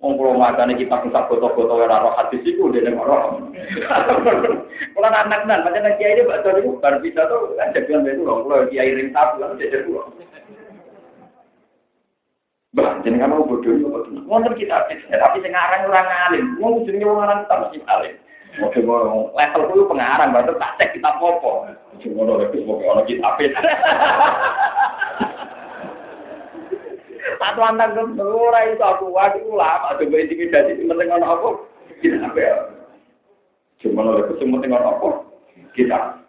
Wong 0.00 0.16
kula 0.16 0.32
macane 0.32 0.80
kita 0.80 0.96
kita 1.04 1.28
foto-foto 1.28 1.76
ora 1.76 2.00
roh 2.00 2.16
hadis 2.16 2.40
iku 2.48 2.72
dene 2.72 2.96
roh. 2.96 3.36
Kula 4.96 5.08
anak 5.12 5.44
nan 5.44 5.60
pancen 5.60 5.92
kiai 6.00 6.16
ini 6.16 6.24
bakso 6.24 6.56
niku 6.56 6.80
bar 6.80 7.04
bisa 7.04 7.28
to 7.28 7.52
kan 7.60 7.68
jagoan 7.76 8.08
itu 8.08 8.24
wong 8.24 8.48
kula 8.48 8.64
kiai 8.72 8.96
ring 8.96 9.12
sapu 9.12 9.44
kan 9.44 9.60
jejer 9.60 9.84
kula. 9.84 10.08
Bah, 12.72 12.96
jenengan 13.04 13.36
mau 13.36 13.44
bodoh 13.44 13.76
yo 13.76 13.92
bodoh. 13.92 14.24
Wonten 14.24 14.56
kita 14.56 14.88
tapi 14.88 15.44
sing 15.44 15.52
aran 15.52 15.84
ora 15.84 16.00
ngalim. 16.00 16.56
Wong 16.56 16.88
jenenge 16.88 17.04
wong 17.04 17.20
aran 17.20 17.44
tak 17.44 17.68
mesti 17.68 17.84
alim. 17.84 18.16
Oke, 18.64 18.80
level 18.82 19.62
kuwi 19.70 19.86
pengarang, 19.86 20.34
berarti 20.34 20.58
tak 20.58 20.74
cek 20.80 20.90
kita 20.98 21.10
popo. 21.22 21.70
Cuma 22.02 22.24
ono 22.24 22.40
rek 22.40 22.56
pokoke 22.56 22.88
ono 22.88 23.02
kitab. 23.04 23.36
Satu 27.40 27.64
antang 27.64 27.96
kan 27.96 28.20
ora 28.20 28.68
iso 28.68 28.84
aku 28.84 29.16
wae 29.16 29.32
iku 29.40 29.56
lama 29.56 29.96
coba 29.96 30.16
intimidasi 30.20 30.84
penting 30.84 31.08
ono 31.08 31.24
apa? 31.24 31.48
Kita 32.04 32.28
ya? 32.36 32.68
Cuma 33.80 34.04
oleh? 34.04 34.28
Kita. 35.72 36.20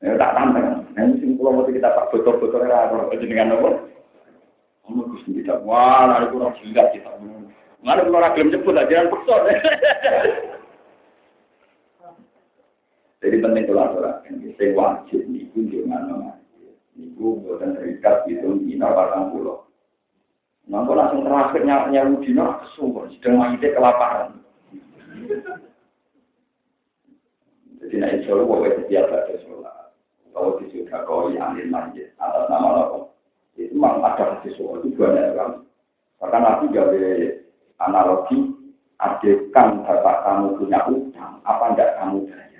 Ya 0.00 0.16
tak 0.16 0.32
tantang. 0.32 0.88
Sing 0.96 1.36
kula 1.36 1.60
mesti 1.60 1.76
kita 1.76 1.92
tak 1.92 2.08
botol-botol 2.08 2.64
ora 2.64 2.88
ono 2.88 3.12
jenengan 3.20 3.60
apa? 3.60 3.84
Ono 4.88 5.12
Gusti 5.12 5.36
kita. 5.36 5.60
Wah, 5.60 6.08
lha 6.08 6.24
kita. 6.96 7.12
Mana 7.84 8.00
kalau 8.00 8.16
ora 8.16 8.32
gelem 8.32 8.48
nyebut 8.48 8.80
aja 8.80 8.88
jangan 8.88 9.12
paksa. 9.12 9.36
Jadi 13.20 13.36
penting 13.44 13.64
kalau 13.68 13.92
ora 14.00 14.24
sing 14.24 14.72
wajib 14.72 15.20
jangan 15.68 16.32
Ibu 16.94 17.42
buatan 17.42 17.74
terikat 17.74 18.22
itu 18.30 18.62
dina 18.62 18.94
batang 18.94 19.34
pulau. 19.34 19.66
Nah, 20.70 20.86
langsung 20.86 21.26
terakhir 21.26 21.66
nyawa 21.66 22.22
dina 22.22 22.62
kesumur, 22.62 23.10
sedang 23.18 23.36
mangite 23.36 23.74
kelaparan. 23.74 24.38
Jadi 27.82 28.00
insya 28.00 28.32
Allah 28.32 28.46
bahwa 28.48 28.72
setiap 28.80 29.12
ada 29.12 29.34
sholat, 29.44 29.92
kalau 30.32 30.56
disudah 30.62 31.04
kau 31.04 31.28
yang 31.34 31.58
masjid 31.68 32.08
atas 32.16 32.48
nama 32.48 32.68
Allah, 32.80 33.02
itu 33.58 33.74
memang 33.76 34.00
ada 34.00 34.40
sesuatu 34.40 34.86
itu 34.88 34.96
banyak 34.96 35.34
sekali. 35.34 35.58
Bahkan 36.22 36.40
Nabi 36.40 36.66
dari 36.72 37.04
analogi, 37.82 38.38
adekan 39.02 39.82
bapak 39.82 40.16
kamu 40.24 40.46
punya 40.56 40.80
utang, 40.88 41.42
apa 41.42 41.64
enggak 41.74 41.92
kamu 41.98 42.24
bayar? 42.30 42.53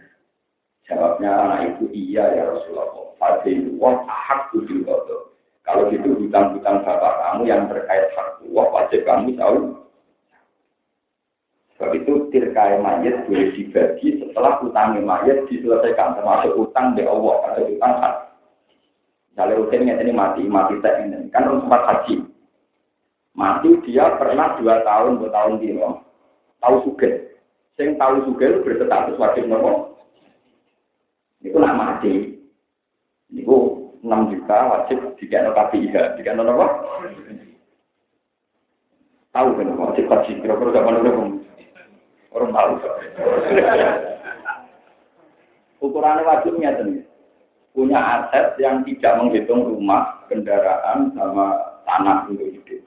Jawabnya 0.84 1.30
anak 1.32 1.60
itu 1.76 1.84
iya 1.96 2.28
ya 2.36 2.44
Rasulullah. 2.52 3.16
Fadil 3.16 3.72
wah 3.80 4.04
hak 4.04 4.52
kudil 4.52 4.84
kodo. 4.84 5.32
Kalau 5.64 5.88
gitu 5.88 6.12
hutang-hutang 6.12 6.84
bapak 6.84 7.14
kamu 7.24 7.48
yang 7.48 7.64
terkait 7.72 8.12
hak 8.12 8.44
wah 8.52 8.68
wajib 8.68 9.00
kamu 9.08 9.32
tahu. 9.40 9.80
Sebab 11.74 11.90
itu 11.96 12.12
tirkai 12.30 12.78
mayat 12.78 13.26
boleh 13.26 13.50
dibagi 13.56 14.22
setelah 14.22 14.62
utangnya 14.62 15.02
mayat 15.02 15.42
diselesaikan 15.50 16.14
termasuk 16.14 16.54
utang 16.54 16.94
di 16.94 17.02
Allah 17.02 17.36
atau 17.50 17.66
utang 17.66 17.94
hak. 17.98 18.14
Misalnya 19.34 19.58
rutin 19.58 19.90
ini 19.90 20.12
mati, 20.14 20.46
mati 20.46 20.78
tak 20.78 21.02
ini 21.02 21.26
kan 21.34 21.50
sempat 21.50 21.82
haji. 21.82 22.22
Mati 23.34 23.68
dia 23.82 24.14
pernah 24.14 24.54
dua 24.62 24.86
tahun, 24.86 25.18
dua 25.18 25.30
tahun 25.34 25.58
di 25.58 25.74
tahu 26.62 26.74
suge. 26.86 27.34
Sing 27.74 27.98
tahu 27.98 28.22
suge 28.30 28.62
berstatus 28.62 29.18
wajib 29.18 29.50
nopo. 29.50 29.93
Itu 31.44 31.60
nak 31.60 31.76
mati. 31.76 32.40
Niku 33.28 33.84
6 34.00 34.30
juta 34.32 34.58
wajib 34.68 34.98
ada 35.16 35.50
KPIH, 35.52 35.96
ada 36.20 36.42
apa? 36.44 36.66
Tahu 39.34 39.48
kan 39.58 39.74
wajib 39.74 40.06
haji, 40.06 40.32
kira-kira 40.38 40.70
zaman 40.78 41.02
dulu 41.02 41.42
orang 42.30 42.50
tahu. 42.54 42.72
Ukurannya 45.82 46.22
wajibnya 46.22 46.78
tuh 46.78 47.02
punya 47.74 47.98
aset 47.98 48.54
yang 48.62 48.86
tidak 48.86 49.18
menghitung 49.18 49.66
rumah, 49.66 50.22
kendaraan, 50.30 51.10
sama 51.12 51.58
tanah 51.84 52.30
untuk 52.30 52.46
hidup. 52.46 52.80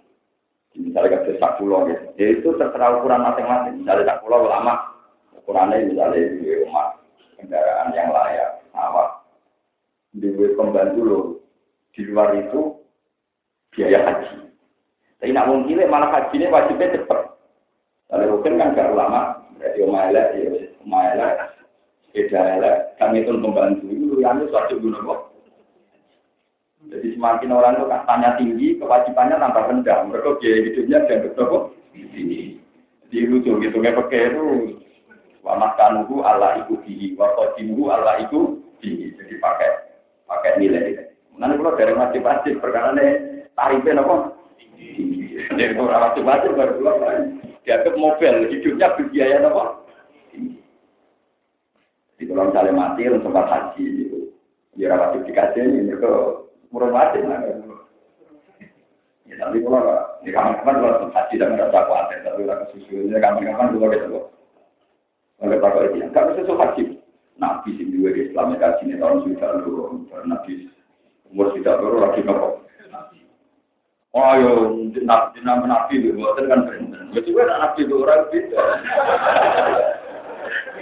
Misalnya 0.78 1.26
ke 1.26 1.36
sak 1.38 1.60
pulau 1.60 1.90
ya, 1.90 1.98
itu 2.16 2.48
terserah 2.56 3.02
ukuran 3.02 3.28
masing-masing. 3.28 3.84
Misalnya 3.84 4.08
sak 4.08 4.22
pulau 4.24 4.48
lama, 4.48 4.96
ukurannya 5.36 5.92
misalnya 5.92 6.26
rumah, 6.64 6.97
kendaraan 7.38 7.94
yang 7.94 8.10
layak, 8.10 8.66
sawah, 8.74 9.22
di 10.18 10.34
pembantu 10.58 11.02
lo 11.06 11.20
di 11.94 12.02
luar 12.10 12.34
itu 12.38 12.78
biaya 13.74 14.02
haji. 14.06 14.50
Tapi 15.18 15.34
nak 15.34 15.50
mungkin 15.50 15.82
malah 15.90 16.10
haji 16.14 16.34
ini 16.38 16.50
wajibnya 16.50 16.94
cepat. 16.98 17.38
Kalau 18.08 18.40
rukun 18.40 18.58
kan 18.58 18.72
gak 18.78 18.96
lama, 18.96 19.44
berarti 19.60 19.84
omaela, 19.84 20.32
ya 20.38 20.48
omaela, 20.86 21.52
sepeda 22.08 22.40
elek, 22.56 22.76
kami 22.96 23.26
itu 23.26 23.36
pembantu 23.36 23.86
itu 23.92 24.16
yang 24.24 24.40
itu 24.40 24.54
wajib 24.54 24.80
guna 24.80 25.00
kok. 25.04 25.20
Jadi 26.88 27.08
semakin 27.20 27.52
orang 27.52 27.76
itu 27.76 27.86
kastanya 27.92 28.30
tinggi, 28.40 28.68
kewajibannya 28.80 29.36
tambah 29.44 29.64
rendah. 29.68 29.98
Mereka 30.08 30.40
biaya 30.40 30.58
hidupnya 30.72 30.98
dianggap 31.04 31.34
kok 31.36 31.64
Jadi 33.08 33.24
lucu 33.28 33.52
gitu, 33.64 33.78
kayak 33.80 33.98
pakai 34.04 34.36
itu 34.36 34.44
wa 35.48 35.72
kanuhu 35.80 36.20
Allah 36.28 36.60
iku 36.60 36.76
bihi, 36.84 37.16
wa 37.16 37.32
qadimuhu 37.40 37.88
Allah 37.88 38.20
iku 38.28 38.60
bihi. 38.84 39.16
Jadi 39.16 39.40
pakai 39.40 39.72
pakai 40.28 40.60
nilai. 40.60 41.00
Nanti 41.40 41.56
kalau 41.56 41.78
dari 41.80 41.94
wajib-wajib 41.96 42.60
perkara 42.60 42.92
ini 42.98 43.08
tarifnya 43.56 44.04
apa? 44.04 44.16
Jadi 45.56 45.74
kalau 45.74 45.88
wajib-wajib 45.88 46.52
baru 46.60 46.74
keluar 46.76 46.96
dianggap 47.64 47.94
mobil 47.96 48.34
hidupnya 48.52 48.96
berbiaya 49.00 49.38
apa? 49.48 49.64
Jadi 52.18 52.24
kalau 52.34 52.50
misalnya 52.50 52.74
mati 52.74 53.06
harus 53.06 53.22
sempat 53.22 53.46
haji 53.46 53.84
itu, 53.86 54.20
ya 54.74 54.90
wajib 54.98 55.22
dikasih 55.30 55.62
ini 55.62 55.86
mereka 55.86 56.42
murah 56.74 56.90
wajib 56.90 57.30
lah. 57.30 57.40
Ya 59.30 59.36
tapi 59.38 59.62
kalau 59.62 59.86
di 60.26 60.34
kapan-kapan 60.34 60.76
kalau 60.82 61.14
haji 61.14 61.36
dan 61.38 61.54
merasa 61.54 61.86
khawatir, 61.86 62.18
tapi 62.26 62.42
kalau 62.50 62.60
kesusunya 62.66 63.22
kapan-kapan 63.22 63.72
juga 63.78 63.88
gitu. 63.94 64.20
Oleh 65.38 65.62
Pak 65.62 65.78
itu, 65.94 66.02
nggak 66.02 66.26
bisa 66.34 66.54
haji. 66.58 66.84
Nabi 67.38 67.70
sing 67.78 67.94
duwe 67.94 68.10
Islam 68.18 68.58
kaji 68.58 68.90
ini 68.90 68.98
tahun 68.98 69.22
sudah 69.22 69.62
dulu, 69.62 70.10
Nabi 70.26 70.66
umur 71.30 71.54
sudah 71.54 71.78
dulu 71.78 72.02
lagi 72.02 72.26
nopo. 72.26 72.66
Oh 74.18 74.34
yo, 74.34 74.74
nabi 75.06 75.38
nabi 75.46 75.66
nabi 75.70 76.10
buatan 76.10 76.50
kan 76.50 76.66
benten. 76.66 77.14
Ya 77.14 77.22
juga 77.22 77.46
nabi 77.46 77.86
itu 77.86 78.02
orang 78.02 78.26
beda. 78.34 78.62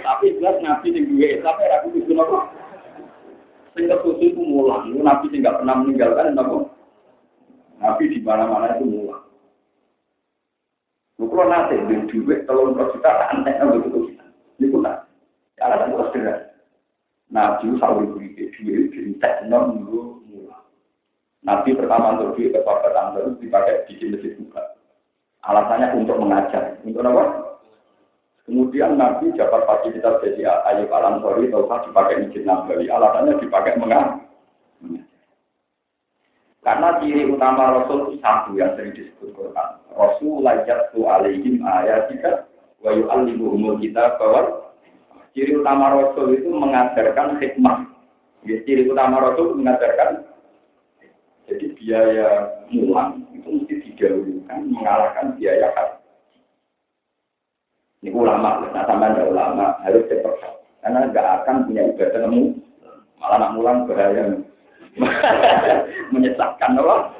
Tapi 0.00 0.40
jelas 0.40 0.56
nabi 0.64 0.86
sing 0.96 1.04
duwe 1.04 1.36
Islam 1.36 1.60
ya 1.60 1.76
aku 1.84 1.92
itu 1.92 2.16
nopo. 2.16 2.48
Sing 3.76 3.92
kesusu 3.92 4.24
itu 4.24 4.40
mulang, 4.40 4.88
nabi 4.88 5.28
sing 5.28 5.44
nggak 5.44 5.60
pernah 5.60 5.84
meninggalkan 5.84 6.32
nopo. 6.32 6.72
Nabi 7.76 8.08
di 8.08 8.24
mana-mana 8.24 8.80
itu 8.80 8.88
mulang. 8.88 9.20
Lu 11.20 11.28
kalau 11.28 11.48
nanti 11.48 11.76
di 11.80 11.96
duit 12.08 12.44
juta 12.48 12.96
tak 13.00 13.32
aneh 13.32 13.56
begitu. 13.60 14.15
Yang 15.66 16.14
sederhana. 16.14 16.46
Nabi 17.26 17.74
sahur 17.82 18.06
beri 18.14 18.38
duit 18.38 18.94
diintek 18.94 19.50
non. 19.50 19.82
Nabi 21.42 21.78
pertama 21.78 22.18
untuk 22.18 22.38
duit 22.38 22.54
ke 22.54 22.60
sahabat 22.62 23.14
terus 23.14 23.38
dipakai 23.38 23.86
bikin 23.86 24.14
masjid 24.14 24.34
buka. 24.38 24.62
Alasannya 25.46 25.94
untuk 25.94 26.18
mengajar. 26.18 26.78
Untuk 26.82 27.06
apa? 27.06 27.24
Kemudian 28.46 28.98
Nabi 28.98 29.34
dapat 29.34 29.62
fasilitas 29.66 30.22
jadi 30.22 30.42
Ayub 30.70 30.90
Alam 30.90 31.22
Sori, 31.22 31.50
Taufa 31.50 31.86
dipakai 31.86 32.26
masjid 32.26 32.42
Nabawi. 32.46 32.90
Alasannya 32.90 33.38
dipakai 33.42 33.78
mengajar. 33.78 34.26
Karena 36.66 36.98
ciri 36.98 37.30
utama 37.30 37.78
Rasul 37.78 38.10
itu 38.10 38.18
satu 38.18 38.58
yang 38.58 38.74
sering 38.74 38.90
disebut 38.90 39.38
Quran. 39.38 39.70
Rasul 39.94 40.42
lajat 40.42 40.90
tu 40.90 41.06
alaihim 41.06 41.62
ayatika 41.62 42.50
wa 42.82 42.90
yu'allimuhumul 42.90 43.78
kita 43.78 44.18
bahwa 44.18 44.65
Ciri 45.36 45.52
utama 45.52 45.92
Rasul 45.92 46.32
itu 46.32 46.48
mengajarkan 46.48 47.36
hikmah. 47.36 47.84
Ya, 48.48 48.56
ciri 48.64 48.88
utama 48.88 49.20
Rasul 49.20 49.52
mengajarkan 49.60 50.24
jadi 51.44 51.66
biaya 51.78 52.28
mulang 52.72 53.22
itu 53.30 53.46
mesti 53.46 53.74
didahulukan 53.84 54.60
mengalahkan 54.72 55.36
biaya 55.38 55.70
haji. 55.76 56.00
Ini 58.02 58.10
ulama, 58.16 58.66
nah 58.72 58.82
sama 58.88 59.14
ada 59.14 59.28
ulama 59.28 59.76
harus 59.84 60.08
cepat 60.10 60.40
karena 60.82 61.10
nggak 61.10 61.26
akan 61.42 61.66
punya 61.66 61.82
ibadah 61.90 62.20
nemu 62.22 62.42
malah 63.18 63.36
nak 63.42 63.52
mulang 63.58 63.78
bahaya 63.90 64.40
menyesatkan 66.14 66.80
Allah. 66.80 67.10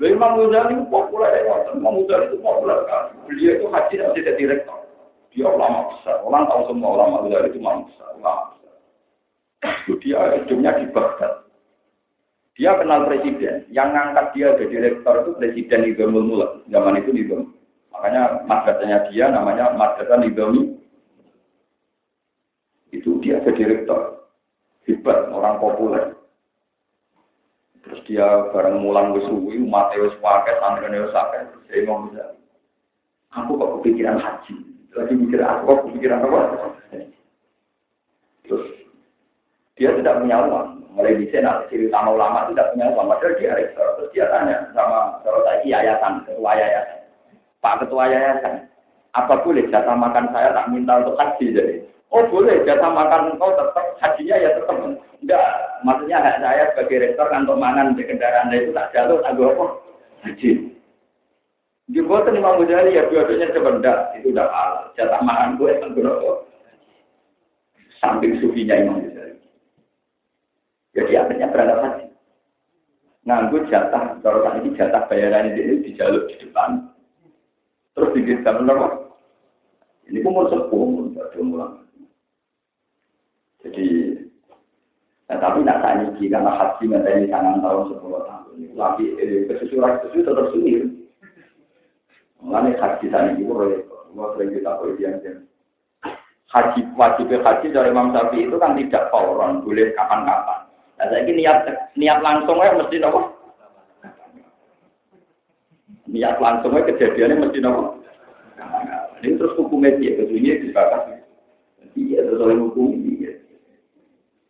Imam 0.00 0.40
Ghazali 0.40 0.80
populer 0.88 1.44
Imam 1.44 2.02
Ghazali 2.02 2.32
itu 2.32 2.36
populer 2.40 2.78
kan. 2.88 3.12
Beliau 3.28 3.52
itu 3.60 3.66
haji 3.68 3.94
tidak 4.16 4.36
direktur. 4.40 4.79
Dia 5.30 5.46
ulama 5.46 5.94
besar. 5.94 6.26
Orang 6.26 6.50
tahu 6.50 6.62
semua 6.74 6.90
ulama 6.98 7.22
besar 7.22 7.46
itu 7.46 7.62
ulama 7.62 7.86
besar. 7.86 8.08
Ulama. 8.18 8.44
Dia 10.00 10.20
hidupnya 10.40 10.70
di 10.80 10.86
Baghdad. 10.90 11.44
Dia 12.58 12.76
kenal 12.76 13.06
presiden. 13.06 13.68
Yang 13.70 13.88
ngangkat 13.94 14.26
dia 14.34 14.48
jadi 14.58 14.66
direktur 14.68 15.14
itu 15.22 15.30
presiden 15.38 15.80
Nizamul 15.86 16.26
Mulk. 16.26 16.50
Zaman 16.66 16.98
itu 16.98 17.10
Nizam. 17.14 17.54
Makanya 17.94 18.42
madrasahnya 18.48 18.98
dia 19.12 19.28
namanya 19.30 19.70
Madrasah 19.76 20.18
Nizami. 20.18 20.78
Itu 22.90 23.22
dia 23.22 23.38
jadi 23.46 23.54
direktur. 23.54 24.26
Hebat, 24.88 25.30
orang 25.30 25.60
populer. 25.62 26.04
Terus 27.86 28.00
dia 28.08 28.26
bareng 28.50 28.82
mulang 28.82 29.14
ke 29.14 29.22
suwi, 29.28 29.60
Mateus 29.62 30.16
pakai, 30.18 30.58
santri 30.58 30.90
wis 30.90 31.14
pakai. 31.14 31.46
Saya 31.70 31.86
mau 31.86 32.08
bisa. 32.08 32.34
Aku 33.30 33.54
kok 33.54 33.72
kepikiran 33.78 34.18
haji 34.18 34.79
lagi 34.94 35.14
mikir 35.14 35.40
aku, 35.42 35.94
pikiran 35.94 36.26
apa? 36.26 36.40
Terus 38.42 38.64
dia 39.78 39.94
tidak 39.94 40.18
punya 40.18 40.42
uang. 40.42 40.68
Mulai 40.90 41.22
di 41.22 41.30
sana, 41.30 41.62
ciri 41.70 41.86
utama 41.86 42.18
ulama 42.18 42.50
tidak 42.50 42.74
punya 42.74 42.90
uang. 42.90 43.06
Padahal 43.06 43.38
dia 43.38 43.54
rektor. 43.54 43.86
Terus 43.96 44.10
dia 44.10 44.26
tanya 44.26 44.66
sama 44.74 45.22
kalau 45.22 45.46
saya 45.46 45.62
yayasan, 45.62 46.26
ketua 46.26 46.52
yayasan. 46.58 46.98
Pak 47.62 47.74
ketua 47.86 48.04
yayasan, 48.10 48.54
apa 49.14 49.34
boleh 49.46 49.68
jatah 49.70 49.94
makan 49.94 50.32
saya 50.34 50.50
tak 50.50 50.68
minta 50.74 50.98
untuk 50.98 51.14
haji 51.14 51.46
jadi? 51.54 51.74
Oh 52.10 52.26
boleh, 52.26 52.66
jatah 52.66 52.90
makan 52.90 53.38
engkau 53.38 53.54
tetap 53.54 53.86
hajinya 54.02 54.36
ya 54.42 54.50
tetap. 54.58 54.76
Enggak, 55.20 55.46
maksudnya 55.84 56.18
hak 56.18 56.40
saya 56.40 56.64
sebagai 56.72 57.06
rektor 57.06 57.28
untuk 57.28 57.60
mangan 57.60 57.92
di 57.92 58.02
kendaraan 58.08 58.50
itu 58.56 58.72
tak 58.72 58.90
jalur, 58.96 59.20
tak 59.20 59.36
apa? 59.36 59.66
Haji. 60.24 60.69
Di 61.90 61.98
buatan 62.06 62.38
Imam 62.38 62.62
Ghazali 62.62 62.94
ya 62.94 63.10
dua-duanya 63.10 63.50
itu 63.50 64.30
udah 64.30 64.46
halal. 64.46 64.94
Jatah 64.94 65.20
makan 65.26 65.58
gue 65.58 65.74
kan 65.82 65.90
berapa? 65.90 66.46
Samping 67.98 68.38
sufinya 68.38 68.78
Imam 68.78 69.02
Ghazali. 69.02 69.34
Jadi 70.94 71.12
akhirnya 71.18 71.50
berangkat 71.50 71.78
haji. 71.82 72.06
Nganggu 73.26 73.58
jatah, 73.66 74.22
kalau 74.22 74.42
tadi 74.46 74.70
ini 74.70 74.78
jatah 74.78 75.02
bayaran 75.10 75.50
ini 75.50 75.82
dijaluk 75.82 76.30
di 76.30 76.46
depan. 76.46 76.94
Terus 77.98 78.14
dikirimkan 78.14 78.70
apa? 78.70 79.10
Ini 80.06 80.22
umur 80.22 80.46
sepuluh, 80.46 81.10
umur 81.10 81.26
mulang. 81.42 81.74
Jadi, 83.66 83.86
nah, 85.26 85.38
tapi 85.42 85.66
nak 85.66 85.82
tanya 85.82 86.06
karena 86.14 86.52
haji 86.54 86.84
ini 86.86 87.26
tangan 87.30 87.58
tahun 87.58 87.82
sepuluh 87.92 88.22
tahun. 88.24 88.78
Lagi 88.78 89.04
eh, 89.18 89.46
kesusuran 89.50 90.06
itu 90.06 90.22
tetap 90.22 90.46
sendiri. 90.54 90.99
Mengenai 92.40 92.76
haji 92.80 93.06
tadi 93.12 93.36
itu 93.36 93.52
proyek, 93.52 93.84
semua 94.08 94.32
sering 94.32 94.56
kita 94.56 94.72
yang 94.96 95.44
Haji 96.50 96.82
wajib 96.98 97.30
haji 97.30 97.66
dari 97.70 97.94
Imam 97.94 98.10
Syafi'i 98.10 98.50
itu 98.50 98.58
kan 98.58 98.74
tidak 98.74 99.06
fauron, 99.14 99.62
boleh 99.62 99.94
kapan-kapan. 99.94 100.66
Nah, 100.98 101.06
saya 101.06 101.22
ini 101.22 101.46
niat 101.46 101.62
niat 101.94 102.18
langsung 102.26 102.58
ya 102.58 102.74
mesti 102.74 102.98
nopo. 102.98 103.30
Niat 106.10 106.42
langsung 106.42 106.74
ya 106.74 106.82
kejadiannya 106.90 107.38
mesti 107.46 107.58
nopo. 107.62 108.02
Ini 109.22 109.38
terus 109.38 109.54
hukumnya 109.54 109.94
dia, 110.00 110.18
kesunya 110.18 110.58
disepakati. 110.58 111.22
Iya, 111.94 112.26
terus 112.26 112.42
oleh 112.42 112.58
hukum 112.58 112.98
ini. 112.98 113.30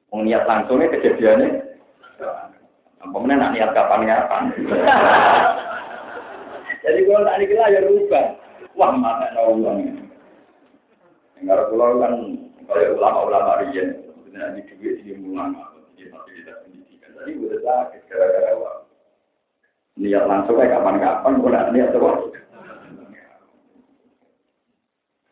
Mau 0.08 0.24
niat 0.24 0.48
langsungnya 0.48 0.88
kejadiannya. 0.96 1.48
Kemudian 3.04 3.44
nak 3.44 3.52
niat 3.52 3.70
kapan-kapan. 3.76 4.56
Jadi 6.80 7.00
kalau 7.04 7.26
tak 7.28 7.38
dikira 7.44 7.72
ya 7.72 7.80
rubah. 7.84 8.26
Wah, 8.76 8.92
mana 8.96 9.28
uang. 9.52 9.78
Enggak 11.40 11.68
pulau 11.72 12.00
kan 12.00 12.12
kalau 12.68 12.96
ulama-ulama 13.00 13.64
rian, 13.64 14.04
sebenarnya 14.12 14.60
di 14.60 14.62
duit 14.76 15.00
di 15.04 15.16
ulama, 15.16 15.72
di 15.96 16.08
fasilitas 16.08 16.60
pendidikan. 16.64 17.16
Tadi 17.16 17.30
udah 17.36 17.60
sakit 17.60 18.00
gara-gara 18.08 18.50
uang. 18.56 18.80
Niat 20.00 20.24
langsung 20.24 20.56
kayak 20.56 20.72
kapan-kapan, 20.76 21.40
bukan 21.40 21.72
niat 21.72 21.90
terus. 21.92 22.20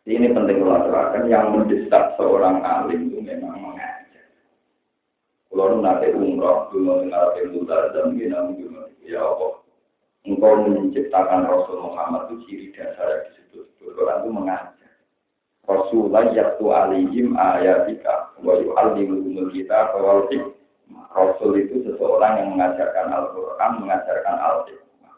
Ini 0.08 0.32
penting 0.32 0.64
kalau 0.64 0.80
aturakan 0.80 1.28
yang 1.28 1.52
mendesak 1.52 2.16
seorang 2.16 2.64
alim 2.64 3.12
itu 3.12 3.20
memang 3.20 3.60
mengajar. 3.60 4.24
Kalau 5.52 5.84
nanti 5.84 6.08
umroh, 6.16 6.72
dulu 6.72 7.04
dengar 7.04 7.36
muda 7.52 7.92
dan 7.92 8.16
gina 8.16 8.40
ya 9.04 9.20
Allah 9.20 9.57
engkau 10.28 10.60
menciptakan 10.68 11.48
Rasul 11.48 11.80
Muhammad 11.80 12.28
itu 12.28 12.36
ciri 12.44 12.66
dasar 12.76 13.08
yang 13.08 13.22
disebut 13.32 13.64
Quran 13.96 14.20
itu 14.20 14.30
mengajar. 14.30 14.90
Rasulullah 15.68 16.24
yaktu 16.32 16.64
alihim 16.68 17.36
ayatika 17.36 18.32
wa 18.40 18.56
yu'allimuhumul 18.60 19.48
kita 19.52 19.92
bahwa 19.96 20.28
Rasul 21.12 21.52
itu 21.60 21.84
seseorang 21.84 22.40
yang 22.40 22.48
mengajarkan 22.56 23.08
Al-Quran, 23.12 23.84
mengajarkan 23.84 24.36
Al-Hikmah. 24.36 25.16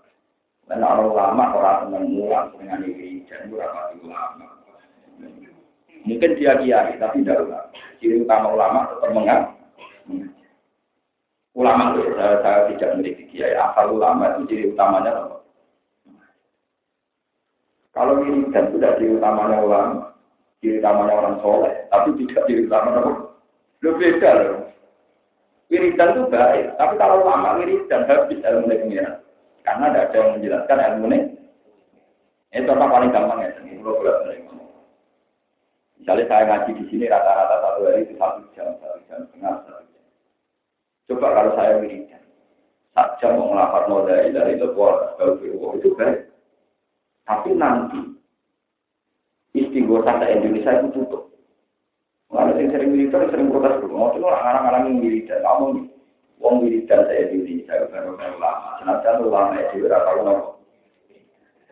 Dan 0.71 0.83
orang 0.87 1.11
ulama 1.11 1.45
orang 1.55 1.79
senang 1.87 2.07
mulang 2.11 2.47
dengan 2.55 2.83
ini 2.87 3.27
dan 3.27 3.51
ulama 3.51 3.91
ulama. 3.99 4.47
Mungkin 6.01 6.31
dia 6.41 6.57
kiai, 6.57 6.97
tapi 6.97 7.23
tidak 7.23 7.47
ulama. 7.47 7.69
Ciri 8.01 8.23
utama 8.25 8.47
ulama 8.55 8.81
tetap 8.91 9.11
mengajar 9.13 9.61
ulama 11.55 11.99
itu 11.99 12.15
saya, 12.15 12.37
saya 12.43 12.59
tidak 12.75 12.91
memiliki 12.97 13.25
kiai 13.31 13.55
asal 13.59 13.97
ulama 13.99 14.39
itu 14.39 14.41
ciri 14.51 14.65
utamanya 14.71 15.11
apa? 15.19 15.37
Kalau 17.91 18.23
ini 18.23 18.47
dan 18.55 18.71
sudah 18.71 18.95
ciri 18.97 19.19
utamanya 19.19 19.59
ulama, 19.59 20.15
ciri 20.63 20.79
utamanya 20.79 21.15
orang 21.19 21.37
soleh, 21.43 21.75
tapi 21.91 22.15
tidak 22.23 22.47
ciri 22.47 22.71
utamanya 22.71 23.01
apa? 23.03 23.13
Lu 23.83 23.91
beda 23.97 24.31
loh. 24.37 24.59
Wiridan 25.71 26.19
itu 26.19 26.23
baik, 26.27 26.75
tapi 26.75 26.95
kalau 26.99 27.23
ulama 27.23 27.55
wiridan 27.63 28.03
habis 28.11 28.43
ilmu 28.43 28.67
pengiran. 28.67 29.23
Karena 29.63 29.95
ada 29.95 30.11
yang 30.11 30.35
menjelaskan 30.35 30.83
ilmu 30.83 31.07
ini. 31.15 31.19
Ini 32.51 32.67
contoh 32.67 32.91
paling 32.91 33.15
gampang 33.15 33.47
ya, 33.47 33.55
ini 33.63 33.79
pulau 33.79 34.03
boleh 34.03 34.43
ngomong. 34.43 34.67
Misalnya 36.03 36.27
saya 36.27 36.43
ngaji 36.51 36.71
di 36.75 36.85
sini 36.91 37.07
rata-rata 37.07 37.63
satu 37.63 37.87
hari 37.87 38.03
itu 38.03 38.19
satu 38.19 38.43
jam, 38.59 38.75
satu 38.83 38.99
jam 39.07 39.23
setengah, 39.31 39.55
Coba 41.11 41.35
kalau 41.35 41.59
saya 41.59 41.83
wiridan, 41.83 42.23
saja 42.95 43.35
mau 43.35 43.51
ngelafat 43.51 43.91
modal 43.91 44.31
dari 44.31 44.55
kalau 44.63 45.75
itu 45.75 45.91
baik. 45.99 46.31
Tapi 47.27 47.51
nanti 47.59 47.99
istighosah 49.59 50.23
di 50.23 50.27
Indonesia 50.39 50.79
itu 50.79 50.89
tutup. 50.95 51.35
Mana 52.31 52.55
yang 52.55 52.71
sering 52.71 52.95
wiridan 52.95 53.27
sering 53.35 53.51
protes 53.51 53.83
dulu. 53.83 53.91
Mau 53.99 54.15
tuh 54.15 54.23
orang-orang 54.23 54.87
yang 54.87 54.97
wiridan, 55.03 55.43
kamu 55.43 55.65
nih, 55.75 55.87
wong 56.39 56.55
wiridan 56.63 57.03
saya 57.11 57.27
di 57.27 57.43
Indonesia 57.43 57.91
baru 57.91 58.15
baru 58.15 58.37
lama. 58.39 58.71
Senajan 58.79 59.15
lama 59.27 59.59
itu 59.59 59.83
berapa 59.83 60.11
nopo. 60.23 60.63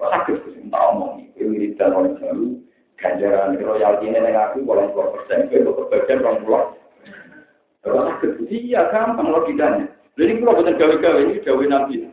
Wah 0.03 0.09
sakit 0.18 0.34
sih, 0.51 0.66
tak 0.66 0.82
omong 0.91 1.22
nih, 1.22 1.47
wiridan 1.47 1.95
orang 1.95 2.18
baru 2.18 2.59
ganjaran 2.99 3.55
royalti 3.55 4.11
ini 4.11 4.18
dengan 4.18 4.51
aku 4.51 4.66
bolong 4.66 4.91
puluh 4.91 5.14
persen, 5.14 5.47
itu 5.47 5.70
kebagian 5.70 6.26
orang 6.26 6.43
pulau. 6.43 6.74
Kalau 7.82 8.10
sakit, 8.10 8.50
iya 8.50 8.90
gampang 8.90 9.30
logikanya. 9.30 9.86
Jadi 10.18 10.42
kalau 10.42 10.58
benar 10.58 10.74
gawe-gawe 10.74 11.20
ini 11.22 11.38
gawe 11.46 11.64
nabi. 11.70 12.10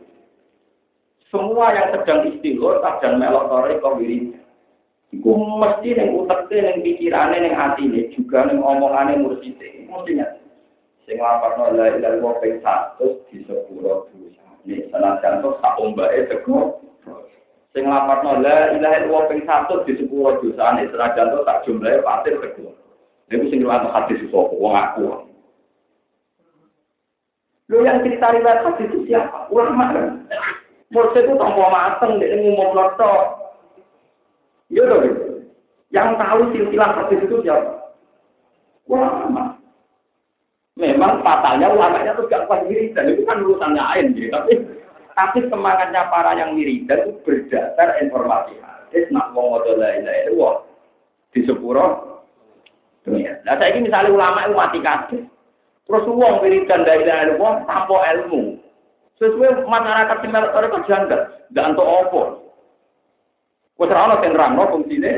Semua 1.26 1.74
yang 1.74 1.90
sedang 1.90 2.22
istighfar, 2.30 3.02
dan 3.02 3.18
melok 3.18 3.50
sore 3.50 3.74
kau 3.82 3.98
wiri. 3.98 4.30
Iku 5.10 5.34
mesti 5.34 5.98
ning 5.98 6.14
utekne 6.14 6.58
ning 6.62 6.76
pikirane 6.86 7.36
ning 7.42 7.54
atine 7.54 8.10
juga 8.14 8.46
ning 8.46 8.62
omongane 8.62 9.18
mursite. 9.18 9.90
Mesti 9.90 10.22
nyata. 10.22 10.46
Sing 11.06 11.22
lapatno 11.22 11.70
la 11.70 11.94
ilaha 11.94 12.18
illallah 12.18 12.34
ping 12.42 12.58
100 12.58 13.30
di 13.30 13.38
sepuro 13.46 14.10
dosa. 14.10 14.42
Nek 14.66 14.90
senajan 14.90 15.38
to 15.38 15.54
sak 15.62 15.78
ombake 15.78 16.26
teko. 16.26 16.82
Sing 17.70 17.86
lapatno 17.86 18.42
la 18.42 18.74
ilaha 18.74 19.06
illallah 19.06 19.24
ping 19.30 19.42
100 19.46 19.86
di 19.86 19.92
sepuro 20.02 20.42
dosa. 20.42 20.74
Nek 20.74 20.90
senajan 20.90 21.30
to 21.30 21.38
sak 21.46 21.62
jumlahe 21.62 22.02
pasir 22.02 22.34
teko. 22.42 22.74
Iku 23.30 23.44
sing 23.50 23.62
riwayat 23.62 23.86
hadis 23.90 24.22
sapa 24.30 24.54
wong 24.54 24.74
aku. 24.74 25.25
Lo 27.66 27.82
yang 27.82 27.98
cerita 28.06 28.30
riwayat 28.30 28.62
hadis 28.62 28.86
itu 28.94 29.10
siapa? 29.10 29.50
Ulama? 29.50 29.90
Mursi 30.94 31.18
itu 31.18 31.34
tanpa 31.34 31.66
mateng, 31.66 32.22
dia 32.22 32.38
ngomong 32.38 32.78
loto. 32.78 33.14
Iya 34.70 34.86
dong. 34.86 35.02
Yang 35.90 36.08
tahu 36.14 36.40
silsilah 36.54 36.90
hadis 36.94 37.20
itu 37.26 37.36
siapa? 37.42 37.90
Ulama. 38.86 39.58
Memang 40.76 41.24
pasalnya 41.24 41.72
ulamanya 41.72 42.14
itu 42.14 42.28
gak 42.28 42.46
kuat 42.46 42.68
dan 42.68 43.08
itu 43.08 43.24
kan 43.24 43.40
urusan 43.40 43.72
lain, 43.74 44.12
gitu. 44.12 44.28
tapi 44.28 44.52
tapi 45.16 45.38
semangatnya 45.48 46.12
para 46.12 46.36
yang 46.36 46.52
dan 46.84 47.08
itu 47.08 47.16
berdasar 47.24 47.96
informasi 48.04 48.60
hadis, 48.60 49.08
nak 49.08 49.32
wong 49.32 49.56
lain 49.64 50.04
lain, 50.04 50.36
wah 50.36 50.60
di 51.32 51.40
sepuro 51.48 52.20
dunia. 53.08 53.40
Nah 53.48 53.56
saya 53.56 53.72
ini 53.72 53.88
misalnya 53.88 54.12
ulama 54.12 54.44
itu 54.44 54.52
mati 54.52 54.78
Terus 55.86 56.04
uang 56.10 56.42
wiridan 56.42 56.82
dari 56.82 57.06
dari 57.06 57.38
uang 57.38 57.62
tanpa 57.70 57.96
ilmu. 58.18 58.58
Sesuai 59.22 59.64
masyarakat 59.64 60.18
di 60.20 60.28
mereka 60.28 60.58
mereka 60.58 60.78
janggal. 60.90 61.20
Dan 61.54 61.72
untuk 61.72 61.86
apa? 61.86 62.22
Wes 63.78 63.92
ora 63.92 64.04
ono 64.10 64.14
sing 64.18 64.30
nerangno 64.34 64.62
fungsine. 64.74 65.12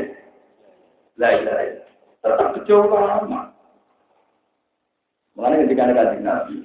La 1.17 1.35
ilaha 1.35 1.65
Tetap 2.19 2.47
kecewa 2.55 2.99
lama. 2.99 3.49
Mengenai 5.35 5.63
ketika 5.63 5.87
ada 5.87 5.95
kajian 5.95 6.27
Nabi, 6.27 6.55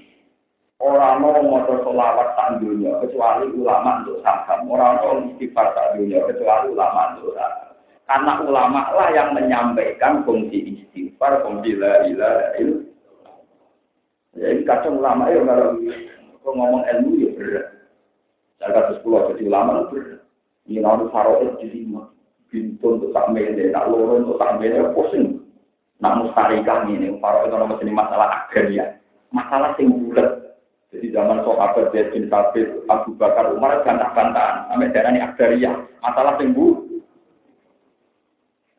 orang 0.82 1.22
mau 1.22 1.38
motor 1.38 1.86
selawat 1.86 2.34
tak 2.34 2.58
dunia 2.58 2.98
kecuali 2.98 3.46
ulama 3.54 4.02
untuk 4.02 4.18
saham. 4.26 4.66
Orang 4.66 4.98
mau 4.98 5.22
istighfar 5.30 5.70
tak 5.78 5.94
dunia 5.94 6.26
kecuali 6.26 6.74
ulama 6.74 7.14
untuk 7.14 7.38
saham. 7.38 7.70
Karena 8.10 8.32
ulama 8.42 8.90
lah 8.98 9.08
yang 9.14 9.30
menyampaikan 9.30 10.26
fungsi 10.26 10.74
istighfar, 10.74 11.46
fungsi 11.46 11.78
la 11.78 12.02
ilaha 12.10 12.46
illallah. 12.58 12.93
Ya 14.34 14.50
ini 14.50 14.66
kacau 14.66 14.98
ulama 14.98 15.30
ya 15.30 15.40
kalau 15.46 15.78
ngomong 16.42 16.82
ilmu 16.82 17.10
ya 17.22 17.30
berat. 17.38 17.66
Saya 18.58 18.70
kata 18.74 18.90
sepuluh 18.98 19.30
jadi 19.34 19.46
ulama 19.46 19.86
berat. 19.88 20.20
Ini 20.66 20.82
lalu 20.82 21.12
faroid 21.14 21.60
di 21.62 21.66
lima. 21.70 22.10
Pintu 22.50 22.86
untuk 22.86 23.10
tak 23.10 23.34
mele, 23.34 23.74
tak 23.74 23.90
loro 23.90 24.22
untuk 24.22 24.38
tak 24.38 24.62
mele, 24.62 24.94
pusing. 24.94 25.42
Nak 25.98 26.22
mustarikah 26.22 26.86
ini, 26.86 27.18
faroid 27.18 27.50
itu 27.50 27.56
nama 27.58 27.74
masalah 27.74 28.28
agraria. 28.46 28.98
Masalah 29.34 29.74
sing. 29.74 29.90
Jadi 30.94 31.10
zaman 31.10 31.42
sahabat 31.42 31.90
Zaid 31.90 32.14
bin 32.14 32.30
Sabit, 32.30 32.70
Abu 32.86 33.18
Bakar, 33.18 33.50
Umar 33.50 33.82
bantah-bantahan 33.82 34.70
sampai 34.70 34.94
daerah 34.94 35.10
ini 35.10 35.26
agraria. 35.26 35.74
Masalah 35.98 36.38
sing 36.38 36.54
bulat. 36.54 36.86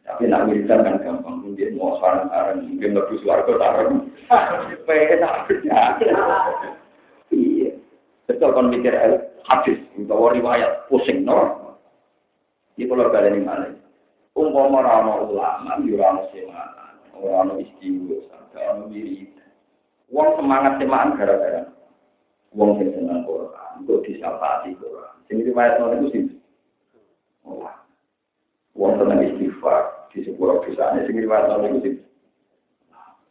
Tapi 0.07 0.31
nak 0.31 0.47
wiridan 0.47 0.85
kan 0.85 1.01
gampang, 1.01 1.24
mungkin 1.55 1.79
mau 1.79 1.95
sarang-sarang, 2.03 2.67
mungkin 2.67 2.99
lebih 2.99 3.23
suarga 3.23 3.55
sarang. 3.55 4.11
Kerja. 5.47 5.95
Iya. 7.31 7.71
Betul 8.27 8.51
kan 8.51 8.67
mikir 8.67 8.91
hadis, 9.47 9.79
bahwa 10.03 10.35
riwayat 10.35 10.91
pusing, 10.91 11.23
no? 11.23 11.79
Ini 12.75 12.91
kalau 12.91 13.07
kalian 13.07 13.39
ini 13.39 13.47
mana? 13.47 13.71
Umpama 14.35 14.83
rano 14.83 15.31
ulama, 15.31 15.79
yurano 15.79 16.27
semangat, 16.35 16.99
rano 17.15 17.55
istiwa, 17.55 18.19
rano 18.51 18.91
wiridan. 18.91 19.47
Uang 20.11 20.35
semangat 20.35 20.75
semangat 20.83 21.15
gara-gara. 21.23 21.71
Uang 22.51 22.83
yang 22.83 22.91
senang 22.99 23.23
Quran, 23.23 23.71
untuk 23.79 24.03
disapati 24.03 24.75
Quran. 24.75 25.15
Ini 25.31 25.47
riwayat 25.47 25.79
itu 25.79 26.07
sih. 26.11 26.23
Uang 28.75 28.99
senang 28.99 29.23
istighfar, 29.23 29.94
di 30.15 30.23
sebuah 30.23 30.63
perusahaan 30.63 31.03
sing 31.03 31.19
riwayat 31.19 31.51
nang 31.51 31.75
iku 31.83 31.91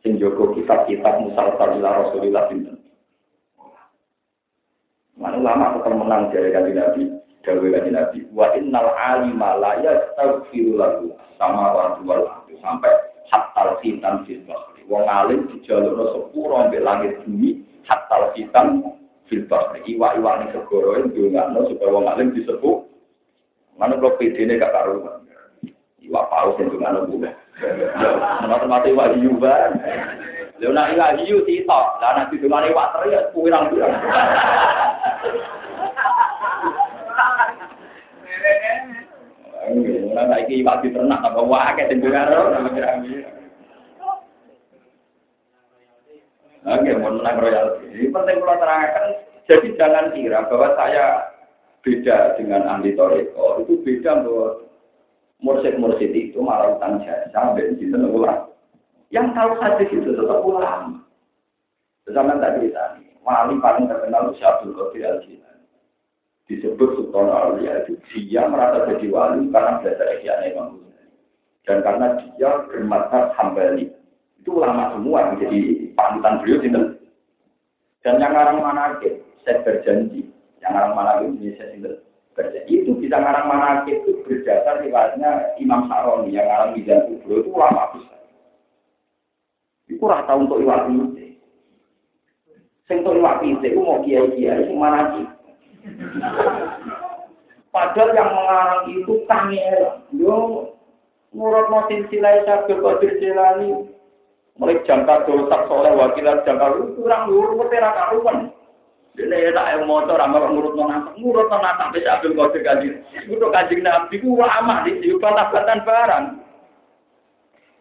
sing 0.04 0.20
joko 0.20 0.52
kitab-kitab 0.52 1.24
musalsal 1.24 1.80
ila 1.80 2.04
Rasulillah 2.04 2.44
pinten. 2.52 2.76
Mana 5.16 5.40
lama 5.40 5.80
tetap 5.80 5.96
menang 5.96 6.28
dari 6.28 6.52
kanji 6.52 6.76
Nabi, 6.76 7.02
dari 7.40 7.72
kanji 7.72 7.90
Nabi. 7.96 8.18
Wa 8.36 8.52
innal 8.60 8.92
alima 8.92 9.56
la 9.56 9.80
yastaghfiru 9.80 10.76
sama 11.40 11.72
wa 11.72 11.96
wal 12.04 12.28
sampai 12.60 12.92
hatta 13.32 13.80
khitan 13.80 14.28
fil 14.28 14.44
bahri. 14.44 14.84
Wong 14.84 15.08
alim 15.08 15.48
dijalukno 15.48 16.12
sepuro 16.12 16.68
ambek 16.68 16.84
langit 16.84 17.16
bumi 17.24 17.64
hatta 17.88 18.36
khitan 18.36 18.84
fil 19.32 19.48
bahri. 19.48 19.80
Iwa-iwa 19.88 20.44
ning 20.44 20.52
segoro 20.52 21.00
ndongakno 21.00 21.64
supaya 21.72 21.94
wong 21.96 22.04
alim 22.12 22.28
disebut. 22.36 22.84
Mana 23.80 23.96
kok 23.96 24.20
pedene 24.20 24.60
gak 24.60 24.70
karuan. 24.70 25.24
Iwa 26.04 26.22
paus 26.28 26.60
yang 26.60 26.68
juga 26.68 26.92
nunggu. 26.92 27.16
Mana 28.44 28.66
mati 28.68 28.92
iwa 28.92 29.08
hiu 29.16 29.32
ban. 29.40 29.72
Lalu 30.60 30.72
nak 30.76 30.90
iwa 30.92 31.06
hiu 31.16 31.40
titok. 31.48 31.86
Lah 31.98 32.12
nanti 32.12 32.36
cuma 32.44 32.64
iwa 32.68 32.92
teri 32.92 33.16
ya 33.16 33.20
kurang. 33.32 33.72
Orang 40.14 40.28
lagi 40.28 40.54
iwa 40.60 40.82
di 40.84 40.92
ternak 40.92 41.24
apa 41.24 41.40
wah 41.40 41.72
kayak 41.72 41.88
tinggal 41.88 42.28
Oke, 46.64 46.96
mau 46.96 47.12
menang 47.12 47.44
royalti. 47.44 47.92
Ini 47.92 48.08
penting 48.08 48.40
kalau 48.40 48.56
terangkan. 48.56 49.06
Jadi 49.44 49.68
jangan 49.76 50.16
kira 50.16 50.48
bahwa 50.48 50.72
saya 50.80 51.28
beda 51.84 52.40
dengan 52.40 52.64
ahli 52.64 52.96
toriko. 52.96 53.60
Itu 53.60 53.84
beda 53.84 54.24
bahwa 54.24 54.64
mursid-mursid 55.44 56.10
itu 56.16 56.40
malah 56.40 56.80
utang 56.80 57.04
jasa 57.04 57.52
bensin 57.52 57.92
ulang. 57.92 58.48
Yang 59.12 59.36
tahu 59.36 59.50
hadis 59.60 59.92
itu 59.92 60.10
tetap 60.16 60.40
ulama. 60.40 61.04
Zaman 62.08 62.40
tadi 62.40 62.72
tadi, 62.72 63.04
wali 63.20 63.60
paling 63.60 63.86
terkenal 63.86 64.32
itu 64.32 64.40
Syabdul 64.40 64.72
Qadir 64.76 65.04
al 65.04 65.20
Disebut 66.44 66.90
Sultan 67.00 67.32
Aulia 67.32 67.88
itu 67.88 67.96
dia 68.12 68.44
merasa 68.44 68.84
jadi 68.84 69.08
wali 69.08 69.48
karena 69.48 69.80
belajar 69.80 70.08
ikhya 70.20 70.52
Imam 70.52 70.76
Dan 71.64 71.80
karena 71.80 72.20
dia 72.20 72.68
bermata 72.68 73.32
hambali. 73.40 73.88
Itu 74.44 74.60
ulama 74.60 74.92
semua 74.92 75.32
yang 75.32 75.40
jadi 75.40 75.60
panutan 75.96 76.44
beliau 76.44 76.60
itu. 76.60 76.82
Dan 78.04 78.20
yang 78.20 78.36
orang 78.36 78.60
mana 78.60 79.00
saya 79.40 79.64
berjanji. 79.64 80.28
Yang 80.60 80.72
orang 80.76 80.92
mana 80.92 81.12
ini 81.24 81.56
saya 81.56 81.72
itu 82.66 82.90
bisa 82.98 83.16
ngarang 83.22 83.46
mana 83.46 83.86
itu 83.86 84.18
berdasar 84.26 84.82
riwayatnya 84.82 85.54
Imam 85.62 85.86
Saroni 85.86 86.34
yang 86.34 86.50
ngarang 86.50 86.70
Mizan 86.74 87.06
Kubro 87.06 87.34
itu 87.38 87.50
ulama 87.54 87.94
besar. 87.94 88.20
Itu 89.86 90.02
rata 90.02 90.34
untuk 90.34 90.58
iwat 90.58 90.90
ini. 90.90 91.38
Sing 92.90 93.06
untuk 93.06 93.22
iwat 93.22 93.38
itu 93.46 93.78
mau 93.78 94.02
kiai 94.02 94.34
kiai 94.34 94.66
sing 94.66 94.76
mana 94.76 95.14
Padahal 97.74 98.14
yang 98.14 98.30
mengarang 98.30 98.82
itu 98.90 99.14
kangel. 99.26 99.78
Yo 100.14 100.36
nurut 101.34 101.66
motin 101.70 102.06
silai 102.10 102.42
sabda 102.46 102.78
kodir 102.78 103.18
silani. 103.18 103.90
Mulai 104.54 104.86
jangka 104.86 105.26
dosa 105.26 105.66
soleh 105.66 105.98
wakilan 105.98 106.46
jangka 106.46 106.66
lu 106.78 106.94
kurang 106.94 107.26
lu 107.26 107.58
petera 107.58 107.90
karuan. 107.90 108.53
Dene 109.14 109.46
ya 109.46 109.54
tak 109.54 109.86
motor 109.86 110.18
amar 110.18 110.50
ngurut 110.50 110.74
nang 110.74 111.14
ngurut 111.14 111.46
nang 111.46 111.62
sampai 111.78 112.02
Abdul 112.02 112.34
Qadir 112.34 112.66
kaji. 112.66 112.88
Kudu 113.30 113.46
kaji 113.46 113.74
Nabi 113.78 114.18
ku 114.18 114.34
lama 114.34 114.82
di 114.82 114.98
situ 114.98 115.22
batan 115.22 115.86
barang. 115.86 116.24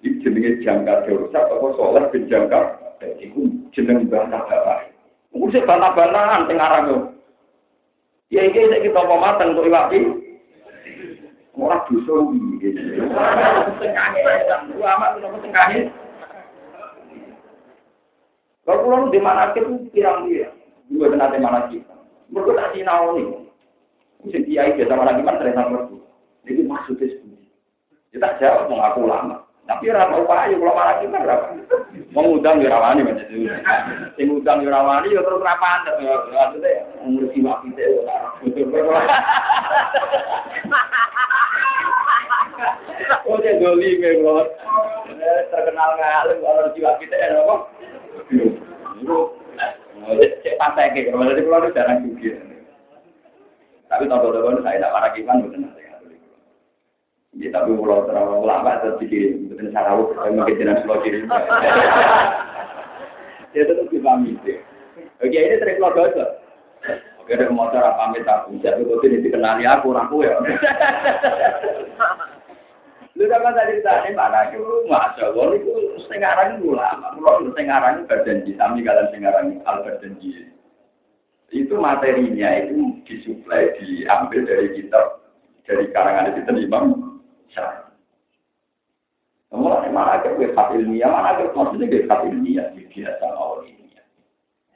Iki 0.06 0.22
jenenge 0.22 0.62
jangka 0.62 1.10
dosa 1.10 1.42
apa 1.42 1.68
soleh 1.74 2.06
ben 2.14 2.30
jangka 2.30 2.78
iku 3.18 3.50
jeneng 3.74 4.06
bantah 4.14 4.46
bapak. 4.46 4.94
Ngurus 5.34 5.58
bantah-bantahan 5.66 6.46
sing 6.46 6.58
aran 6.62 6.90
yo. 6.94 6.98
Ya 8.30 8.46
iki 8.46 8.70
sik 8.70 8.86
kita 8.86 9.02
apa 9.02 9.16
mateng 9.18 9.58
untuk 9.58 9.66
iwak 9.66 9.90
iki. 9.90 10.02
Ora 11.58 11.82
dosa 11.90 12.14
iki. 12.30 12.70
Sing 13.82 13.90
kangen, 13.90 14.70
ulama 14.78 15.18
sing 15.18 15.50
kangen. 15.50 15.90
Kalau 18.70 19.10
di 19.10 19.18
mana 19.18 19.50
itu 19.58 19.90
pirang-pirang. 19.90 20.63
Dua 20.94 21.10
nanti 21.10 21.42
mana 21.42 21.66
kita. 21.74 21.90
Mereka 22.30 22.52
tak 22.54 22.72
sinau 22.78 23.18
nih. 23.18 23.26
Mungkin 24.22 24.46
kiai 24.46 24.78
biasa 24.78 24.94
mana 24.94 25.18
gimana 25.18 25.42
ternyata 25.42 25.74
merdu. 25.74 25.98
Jadi 26.46 26.62
maksudnya 26.70 27.10
seperti 27.10 27.50
Kita 28.14 28.38
jawab 28.38 28.70
mengaku 28.70 29.10
lama. 29.10 29.42
Tapi 29.64 29.90
apa 29.90 30.20
upaya 30.20 30.54
kalau 30.54 30.76
malah 30.76 31.00
kita 31.02 31.18
berapa? 31.18 31.46
Di 31.56 32.68
rawani 32.70 33.02
macam 33.02 33.26
itu. 33.26 33.50
Sing 34.20 34.28
di 34.44 34.68
rawani 34.70 35.16
ya 35.16 35.24
terus 35.24 35.40
kenapa 35.42 35.66
anda? 35.82 35.92
Maksudnya 35.98 36.72
ngurusi 37.02 37.40
waktu 37.42 37.68
itu. 37.74 38.04
Kok 43.24 43.40
cek 43.40 43.56
doli 43.58 43.90
memang. 43.98 44.46
Terkenal 45.50 45.90
ngalim 45.96 46.38
kalau 46.44 46.70
jiwa 46.76 46.92
kita 47.00 47.16
ya 47.16 47.40
apa? 47.40 47.56
Cek 50.44 50.60
pantai 50.60 50.92
ke, 50.92 51.08
kalau 51.08 51.28
dari 51.28 51.44
pulau 51.44 51.72
jarang 51.72 52.04
juga. 52.04 52.36
Tapi 53.88 54.10
tahu-tahu 54.10 54.60
saya 54.66 54.82
tidak 54.82 54.94
marah 54.94 55.12
kipan 55.16 55.44
betul 55.48 55.70
Ya, 57.34 57.50
tapi 57.50 57.74
pulau 57.74 58.06
terlalu 58.06 58.46
lama 58.46 58.78
terus 58.78 59.02
dikirim, 59.02 59.50
betul 59.50 59.74
sarawuk, 59.74 60.14
saya 60.14 60.30
mungkin 60.38 60.60
jenis 60.60 60.84
pulau 60.86 61.02
kirim. 61.02 61.26
Ya 63.54 63.62
tetap 63.70 63.86
dipahami. 63.90 64.38
Oke, 65.22 65.30
ini 65.34 65.58
sering 65.58 65.78
pulau 65.82 65.98
dosa. 65.98 66.26
Oke, 67.22 67.40
ada 67.40 67.48
motor 67.50 67.82
pamit 67.96 68.28
aku, 68.28 68.60
jadi 68.60 68.84
kau 68.84 69.00
dikenali 69.00 69.64
aku, 69.64 69.96
orang 69.96 70.12
ya. 70.20 70.36
Lu 73.14 73.30
sama 73.30 73.54
tadi 73.54 73.78
tadi 73.86 74.10
mana 74.18 74.50
itu 74.50 74.66
masya 74.90 75.30
Allah 75.30 75.54
itu 75.54 75.74
sekarang 76.10 76.58
itu 76.58 76.74
lama, 76.74 77.14
kalau 77.14 77.46
sekarang 77.54 78.10
berjanji, 78.10 78.58
kami 78.58 78.82
kalian 78.82 79.14
sekarang 79.14 79.46
al 79.70 79.86
berjanji. 79.86 80.50
Itu 81.54 81.78
materinya 81.78 82.50
itu 82.66 83.06
disuplai, 83.06 83.78
diambil 83.78 84.42
dari 84.50 84.74
kitab, 84.74 85.22
dari 85.70 85.94
karangan 85.94 86.34
itu 86.34 86.42
Imam 86.66 86.86
Syafi'i. 87.54 87.94
Semua 89.54 89.86
mana 89.86 90.18
ada 90.18 90.34
gue 90.34 90.50
ilmiah, 90.50 91.14
mana 91.14 91.38
ada 91.38 91.54
maksudnya 91.54 91.86
gue 91.86 92.10
ilmiah, 92.10 92.74
biasa 92.74 93.26
awal 93.38 93.62
ini. 93.70 93.94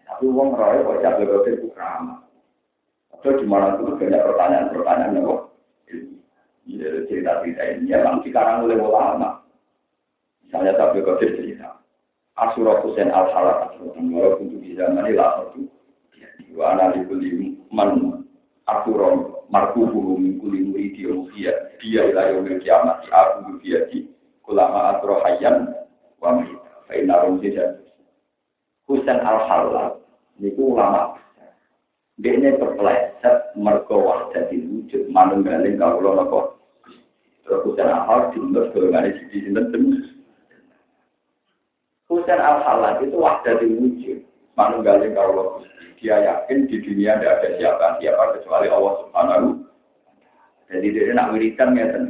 Tapi 0.05 0.29
uang 0.29 0.53
roy, 0.53 0.85
kok 0.85 1.01
jago 1.01 1.25
gue 1.25 1.57
itu 1.57 1.73
ramah. 1.73 2.21
Atau 3.17 3.41
di 3.41 3.49
mana 3.49 3.73
itu 3.73 3.97
banyak 3.97 4.21
pertanyaan-pertanyaan 4.21 5.17
yang 5.17 5.49
Ya, 6.67 6.91
cerita-cerita 7.07 7.63
ini 7.79 7.95
ya 7.95 8.03
memang 8.03 8.27
sekarang 8.27 8.67
oleh 8.67 8.75
ulama. 8.75 9.39
Misalnya 10.43 10.75
Tabi 10.75 10.99
Qadir 10.99 11.39
cerita. 11.39 11.79
Asurah 12.35 12.83
Hussein 12.83 13.07
al-Halak 13.07 13.71
Asrah 13.71 13.95
untuk 13.97 14.59
di 14.59 14.75
zaman 14.75 15.07
ini 15.07 15.15
lah 15.15 15.47
satu. 15.47 15.63
Wa 16.53 16.75
anali 16.75 17.07
kuli 17.07 17.55
man 17.71 18.21
Asurah 18.67 19.15
markuhu 19.47 20.19
min 20.19 20.43
kuli 20.43 20.67
muridi 20.67 21.07
dia 21.33 21.55
dia 21.79 22.01
ila 22.11 22.35
yaumil 22.35 22.59
kiamat 22.59 22.99
aku 23.07 23.63
dia 23.63 23.87
di 23.87 24.03
ulama 24.43 24.99
Asrah 24.99 25.23
hayyan 25.23 25.71
wa 26.19 26.35
mita. 26.35 26.83
Fa'inna 26.91 27.23
rumsidan. 27.23 27.79
Hussein 28.91 29.23
al-Halak 29.23 30.03
itu 30.43 30.75
ulama 30.75 31.15
dia 32.17 32.33
ini 32.33 32.57
terpeleset 32.57 33.53
mergo 33.53 34.29
jadi 34.33 34.57
wujud 34.57 35.09
manunggaling 35.13 35.77
kalau 35.77 36.17
nopo 36.17 36.56
Terus 37.47 37.63
Husain 37.63 37.87
Al-Hal 37.87 38.35
diundur 38.35 38.67
golongan 38.75 39.07
di 39.07 39.23
sini 39.31 39.55
tembus. 39.55 40.03
Husain 42.11 42.43
Al-Halal 42.43 43.07
itu 43.07 43.15
di 43.15 43.67
wujud. 43.71 44.19
Manunggalin 44.59 45.15
kalau 45.15 45.63
dia 46.01 46.17
yakin 46.19 46.67
di 46.67 46.81
dunia 46.83 47.15
tidak 47.17 47.39
ada 47.39 47.49
siapa-siapa 47.61 48.23
kecuali 48.37 48.67
Allah 48.67 48.93
Subhanahu 49.05 49.47
Jadi 50.67 50.87
dia 50.91 51.13
nak 51.15 51.31
wiridan 51.31 51.77
ya 51.79 51.87
kan. 51.87 52.03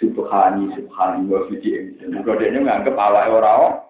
Subhani, 0.00 0.72
Subhani, 0.72 1.28
wa 1.28 1.44
suci 1.52 2.00
Mereka 2.00 2.40
dia 2.40 2.56
menganggap 2.56 2.96
awal 2.96 3.36
orang 3.36 3.84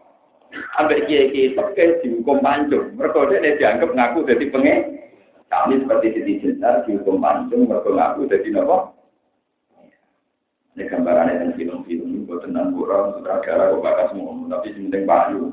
Sampai 0.74 1.06
kiai-kiai 1.06 1.54
pakai 1.54 2.02
dihukum 2.02 2.42
pancung. 2.42 2.98
Mereka 2.98 3.30
dia 3.30 3.54
dianggap 3.54 3.94
ngaku 3.94 4.26
jadi 4.26 4.44
pengen. 4.50 4.98
Kami 5.46 5.78
seperti 5.78 6.18
Siti 6.18 6.42
Jentar 6.42 6.82
dihukum 6.82 7.22
pancung. 7.22 7.70
Mereka 7.70 7.94
ngaku 7.94 8.26
jadi 8.26 8.58
apa? 8.58 8.90
Ini 10.78 10.86
gambarannya 10.86 11.42
dan 11.42 11.50
film-film, 11.58 12.30
buat 12.30 12.46
tentang 12.46 12.70
kurang, 12.78 13.18
sutradara, 13.18 13.74
kok 13.74 13.82
bakas 13.82 14.14
semua, 14.14 14.38
tapi 14.54 14.70
penting 14.70 15.02
payu. 15.02 15.50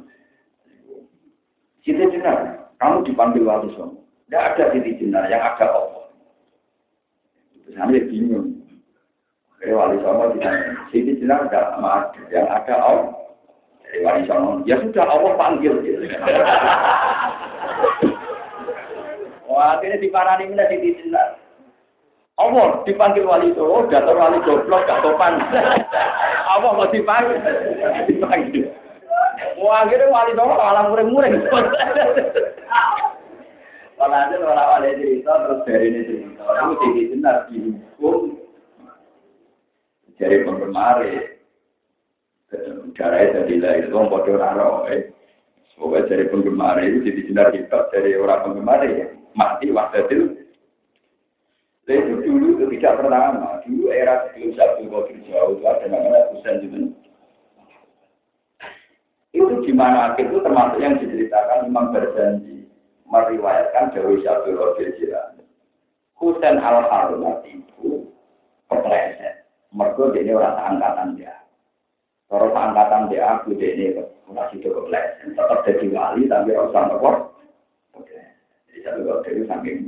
Siti 1.82 2.06
Jenar, 2.14 2.70
kamu 2.78 3.02
dipanggil 3.02 3.42
wali 3.42 3.74
songo. 3.74 4.06
Tidak 4.30 4.38
ada 4.54 4.64
Siti 4.76 4.94
Jenar, 5.02 5.26
yang 5.26 5.42
ada 5.42 5.66
Allah. 5.74 6.06
Saya 7.74 7.98
bingung. 8.06 8.62
Oke, 9.58 9.74
wali 9.74 9.98
songo 10.06 10.38
ditanya, 10.38 10.86
Siti 10.94 11.18
Jenar 11.18 11.50
tidak 11.50 11.66
ada, 11.82 12.22
yang 12.30 12.46
ada 12.46 12.76
Allah. 12.78 13.18
Jadi 13.90 13.98
wali 14.06 14.22
songo, 14.30 14.62
ya 14.70 14.78
sudah 14.86 15.06
Allah 15.10 15.34
panggil. 15.34 15.82
Wah, 19.50 19.82
akhirnya 19.82 19.98
diparani 19.98 20.54
mana 20.54 20.70
Siti 20.70 20.94
Jenar. 21.02 21.47
Allah 22.38 22.86
dipanggil 22.86 23.26
wali 23.26 23.50
itu, 23.50 23.66
oh 23.66 23.90
datar 23.90 24.14
wali 24.14 24.38
goblok 24.46 24.86
gak 24.86 25.02
topan. 25.02 25.42
Allah 26.46 26.70
mau 26.70 26.86
dipanggil, 26.94 27.42
dipanggil. 28.06 28.70
Wah 29.58 29.82
akhirnya 29.82 30.14
wali 30.14 30.38
itu 30.38 30.44
malah 30.46 30.86
muring-muring. 30.86 31.34
Aja 33.98 34.38
orang 34.38 34.70
wali 34.78 34.90
cerita 35.02 35.34
terus 35.34 35.60
dari 35.66 35.86
ini 35.90 36.00
cerita, 36.06 36.46
itu 36.46 36.74
jadi 36.78 37.02
benar 37.18 37.36
dihukum. 37.50 38.18
Jadi 40.22 40.46
penggemar 40.46 41.02
darah 42.94 43.22
jadi 43.34 43.54
lah 43.58 43.74
itu 43.82 43.98
bodoh 43.98 44.38
raro. 44.38 44.86
Semoga 45.74 46.06
dari 46.06 46.30
penggemar 46.30 46.78
itu 46.86 47.02
jadi 47.02 47.22
benar 47.34 47.48
kita 47.50 47.90
dari 47.90 48.14
orang 48.14 48.46
penggemar 48.46 48.86
mati 49.34 49.74
waktu 49.74 50.06
itu 50.06 50.47
itu 51.88 52.20
dulu 52.20 52.60
itu 52.60 52.66
tidak 52.76 53.00
pertama. 53.00 53.64
Dulu 53.64 53.88
era 53.96 54.28
sebelum 54.28 54.52
Sabtu 54.60 54.92
Qadir 54.92 55.18
jauh 55.32 55.56
itu 55.56 55.64
ada 55.64 55.86
namanya 55.88 56.28
Husain 56.36 56.60
bin 56.68 56.92
itu 59.32 59.54
di 59.64 59.72
mana 59.72 60.12
itu 60.20 60.36
termasuk 60.44 60.84
yang 60.84 61.00
diceritakan 61.00 61.72
Imam 61.72 61.96
berjanji 61.96 62.68
meriwayatkan 63.08 63.96
Dewi 63.96 64.20
Sabtu 64.20 64.60
Qadir 64.60 65.00
Jilani. 65.00 65.48
Husain 66.20 66.60
al 66.60 66.84
Harun 66.92 67.24
itu 67.48 68.12
kepleset. 68.68 69.48
Mereka 69.72 70.12
ini 70.20 70.36
orang 70.36 70.76
angkatan 70.76 71.16
dia. 71.16 71.40
Kalau 72.28 72.52
angkatan 72.52 73.08
dia 73.08 73.24
aku 73.40 73.56
ini 73.56 73.96
masih 74.28 74.60
cukup 74.60 74.92
kepleset. 74.92 75.40
Tetap 75.40 75.64
jadi 75.64 75.88
wali 75.96 76.28
tapi 76.28 76.52
rasa 76.52 76.92
nopo. 76.92 77.32
Oke. 77.96 78.20
Jadi 78.68 78.84
Sabtu 78.84 79.08
Qadir 79.08 79.48
saking 79.48 79.80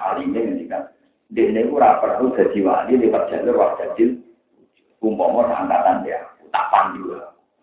alimnya 0.00 0.40
ngendikan 0.40 0.93
Dene 1.32 1.64
ora 1.72 1.98
perlu 2.04 2.36
dadi 2.36 2.60
wali 2.60 3.00
lewat 3.00 3.32
jalur 3.32 3.56
wah 3.56 3.72
jadil 3.80 4.20
umpama 5.04 5.44
angkatan 5.48 6.04
dia, 6.04 6.20
tak 6.48 6.68
pandu. 6.72 7.16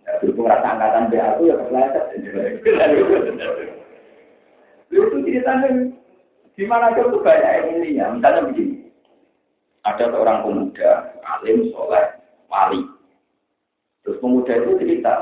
Ya, 0.05 0.17
berhubung 0.21 0.49
rasa 0.49 0.77
angkatan 0.77 1.09
dia 1.09 1.33
aku 1.33 1.49
ya 1.49 1.55
kepleset. 1.57 2.05
Itu 4.91 5.17
ceritanya 5.25 5.69
di 6.53 6.63
mana 6.69 6.93
itu 6.93 7.17
banyak 7.17 7.53
ini 7.73 7.97
ya. 7.97 8.13
Misalnya 8.13 8.45
begini, 8.49 8.91
ada 9.81 10.05
seorang 10.13 10.45
pemuda, 10.45 10.91
alim, 11.25 11.73
soleh, 11.73 12.05
wali. 12.51 12.81
Terus 14.05 14.21
pemuda 14.21 14.53
itu 14.57 14.71
cerita, 14.81 15.13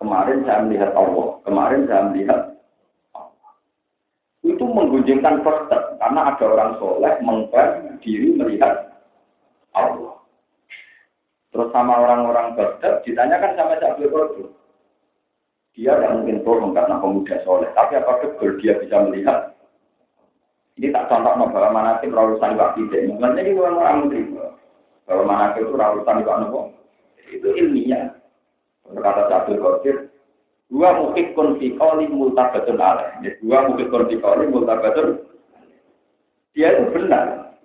kemarin 0.00 0.44
saya 0.44 0.64
melihat 0.64 0.92
Allah, 0.96 1.40
kemarin 1.44 1.88
saya 1.88 2.02
melihat 2.12 2.40
itu 4.42 4.64
menggunjingkan 4.66 5.46
pertek 5.46 5.91
karena 6.02 6.34
ada 6.34 6.44
orang 6.50 6.72
soleh 6.82 7.14
mengklaim 7.22 7.94
diri 8.02 8.34
melihat 8.34 8.90
Allah. 9.70 10.18
Terus 11.54 11.70
sama 11.70 11.94
orang-orang 11.94 12.58
berdak 12.58 13.06
ditanyakan 13.06 13.54
sama 13.54 13.78
Cak 13.78 14.02
Qadir. 14.02 14.50
Dia 15.78 15.94
tidak 15.94 16.12
mungkin 16.18 16.42
bohong 16.42 16.74
karena 16.74 16.98
pemuda 16.98 17.38
soleh. 17.46 17.70
Tapi 17.78 18.02
apa 18.02 18.18
betul 18.18 18.58
dia 18.58 18.82
bisa 18.82 18.98
melihat? 19.06 19.54
Ini 20.74 20.90
tak 20.90 21.06
contoh 21.06 21.38
no, 21.38 21.54
bahwa 21.54 21.70
manakib 21.70 22.10
rawusan 22.10 22.58
iwak 22.58 22.74
tidak. 22.74 23.06
Mungkin 23.06 23.38
ini 23.38 23.60
orang 23.62 23.78
orang 23.78 23.98
menerima. 24.08 24.46
Bahwa 25.06 25.22
manakib 25.22 25.70
itu 25.70 25.76
rawusan 25.78 26.20
iwak 26.26 26.38
nopo. 26.42 26.60
Itu 27.30 27.48
ilmiah. 27.54 28.10
Berkata 28.90 29.30
Cak 29.30 29.46
Qadir, 29.54 30.10
Dua 30.72 30.88
mukik 30.96 31.36
konfikoli 31.36 32.08
multabatun 32.08 32.80
alaih. 32.80 33.36
Dua 33.44 33.68
mukik 33.68 33.92
konfikoli 33.92 34.48
multabatun. 34.48 35.20
Dia 36.52 36.68
itu 36.76 36.84
benar. 36.92 37.56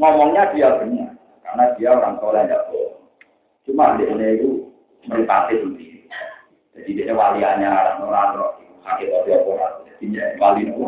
Ngomongnya 0.00 0.52
dia 0.56 0.80
benar. 0.80 1.12
Karena 1.44 1.64
dia 1.76 1.88
orang 1.92 2.16
soleh 2.18 2.42
tidak 2.48 2.64
bohong. 2.72 2.96
Cuma 3.68 3.96
dia 4.00 4.10
itu 4.10 4.68
meripati 5.06 5.60
sendiri. 5.60 6.08
Jadi 6.74 6.90
dia 6.98 7.14
waliannya 7.14 7.68
orang-orang 7.68 8.30
roh. 8.40 8.52
Sakit 8.84 9.08
orang 9.12 9.44
orang. 9.48 9.74
Jadi 10.00 10.06
wali 10.40 10.62
itu. 10.68 10.84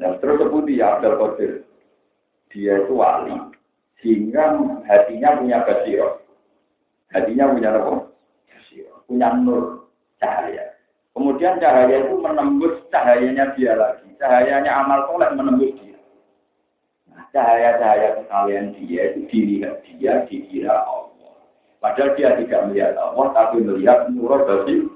Dan 0.00 0.16
terus 0.22 0.40
sebut 0.40 0.64
dia 0.64 0.96
Abdul 0.96 1.18
Qadir. 1.18 1.52
Dia 2.54 2.80
itu 2.80 2.94
wali. 2.96 3.34
Sehingga 4.00 4.56
hatinya 4.88 5.36
punya 5.36 5.60
basirah. 5.66 6.14
Hatinya 7.10 7.52
punya 7.52 7.70
apa? 7.74 8.10
punya 9.10 9.34
nur 9.42 9.90
cahaya. 10.22 10.69
Kemudian 11.10 11.58
cahaya 11.58 12.06
itu 12.06 12.14
menembus 12.22 12.74
cahayanya 12.94 13.52
dia 13.58 13.74
lagi. 13.74 14.06
Cahayanya 14.16 14.86
amal 14.86 15.10
soleh 15.10 15.30
menembus 15.34 15.74
dia. 15.82 15.98
Nah, 17.10 17.26
cahaya-cahaya 17.34 18.22
kekalian 18.22 18.66
dia 18.78 19.02
itu 19.10 19.20
dilihat 19.26 19.82
dia 19.82 20.22
dikira 20.30 20.86
Allah. 20.86 21.34
Padahal 21.80 22.14
dia 22.14 22.36
tidak 22.38 22.70
melihat 22.70 22.94
Allah, 23.00 23.26
tapi 23.34 23.64
melihat 23.64 24.06
nur 24.12 24.36
dari 24.46 24.86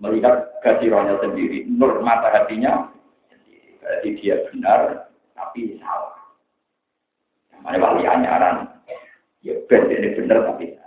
melihat 0.00 0.48
gasironya 0.64 1.20
sendiri, 1.20 1.68
nur 1.68 2.00
mata 2.00 2.32
hatinya 2.32 2.88
sendiri. 3.28 3.76
Berarti 3.84 4.08
dia 4.16 4.36
benar, 4.48 5.12
tapi 5.36 5.76
salah. 5.76 6.16
Mana 7.60 7.76
wali 7.76 8.08
anyaran, 8.08 8.72
ya 9.44 9.52
benar 9.68 9.92
ini 9.92 10.08
benar 10.16 10.38
tapi 10.48 10.72
salah. 10.72 10.79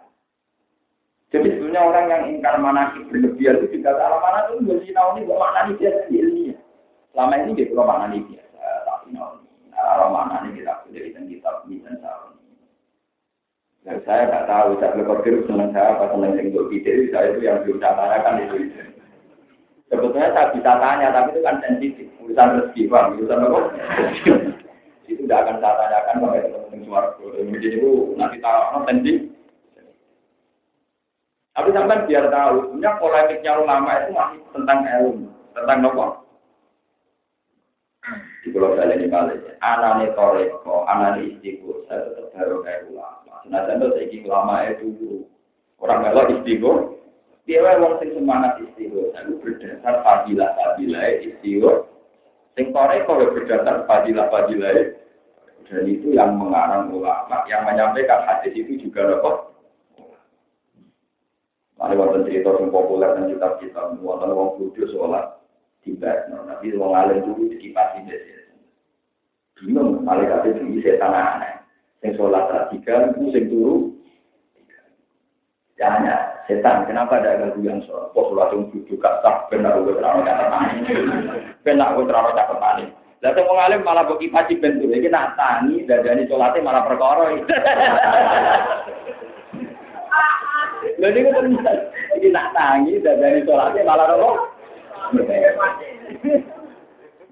Jadi 1.34 1.50
sebenarnya 1.50 1.82
orang 1.82 2.06
yang 2.14 2.24
ingkar 2.30 2.62
manakib 2.62 3.10
berlebihan 3.10 3.58
itu 3.66 3.82
juga 3.82 3.98
salah 3.98 4.22
mana 4.22 4.46
itu 4.46 4.62
nggak 4.62 4.78
sih 4.86 4.94
tahu 4.94 5.10
nih 5.18 5.26
gue 5.26 5.34
mana 5.34 5.60
nih 5.66 5.76
biasa 5.82 6.02
ilmiah. 6.14 6.58
Selama 7.10 7.34
ini 7.42 7.58
dia 7.58 7.70
belum 7.74 7.88
mana 7.90 8.06
nih 8.14 8.22
biasa, 8.22 8.70
tapi 8.86 9.08
nauni. 9.10 9.50
Nah, 9.74 10.10
mana 10.14 10.36
nih 10.46 10.52
kita 10.62 10.74
dari 10.94 11.10
kitab 11.10 11.66
bisa 11.66 11.90
tahu. 12.06 12.38
Dan 13.82 13.98
saya 14.06 14.30
nggak 14.30 14.46
tahu, 14.46 14.70
saya 14.78 14.94
berpikir 14.94 15.34
senang 15.50 15.74
saya 15.74 15.98
apa 15.98 16.06
senang 16.14 16.38
yang 16.38 16.54
untuk 16.54 16.70
video, 16.70 17.02
saya 17.10 17.34
itu 17.34 17.40
yang 17.42 17.66
belum 17.66 17.82
tanyakan 17.82 18.42
itu. 18.46 18.58
Sebetulnya 19.90 20.30
saya 20.38 20.54
bisa 20.54 20.72
tanya, 20.78 21.08
tapi 21.18 21.34
itu 21.34 21.42
kan 21.42 21.58
sensitif. 21.66 22.08
Urusan 22.22 22.62
rezeki, 22.62 22.82
bang. 22.94 23.06
Urusan 23.18 23.42
apa? 23.42 23.60
itu 25.04 25.20
tidak 25.28 25.40
akan 25.44 25.58
saya 25.60 25.76
tanyakan 25.82 26.16
sampai 26.22 26.42
ketemu 26.46 26.86
suara. 26.88 27.10
Jadi 27.20 27.68
itu 27.74 27.92
nanti 28.22 28.38
taruh 28.38 28.86
sensitif. 28.86 29.33
Tapi 31.54 31.70
sampai 31.70 32.10
biar 32.10 32.34
tahu, 32.34 32.56
sebenarnya 32.66 32.98
polemiknya 32.98 33.52
ulama 33.62 33.92
itu 34.02 34.10
masih 34.18 34.40
tentang 34.58 34.80
ilmu, 34.90 35.30
tentang 35.54 35.78
nopo. 35.86 36.06
Di 38.42 38.50
pulau 38.50 38.74
saya 38.74 38.98
ini 38.98 39.06
kali, 39.06 39.38
anane 39.62 40.10
toreko, 40.18 40.82
anane 40.90 41.30
istiqo, 41.30 41.86
saya 41.86 42.10
tetap 42.10 42.34
baru 42.34 42.58
kayak 42.66 42.90
ulama. 42.90 43.38
Nah, 43.46 43.70
saya 43.70 43.86
itu 44.02 44.26
ulama 44.26 44.66
itu 44.66 44.88
orang 45.78 46.10
kalau 46.10 46.26
istiqo, 46.42 46.72
dia 47.46 47.78
wong 47.78 48.02
sing 48.02 48.18
semangat 48.18 48.58
istiqo, 48.58 49.14
saya 49.14 49.30
berdasar 49.38 49.96
fadilah 50.02 50.50
fadilah 50.58 51.06
istiqo. 51.22 51.86
Sing 52.58 52.74
toreko 52.74 53.30
berdasar 53.30 53.86
fadilah 53.86 54.26
fadilah 54.34 54.74
dan 55.70 55.86
itu 55.86 56.18
yang 56.18 56.34
mengarang 56.34 56.90
ulama, 56.90 57.46
yang 57.46 57.62
menyampaikan 57.62 58.26
hadis 58.26 58.58
itu 58.58 58.90
juga 58.90 59.06
nopo 59.06 59.53
ada 61.84 62.00
wonten 62.00 62.24
cerita 62.24 62.56
yang 62.56 62.72
populer 62.72 63.12
dan 63.12 63.28
kitab-kitab 63.28 64.00
wonten 64.00 64.32
wong 64.32 64.56
bodoh 64.56 64.88
sholat 64.88 65.36
tiba, 65.84 66.32
tapi 66.32 66.72
wong 66.80 66.96
alim 66.96 67.28
dulu 67.28 67.52
dikipasi 67.52 68.08
desa. 68.08 68.56
Bingung, 69.60 70.08
malaikat 70.08 70.48
itu 70.48 70.80
setan 70.80 71.12
aneh. 71.12 71.60
Yang 72.00 72.24
sholat 72.24 72.72
tiga, 72.72 73.12
itu 73.12 73.36
yang 73.36 73.46
turu. 73.52 73.76
Tanya, 75.76 76.40
setan, 76.48 76.88
kenapa 76.88 77.20
ada 77.20 77.36
ganggu 77.44 77.60
yang 77.60 77.84
sholat? 77.84 78.16
Kok 78.16 78.28
sholat 78.32 78.48
yang 78.56 78.64
gak 79.04 79.16
sah, 79.20 79.36
benar 79.52 79.76
gue 79.84 80.00
terlalu 80.00 80.24
cakep 80.24 80.48
tani. 80.48 80.76
Benar 81.68 81.88
gue 82.00 82.08
terlalu 82.08 82.32
cakep 82.32 82.58
tani. 82.64 82.86
Lalu 83.24 83.42
wong 83.44 83.60
alim 83.60 83.82
malah 83.84 84.08
bagi 84.08 84.32
pasti 84.32 84.56
bentuk, 84.56 84.88
ini 84.88 85.12
nak 85.12 85.36
tani, 85.36 85.84
dadani 85.84 86.32
sholatnya 86.32 86.64
malah 86.64 86.88
perkara. 86.88 87.28
Jadi 91.04 91.20
itu 91.20 91.42
bisa. 91.52 91.72
Ini 92.16 92.28
nak 92.32 92.56
tangi, 92.56 93.04
dari 93.04 93.44
sholatnya 93.44 93.84
malah 93.84 94.08
apa? 94.16 94.30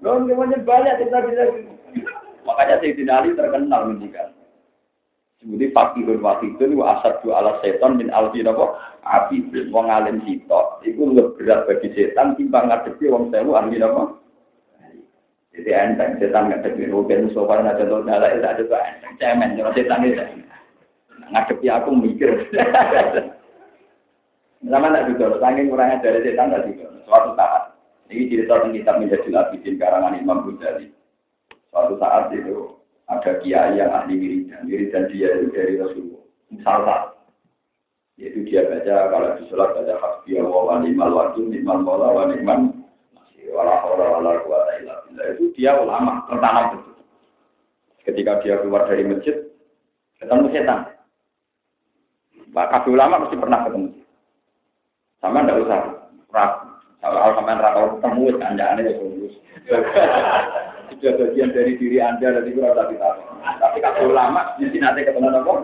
Loh, 0.04 0.20
semuanya 0.28 0.58
banyak 0.60 1.08
bisa. 1.08 1.44
Makanya 2.44 2.84
Sayyidina 2.84 3.24
Ali 3.24 3.32
terkenal 3.32 3.88
menjikan. 3.88 4.28
Sebuti 5.40 5.74
fakihun 5.74 6.22
wakidun 6.22 6.78
wa 6.78 7.00
asadu 7.00 7.34
ala 7.34 7.58
seton 7.64 7.98
min 7.98 8.12
alfi 8.12 8.44
apa? 8.44 8.78
Api 9.02 9.50
wong 9.72 9.88
alim 9.88 10.22
sitok. 10.22 10.84
Iku 10.86 11.16
lebih 11.16 11.34
berat 11.40 11.66
bagi 11.66 11.90
setan 11.96 12.38
timbang 12.38 12.70
ngadepi 12.70 13.10
wong 13.10 13.32
sewu 13.34 13.58
ahli 13.58 13.82
apa? 13.82 14.20
Jadi 15.50 15.70
enteng 15.74 16.22
setan 16.22 16.46
ngadepi 16.52 16.86
rugen 16.92 17.32
sopan 17.34 17.66
aja 17.66 17.82
tuh 17.82 18.06
nyala 18.06 18.30
itu 18.30 18.46
ada 18.46 18.62
tuh 18.62 18.78
enteng 18.78 19.14
cemen. 19.18 19.58
Kalau 19.58 19.74
setan 19.74 20.06
itu 20.06 20.22
ngadepi 21.34 21.66
aku 21.66 21.90
mikir. 21.90 22.30
Sama 24.62 24.94
tak 24.94 25.10
juga, 25.10 25.42
saking 25.42 25.66
kurangnya 25.68 26.02
dari 26.02 26.22
setan 26.22 26.54
tak 26.54 26.70
juga. 26.70 26.86
Suatu 27.02 27.34
saat, 27.34 27.74
ini 28.08 28.30
cerita 28.30 28.62
tentang 28.62 28.74
kitab 28.78 28.94
menjadi 29.02 29.28
labidin 29.34 29.74
karangan 29.74 30.14
Imam 30.14 30.46
Ghazali. 30.46 30.86
Suatu 31.74 31.98
saat 31.98 32.30
itu 32.30 32.78
ada 33.10 33.42
kiai 33.42 33.76
yang 33.76 33.90
ahli 33.90 34.14
wiridan, 34.14 34.70
wiridan 34.70 35.10
dia 35.10 35.34
itu 35.34 35.50
dari 35.50 35.74
Rasulullah. 35.82 36.22
Salah 36.62 37.12
yaitu 38.20 38.44
dia 38.44 38.68
baca 38.68 39.08
kalau 39.08 39.34
di 39.40 39.42
sholat 39.48 39.72
baca 39.72 39.94
hasbiyah 39.98 40.44
wa 40.44 40.76
ni'mal 40.84 41.10
wakil 41.10 41.48
ni'mal 41.48 41.80
mola 41.80 42.12
wa 42.12 42.24
ni'man 42.28 42.84
masih 43.16 43.48
wala 43.56 43.80
hawla 43.80 44.20
wala 44.20 44.30
quwata 44.44 44.72
illa 44.84 44.94
itu 45.32 45.48
dia 45.56 45.80
ulama 45.80 46.22
tertanam 46.28 46.76
betul. 46.76 46.94
Ketika 48.02 48.42
dia 48.44 48.60
keluar 48.60 48.84
dari 48.84 49.06
masjid 49.06 49.36
ketemu 50.18 50.46
setan. 50.52 50.80
Maka 52.52 52.84
ulama 52.84 53.24
mesti 53.24 53.36
pernah 53.40 53.64
ketemu. 53.64 53.91
Sama 55.22 55.46
ndak 55.46 55.62
usah 55.62 55.78
ragu. 56.34 56.66
Kalau 56.98 57.34
sampai 57.34 57.58
rata 57.58 57.98
ketemu, 57.98 58.42
anda 58.42 58.64
aneh 58.74 58.86
ya 58.86 58.94
tulus. 58.98 59.34
Sudah 60.90 61.12
bagian 61.18 61.50
dari 61.50 61.74
diri 61.78 61.98
anda 61.98 62.30
dan 62.30 62.46
itu 62.46 62.62
rasa 62.62 62.90
kita. 62.90 63.08
Tapi 63.58 63.78
kalau 63.82 64.14
lama, 64.14 64.54
sini 64.58 64.78
nanti 64.78 65.02
ketemu 65.02 65.34
apa? 65.34 65.54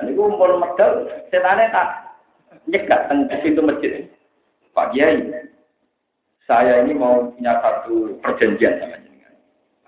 Ini 0.00 0.16
gue 0.16 0.26
mau 0.32 0.56
medal, 0.56 1.10
setannya 1.28 1.74
tak 1.74 1.88
nyegat 2.70 3.10
tengah 3.10 3.38
pintu 3.44 3.60
masjid. 3.66 4.08
Pak 4.72 4.96
Kiai, 4.96 5.28
saya 6.46 6.86
ini 6.86 6.96
mau 6.96 7.34
punya 7.34 7.58
satu 7.60 8.16
perjanjian 8.24 8.80
sama 8.80 8.96
jenengan. 9.02 9.34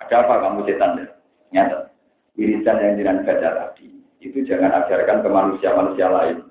Ada 0.04 0.14
apa 0.26 0.34
kamu 0.42 0.68
setan? 0.68 1.08
Nyata. 1.54 1.88
Wiridan 2.36 2.82
yang 2.82 2.98
jenengan 3.00 3.24
baca 3.24 3.48
tadi, 3.56 3.88
itu 4.20 4.44
jangan 4.44 4.84
ajarkan 4.84 5.24
ke 5.24 5.28
manusia-manusia 5.30 6.10
lain 6.10 6.41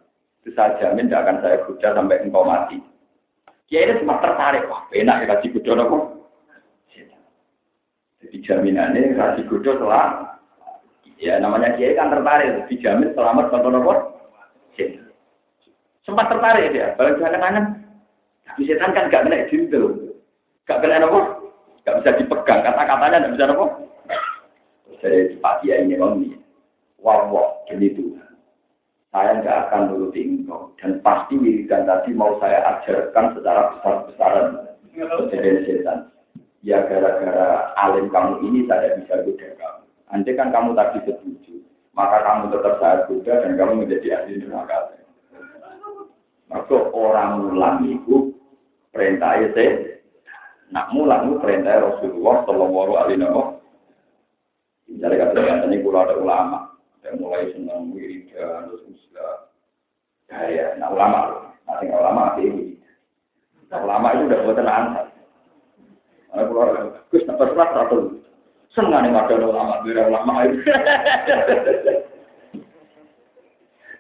itu 0.42 0.58
saya 0.58 0.74
jamin 0.82 1.06
tidak 1.06 1.22
akan 1.22 1.38
saya 1.46 1.58
goda 1.70 1.90
sampai 1.94 2.22
engkau 2.26 2.42
mati. 2.42 2.82
Ya 3.70 3.86
ini 3.86 4.02
cuma 4.02 4.18
tertarik, 4.18 4.66
wah 4.66 4.90
enak 4.90 5.22
ya 5.22 5.26
kasih 5.38 5.54
goda 5.54 5.72
nopo. 5.78 5.98
Jadi 8.26 8.38
jaminannya 8.42 9.14
kasih 9.14 9.46
goda 9.46 9.72
setelah 9.78 10.08
ya 11.22 11.38
namanya 11.38 11.78
kiai 11.78 11.94
kan 11.94 12.10
tertarik, 12.10 12.66
dijamin 12.74 13.14
selamat 13.14 13.54
contoh 13.54 13.70
nopo. 13.70 13.94
Sempat 16.02 16.34
tertarik 16.34 16.74
dia, 16.74 16.98
balik 16.98 17.22
jangan 17.22 17.38
kangen. 17.38 17.66
Tapi 18.50 18.66
setan 18.66 18.98
kan 18.98 19.14
gak 19.14 19.30
kena 19.30 19.46
jintel, 19.54 20.18
gak 20.66 20.82
kena 20.82 21.06
nopo, 21.06 21.54
gak 21.86 22.02
bisa 22.02 22.18
dipegang, 22.18 22.66
kata-katanya 22.66 23.30
gak 23.30 23.34
bisa 23.38 23.46
nopo. 23.46 23.66
Jadi 25.06 25.38
Pak 25.38 25.62
Kiai 25.62 25.86
ini 25.86 26.02
ini, 26.02 26.34
wah 26.98 27.30
wah, 27.30 27.62
jadi 27.70 27.94
Tuhan 27.94 28.31
saya 29.12 29.44
nggak 29.44 29.60
akan 29.68 29.82
nuruti 29.92 30.24
engkau. 30.24 30.72
Dan 30.80 31.04
pasti 31.04 31.36
wiridan 31.36 31.84
tadi 31.84 32.16
mau 32.16 32.40
saya 32.40 32.64
ajarkan 32.80 33.36
secara 33.36 33.62
besar-besaran 33.76 34.48
dari 35.28 35.64
setan. 35.68 36.08
Ya 36.64 36.86
gara-gara 36.88 37.76
alim 37.76 38.08
kamu 38.08 38.48
ini 38.48 38.60
saya 38.72 38.96
bisa 38.96 39.20
goda 39.28 39.50
kamu. 39.60 39.84
Andai 40.12 40.38
kan 40.38 40.54
kamu 40.56 40.78
tadi 40.78 41.00
setuju, 41.04 41.60
maka 41.92 42.24
kamu 42.24 42.54
tetap 42.56 42.76
saya 42.80 42.98
goda 43.10 43.34
dan 43.44 43.52
kamu 43.60 43.74
menjadi 43.84 44.08
ahli 44.22 44.40
neraka. 44.40 44.96
Maka 46.52 46.76
orang 46.92 47.48
mulang 47.48 47.80
itu 47.88 48.36
perintah 48.92 49.40
itu, 49.40 49.96
nak 50.70 50.92
mulang 50.92 51.32
itu 51.32 51.36
perintah 51.40 51.80
Rasulullah 51.80 52.44
Shallallahu 52.44 52.94
Alaihi 53.00 53.24
Wasallam. 53.24 53.50
Jadi 54.92 55.16
kata 55.16 55.66
ini 55.72 55.80
kalau 55.80 56.04
ada 56.04 56.16
ulama, 56.20 56.61
yang 57.02 57.16
mulai 57.18 57.50
senang 57.54 57.90
wiridan, 57.94 58.70
terus 58.70 58.86
uslah. 58.86 59.50
Ya, 60.30 60.40
ya, 60.48 60.66
nah 60.78 60.94
ulama, 60.94 61.52
nanti 61.66 61.90
ulama 61.90 62.38
ini. 62.40 62.78
Nah, 63.68 63.80
ulama 63.84 64.08
itu 64.16 64.24
udah 64.30 64.40
buat 64.46 64.58
tenang. 64.60 64.86
Nah, 66.32 66.44
kalau 66.48 66.96
Gus 67.12 67.28
tak 67.28 67.36
pernah 67.36 67.70
satu. 67.76 68.22
Senang 68.72 69.04
nih 69.04 69.12
ada 69.12 69.36
ulama, 69.36 69.84
biar 69.84 70.08
ulama 70.08 70.48
itu. 70.48 70.64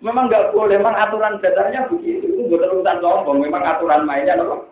Memang 0.01 0.33
nggak 0.33 0.49
boleh, 0.57 0.81
memang 0.81 0.97
aturan 0.97 1.37
dasarnya 1.45 1.85
begitu. 1.85 2.25
Itu 2.25 2.49
bukan 2.49 2.73
urusan 2.73 3.05
sombong, 3.05 3.37
memang 3.37 3.61
aturan 3.61 4.01
mainnya 4.01 4.33
loh. 4.33 4.65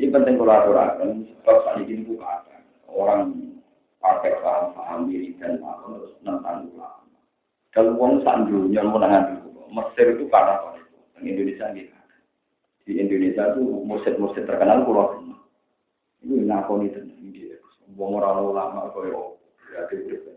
Ini 0.00 0.08
penting 0.08 0.40
kalau 0.40 0.56
aturan, 0.56 1.28
sebab 1.44 1.56
saat 1.68 1.84
ini 1.84 2.08
bukan 2.08 2.40
orang 2.88 3.52
pakai 4.06 4.38
paham-paham 4.38 5.10
diri 5.10 5.34
dan 5.42 5.58
malam 5.58 5.98
terus 5.98 6.14
tentang 6.22 6.70
ulama. 6.70 7.18
Kalau 7.74 7.98
uang 7.98 8.22
sandunya 8.22 8.86
dulu, 8.86 9.66
Mesir 9.74 10.14
itu 10.14 10.30
karena 10.30 10.78
itu? 10.78 10.96
Indonesia 11.26 11.66
gitu. 11.74 11.94
Di 12.86 12.92
Indonesia 13.02 13.50
itu 13.50 13.62
murid-murid 13.82 14.46
terkenal 14.46 14.86
pulau 14.86 15.18
Iku 16.22 16.32
ngakoni 16.42 16.94
tenan 16.94 17.18
iki. 17.28 17.52
Wong 17.98 18.16
ora 18.16 18.40
ulama 18.40 18.88
koyo 18.94 19.36
berarti 19.68 19.94
berarti. 20.06 20.32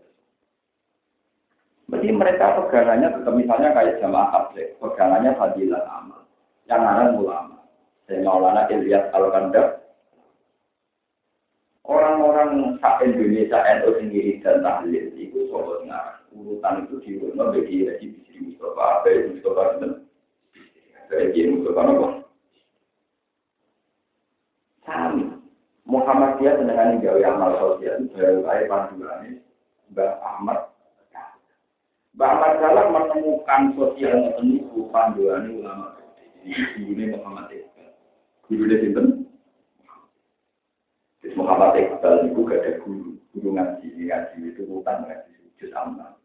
Jadi 1.90 2.06
mereka 2.14 2.54
pegangannya 2.54 3.10
tetap 3.10 3.34
misalnya 3.34 3.74
kayak 3.74 3.98
jamaah 3.98 4.28
tabligh, 4.30 4.72
pegangannya 4.78 5.34
fadilah 5.34 5.82
amal. 5.90 6.22
Yang 6.70 6.82
ada 6.86 7.04
ulama. 7.18 7.56
Saya 8.06 8.22
Maulana 8.22 8.70
Ilyas 8.70 9.10
Al-Kandar. 9.10 9.79
Orang-orang 11.90 12.78
sak 12.78 13.02
Indonesia 13.02 13.58
NU 13.82 13.98
sendiri 13.98 14.38
dan 14.46 14.62
tahlil 14.62 15.10
itu 15.18 15.50
sobat 15.50 15.82
ngarang. 15.90 16.22
Urutan 16.30 16.86
itu 16.86 17.02
diurut 17.02 17.34
bagi 17.34 17.90
Haji 17.90 18.06
Bisri 18.14 18.38
Mustafa, 18.46 19.02
Haji 19.02 19.34
Mustafa 19.34 19.62
dan 19.82 19.92
Haji 21.10 21.40
Mustafa 21.50 21.80
Nopo. 21.82 22.06
Sami. 24.86 25.40
Muhammadiyah 25.90 26.54
dengan 26.62 27.02
gawe 27.02 27.22
amal 27.26 27.50
sosial 27.58 28.06
baru 28.14 28.46
air 28.46 28.70
panduannya 28.70 29.42
Mbak 29.90 30.12
Ahmad 30.22 30.70
Mbak 32.14 32.30
Ahmad 32.30 32.52
Salah 32.62 32.86
menemukan 32.94 33.74
sosial 33.74 34.22
ngoten 34.22 34.44
niku 34.54 34.86
panduane 34.94 35.50
ulama 35.58 35.98
Jadi 36.38 36.54
gurune 36.78 37.04
Muhammad 37.18 37.50
Iqbal. 37.50 39.29
Terus 41.30 41.46
Muhammad 41.46 41.78
Iqbal 41.78 42.26
niku 42.26 42.42
gak 42.42 42.58
ada 42.66 42.82
guru, 42.82 43.14
guru 43.30 43.54
ngaji, 43.54 43.86
ngaji 44.02 44.50
itu 44.50 44.66
bukan 44.66 45.06
ngaji 45.06 45.30
juz 45.62 45.70
amal. 45.78 46.18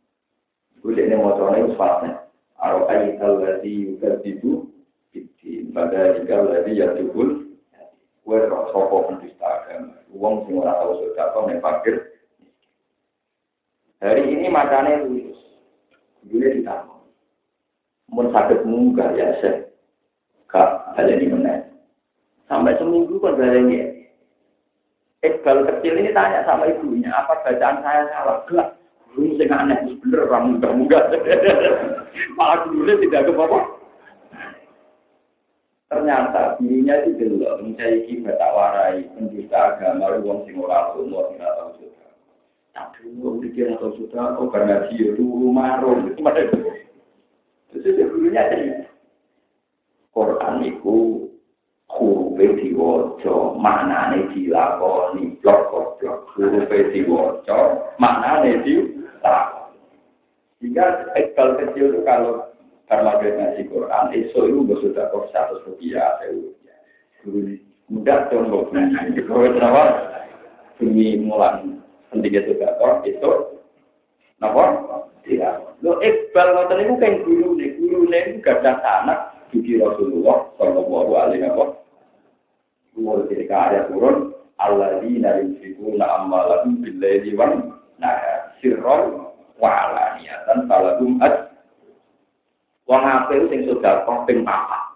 Iku 0.82 0.98
dene 0.98 1.14
mocone 1.22 1.62
wis 1.62 1.78
fasih. 1.78 2.26
Aro 2.58 2.90
ayatal 2.90 3.38
ladzi 3.38 3.86
yukadzibu 3.86 4.66
fitin 5.14 5.70
pada 5.78 6.18
jika 6.18 6.42
ladzi 6.42 6.82
yatubul 6.82 7.54
Kue 8.26 8.50
roh 8.50 8.66
sopo 8.74 9.06
pendusta 9.06 9.46
agama. 9.46 9.94
Uang 10.10 10.50
sing 10.50 10.58
ora 10.58 10.74
tau 10.74 10.98
sedekah 10.98 11.38
nek 11.54 11.62
fakir. 11.62 11.96
Hari 14.02 14.26
ini 14.26 14.50
matanya 14.50 15.06
lulus. 15.06 15.38
Dulu 16.26 16.50
ditambah. 16.50 17.00
Mun 18.10 18.34
sakit 18.34 18.66
munggah 18.66 19.14
ya 19.14 19.38
se. 19.38 19.70
Kak, 20.50 20.98
ada 20.98 21.14
di 21.14 21.30
mana? 21.30 21.62
Sampai 22.50 22.74
seminggu 22.82 23.22
kan 23.22 23.38
ini. 23.38 23.95
Iqbal 25.26 25.66
kecil 25.66 25.98
ini 25.98 26.14
tanya 26.14 26.46
sama 26.46 26.70
ibunya, 26.70 27.10
apa 27.10 27.42
bacaan 27.42 27.82
saya 27.82 28.06
salah? 28.14 28.46
Enggak. 28.46 28.78
Guru 29.16 29.32
sing 29.40 29.50
aneh, 29.50 29.80
bener 30.04 30.28
orang 30.28 30.60
munggah-munggah. 30.60 31.04
Malah 32.38 32.68
dulu 32.68 32.94
tidak 33.00 33.26
ke 33.26 33.34
apa 33.34 33.60
ternyata 35.96 36.58
dirinya 36.60 36.98
itu 37.06 37.16
delok 37.16 37.62
mencari 37.64 38.04
kibat 38.10 38.36
tak 38.42 38.52
warai 38.52 39.06
pendusta 39.14 39.78
agama 39.78 40.18
wong 40.20 40.44
sing 40.44 40.60
umur 40.60 40.74
ora 40.74 40.92
tau 41.56 41.72
sudah 41.78 42.10
tapi 42.74 43.16
wong 43.22 43.40
pikir 43.40 43.72
atau 43.72 43.94
sudah 43.94 44.36
oh 44.36 44.52
karena 44.52 44.90
dia 44.92 45.14
itu 45.16 45.24
marung 45.24 46.10
terus 47.72 47.86
dulunya 47.86 48.44
cerita 48.52 48.90
Quran 50.12 50.56
itu 50.66 51.25
diwaca 52.76 53.56
maknane 53.56 54.28
dilakoni 54.36 55.40
blok 55.40 55.72
blok 55.72 56.28
huruf 56.36 56.68
diwaca 56.68 57.58
maknane 57.96 58.60
dilakoni 58.68 59.80
sehingga 60.60 61.16
ekal 61.16 61.56
kecil 61.56 61.96
itu 61.96 62.02
kalau 62.04 62.52
karena 62.86 63.18
dia 63.22 63.34
ngaji 63.34 63.62
Quran, 63.70 64.04
itu 64.14 64.38
itu 64.46 64.60
gue 64.62 64.78
sudah 64.82 65.10
kok 65.10 65.30
satu 65.34 65.62
rupiah, 65.66 66.22
saya 66.22 66.38
Guru 67.26 67.58
mudah 67.90 68.30
dong 68.30 68.54
gue 68.54 68.74
ngaji. 68.74 69.26
Kalau 69.26 69.50
kenapa? 69.50 69.84
Demi 70.78 71.18
mulan 71.22 71.82
sedikit 72.10 72.46
juga 72.50 72.78
kok 72.82 73.06
itu, 73.06 73.32
kenapa? 74.38 74.64
Tidak. 75.26 75.82
Lo 75.82 75.98
Iqbal 76.02 76.48
ngoten 76.54 76.82
itu 76.82 76.94
kan 77.02 77.14
guru 77.26 77.48
nih, 77.58 77.70
guru 77.82 78.00
nih 78.10 78.38
gak 78.46 78.62
ada 78.62 78.78
anak 79.02 79.20
di 79.50 79.78
Rasulullah 79.78 80.50
Shallallahu 80.58 81.12
Alaihi 81.14 81.46
Wasallam. 81.46 81.85
Guru 82.96 83.28
ketika 83.28 83.76
ayat 83.76 83.92
turun, 83.92 84.32
Allah 84.56 85.04
di 85.04 85.20
narim 85.20 85.60
fiku 85.60 86.00
na 86.00 86.24
amalahum 86.24 86.80
billahi 86.80 87.36
wan 87.36 87.76
nah 88.00 88.16
sirron 88.64 89.36
wa 89.60 89.68
alaniatan 89.68 90.64
falahum 90.72 91.20
ad 91.20 91.52
Wong 92.86 93.02
apik 93.02 93.50
sing 93.50 93.66
sedekah 93.66 94.30
ping 94.30 94.46
papat. 94.46 94.94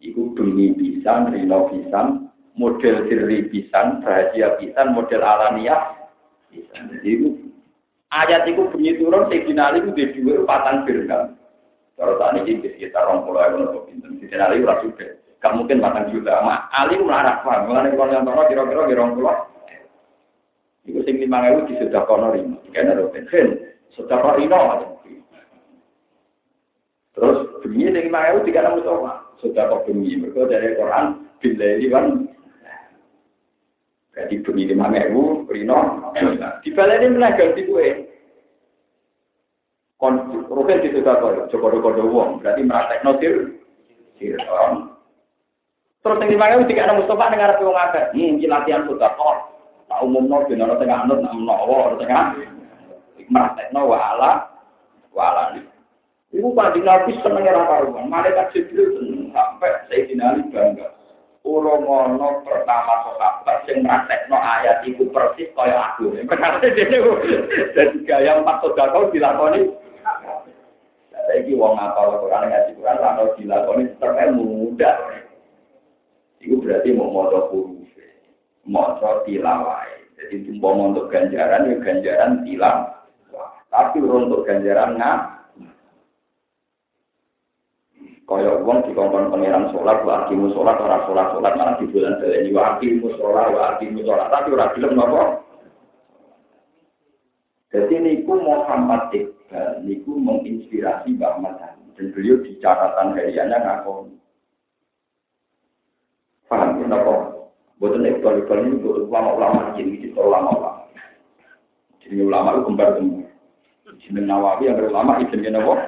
Iku 0.00 0.32
demi 0.32 0.72
pisan, 0.72 1.28
rino 1.28 1.68
pisan, 1.68 2.32
model 2.56 3.04
sirri 3.12 3.44
pisan, 3.52 4.00
rahasia 4.00 4.56
pisan, 4.56 4.96
model 4.96 5.20
alania 5.20 6.00
pisan. 6.48 6.88
Jadi 6.88 7.28
ayat 8.08 8.48
itu 8.48 8.64
bunyi 8.72 8.96
turun 8.96 9.28
Sayyidina 9.28 9.68
Ali 9.68 9.84
itu 9.84 9.92
di 9.92 10.24
dua 10.24 10.48
patang 10.48 10.88
dirham. 10.88 11.36
Kalau 12.00 12.16
tadi 12.16 12.48
ini 12.48 12.64
sekitar 12.64 13.04
orang 13.04 13.28
pulau 13.28 13.44
yang 13.44 13.68
untuk 13.68 13.84
pinter, 13.92 14.08
Sayyidina 14.16 14.48
Ali. 14.48 14.64
Gak 15.40 15.56
mungkin 15.56 15.80
patang 15.80 16.12
juta. 16.12 16.44
Ma, 16.44 16.68
Ali 16.68 17.00
melarang. 17.00 17.40
Mengenai 17.64 17.96
kalau 17.96 18.12
yang 18.12 18.28
tahu 18.28 18.44
kira-kira 18.44 18.84
di 18.84 18.94
orang 18.94 19.16
pulau. 19.16 19.36
Iku 20.84 21.00
sing 21.04 21.16
lima 21.20 21.44
ewu 21.48 21.64
di 21.64 21.80
sudah 21.80 22.04
kono 22.04 22.32
lima. 22.32 22.60
Karena 22.72 22.96
Robin 22.96 23.24
Hen, 23.28 23.48
sudah. 23.96 24.20
Terus 27.16 27.38
bunyi 27.64 27.88
yang 27.88 28.04
lima 28.04 28.20
ewu 28.32 28.44
tiga 28.44 28.64
enam 28.64 28.80
Mustafa. 28.80 29.12
Sudah 29.40 29.64
kok 29.68 29.84
bunyi. 29.88 30.20
Mereka 30.20 30.48
dari 30.48 30.76
Quran 30.76 31.04
bila 31.40 31.68
kan. 31.88 32.04
Jadi 34.12 34.34
bunyi 34.44 34.64
lima 34.68 34.92
ewu, 34.92 35.48
Rino. 35.48 36.12
Di 36.60 36.68
balik 36.76 37.00
ini 37.00 37.16
mana 37.16 37.32
ganti 37.32 37.64
gue. 37.64 37.88
Rukin 40.52 40.84
di 40.84 40.88
sudah 40.92 41.16
kok. 41.16 41.48
Joko 41.48 41.72
joko 41.72 41.88
uang. 41.96 42.44
Berarti 42.44 42.60
merasa 42.60 43.00
notir. 43.04 43.56
Terus 46.00 46.16
yang 46.16 46.32
lima 46.32 46.52
ewu 46.56 46.64
tiga 46.64 46.88
enam 46.88 47.04
Mustafa 47.04 47.28
dengar 47.28 47.60
tuh 47.60 47.76
ngagak. 47.76 48.16
Hmm, 48.16 48.40
latihan 48.40 48.88
sudah 48.88 49.12
kok. 49.20 49.36
Tak 49.84 50.00
umum 50.00 50.32
nol 50.32 50.48
di 50.48 50.56
nol 50.56 50.78
tengah 50.80 51.04
nol, 51.04 51.20
nol 51.20 51.44
nol 51.44 52.00
tengah. 52.00 52.40
Merasa 53.28 53.68
nol 53.68 53.92
wala, 53.92 54.48
wala 55.12 55.52
nih. 55.52 55.66
Ibu 56.30 56.54
kanjeng 56.56 56.86
Nabi 56.86 57.12
seneng 57.20 57.42
ora 57.42 57.62
karuan. 57.68 58.06
Malaikat 58.08 58.54
Jibril 58.54 58.96
seneng 58.96 59.34
sampai 59.34 59.76
Sayyidina 59.90 60.30
Ali 60.30 60.46
bangga. 60.48 60.88
Urung 61.40 61.84
ono 61.88 62.44
pertama 62.44 63.00
sahabat 63.04 63.64
sing 63.64 63.80
praktekno 63.80 64.36
ayat 64.38 64.84
iku 64.86 65.08
persis 65.10 65.52
kaya 65.56 65.74
aku. 65.92 66.16
Berarti 66.16 66.68
dene 66.76 67.00
dadi 67.76 67.98
gaya 68.06 68.40
empat 68.40 68.60
sedekah 68.62 69.08
dilakoni. 69.12 69.68
Saiki 71.28 71.52
wong 71.58 71.76
apal 71.76 72.20
Quran 72.24 72.48
ngaji 72.48 72.70
Quran 72.78 73.00
ra 73.00 73.08
ono 73.18 73.24
dilakoni 73.36 73.84
tetep 73.98 74.28
mudah. 74.36 75.19
Iku 76.40 76.64
berarti 76.64 76.96
mau 76.96 77.12
maca 77.12 77.52
huruf. 77.52 77.84
Maca 78.64 79.24
tilawah. 79.28 79.84
Jadi 80.20 80.48
tumpah 80.48 80.72
untuk 80.76 81.08
ganjaran 81.08 81.68
ya 81.68 81.76
ganjaran 81.80 82.44
tilam. 82.44 82.92
Tapi 83.70 84.02
untuk 84.02 84.44
ganjaran 84.44 84.98
ngap 84.98 85.40
Kaya 88.30 88.62
uang 88.62 88.86
di 88.86 88.94
kongkong 88.94 89.34
pangeran 89.34 89.74
sholat, 89.74 90.06
wa 90.06 90.22
akimu 90.22 90.54
sholat, 90.54 90.78
ora 90.78 91.02
sholat, 91.02 91.34
sholat, 91.34 91.50
malah 91.58 91.74
di 91.82 91.90
bulan 91.90 92.22
baleni, 92.22 92.54
wa 92.54 92.78
akimu 92.78 93.10
sholat, 93.18 93.50
wa 93.50 93.74
akimu 93.74 94.06
sholat, 94.06 94.30
tapi 94.30 94.54
ora 94.54 94.70
gelem 94.70 94.94
nopo. 94.94 95.22
Jadi 97.74 97.94
niku 97.98 98.38
Muhammad 98.38 99.10
Iqbal, 99.10 99.82
niku 99.82 100.14
menginspirasi 100.14 101.18
Mbah 101.18 101.42
Ahmad 101.42 101.58
dan 101.98 102.14
beliau 102.14 102.38
di 102.46 102.54
catatan 102.62 103.18
hariannya 103.18 103.58
ngakon. 103.66 104.14
Ya 106.90 106.98
nopo? 106.98 107.14
Buatan 107.78 108.02
Iqbal 108.02 108.42
Iqbal 108.42 108.66
ini 108.66 108.82
untuk 108.82 109.06
ulama-ulama 109.06 109.78
jadi 109.78 109.94
itu 109.94 110.18
ulama-ulama. 110.18 110.90
Jadi 112.02 112.18
ulama 112.18 112.58
itu 112.58 112.66
kembar 112.66 112.88
kembar. 112.98 113.30
Jadi 113.94 114.20
Nawawi 114.26 114.66
yang 114.66 114.74
berulama 114.74 115.22
itu 115.22 115.38
nopo? 115.38 115.78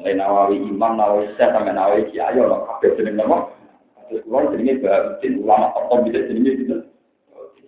Mulai 0.00 0.16
Nawawi 0.16 0.64
Imam, 0.64 0.96
Nawawi 0.96 1.28
Syekh, 1.36 1.52
Nawawi 1.52 2.08
Kiai, 2.08 2.40
orang 2.40 2.64
kabeh 2.64 2.96
jeneng 2.96 3.20
nama. 3.20 3.52
Terus 4.08 4.24
kulon 4.24 4.56
jenenge 4.56 4.80
ulama 5.44 5.76
top 5.76 6.08
bisa 6.08 6.24
jenenge 6.24 6.52
gitu. 6.56 6.76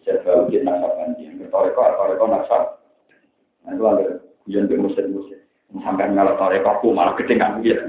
Syekh 0.01 0.25
Bahuddin 0.25 0.65
Nasabandi, 0.65 1.29
bertoreko, 1.45 1.93
toreko 1.93 2.25
nasab. 2.25 2.63
Nah 3.69 3.77
itu 3.77 3.85
ada 3.85 4.05
kuyon 4.49 4.65
be 4.65 4.81
musid-musid. 4.81 5.45
Sampai 5.85 6.09
ngalah 6.09 6.41
toreko, 6.41 6.73
aku 6.73 6.89
malah 6.97 7.13
gede 7.21 7.37
nggak 7.37 7.53
gitu. 7.69 7.85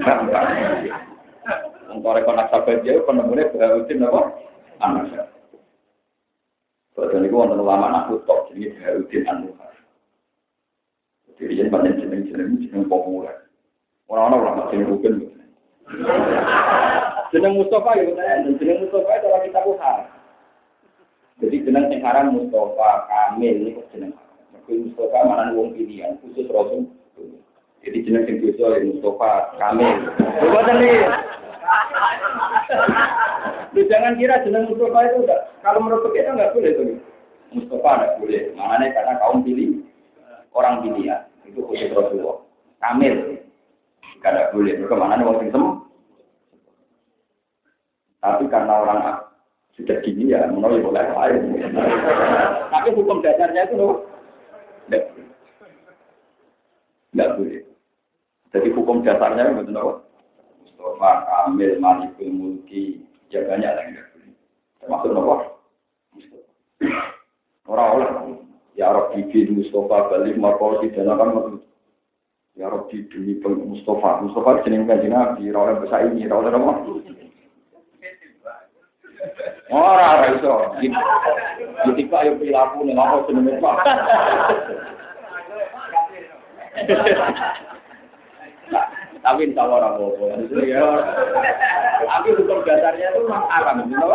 Toreko 1.98 2.30
Nasabandi, 2.30 2.94
penemunya 3.02 3.50
Bahuddin 3.50 4.06
apa? 4.06 4.22
Anak 4.78 5.10
Badan 6.94 7.26
itu 7.26 7.34
wonten 7.34 7.58
ulama 7.58 8.06
aku 8.06 8.22
top, 8.28 8.52
jadi 8.54 8.70
Bahuddin 8.78 9.26
An-Nuhar. 9.26 9.72
Jadi 11.40 11.58
yang 11.58 11.72
banyak 11.72 11.98
jeneng-jeneng, 11.98 12.60
jeneng 12.62 12.86
populer. 12.86 13.48
Orang-orang 14.06 14.38
ulama 14.46 14.62
jeneng 14.70 14.92
rukun. 14.92 15.14
Jeneng 17.32 17.52
Mustafa 17.56 17.96
ya 17.96 18.04
benar, 18.04 18.44
jeneng 18.58 18.78
Mustafa 18.84 19.10
itu 19.16 19.28
lagi 19.32 19.48
buhar. 19.54 19.98
Jadi 21.40 21.56
jeneng 21.64 21.88
sing 21.88 22.00
haram 22.04 22.36
Mustafa 22.36 23.08
Kamil 23.08 23.54
ini 23.64 23.80
jeneng. 23.96 24.12
Mergo 24.52 24.72
Mustafa 24.76 25.18
mana 25.24 25.56
wong 25.56 25.72
pilihan 25.72 26.20
khusus 26.20 26.44
Rasul. 26.52 26.90
Jadi 27.80 28.04
jeneng 28.04 28.28
sing 28.28 28.44
dosa 28.44 28.76
ya 28.76 28.84
Mustafa 28.84 29.30
Kamil. 29.56 29.94
Boten 30.20 30.76
nih. 30.84 30.96
Lu 33.70 33.80
jangan 33.86 34.18
kira 34.18 34.42
jeneng 34.42 34.70
Mustafa 34.70 35.00
itu 35.06 35.16
enggak. 35.24 35.40
Kalau 35.62 35.80
menurut 35.82 36.10
kita 36.12 36.34
enggak 36.34 36.52
boleh 36.54 36.70
tuh. 36.74 36.86
Mustafa 37.54 37.90
enggak 37.96 38.14
boleh. 38.18 38.42
Makanya 38.58 38.86
karena 38.94 39.12
kaum 39.22 39.38
pilih 39.46 39.70
orang 40.54 40.82
pilihan 40.82 41.20
itu 41.46 41.60
khusus 41.64 41.94
Rasulullah. 41.94 42.42
Kamil. 42.82 43.40
Enggak 44.20 44.50
boleh. 44.52 44.72
Mereka 44.78 44.94
mana 44.98 45.22
wong 45.22 45.38
sing 45.40 45.50
Tapi 48.20 48.44
karena 48.52 48.74
orang 48.84 49.00
sudah 49.80 49.96
gini 50.04 50.28
ya, 50.28 50.44
menurut 50.44 50.84
boleh 50.84 51.08
lain. 51.08 51.56
Tapi 52.68 52.88
hukum 52.92 53.24
dasarnya 53.24 53.64
itu 53.64 53.74
loh, 53.80 54.04
nggak 57.16 57.30
boleh. 57.40 57.64
Jadi 58.52 58.68
hukum 58.76 59.00
dasarnya 59.00 59.56
itu 59.56 59.72
loh, 59.72 60.04
Mustafa 60.80 61.28
Kamil 61.28 61.76
Malikul 61.76 62.32
Mulki, 62.32 63.04
ya 63.28 63.44
banyak 63.44 63.68
yang 63.68 63.88
nggak 63.92 64.06
boleh. 64.16 64.32
Termasuk 64.80 65.12
nopo. 65.12 65.60
Orang-orang, 67.68 68.48
ya 68.80 68.88
Rabbi 68.88 69.28
bin 69.28 69.60
Mustafa 69.60 70.08
balik 70.08 70.40
markosi 70.40 70.88
dan 70.96 71.12
akan 71.12 71.60
Ya 72.56 72.72
Rabbi 72.72 73.12
demi 73.12 73.36
Mustafa, 73.44 74.24
Mustafa 74.24 74.64
jeneng 74.64 74.88
kanjeng 74.88 75.12
Nabi, 75.12 75.52
rawat 75.52 75.84
besar 75.84 76.08
ini, 76.08 76.24
rawat 76.24 76.48
apa? 76.48 76.72
Ora 79.68 80.06
ora 80.16 80.26
iso. 80.32 80.52
Kok 81.84 82.20
ayo 82.24 82.32
perilaku 82.40 82.88
ning 82.88 82.96
apa 82.96 83.28
jenenge 83.28 83.60
Pak. 83.60 83.76
Tapi 89.20 89.52
insya 89.52 89.68
Allah 89.68 89.76
orang 89.84 89.94
bobo. 90.00 90.24
Tapi 92.00 92.28
hukum 92.34 92.64
dasarnya 92.64 93.06
itu 93.12 93.20
memang 93.24 93.44
alam, 93.52 93.84
gitu 93.84 94.08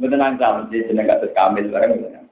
Betul 0.00 0.16
nangkal, 0.16 0.64
jadi 0.72 0.88
jeneng 0.88 1.12
kasus 1.12 1.28
Kamil 1.36 1.68
bareng. 1.68 2.24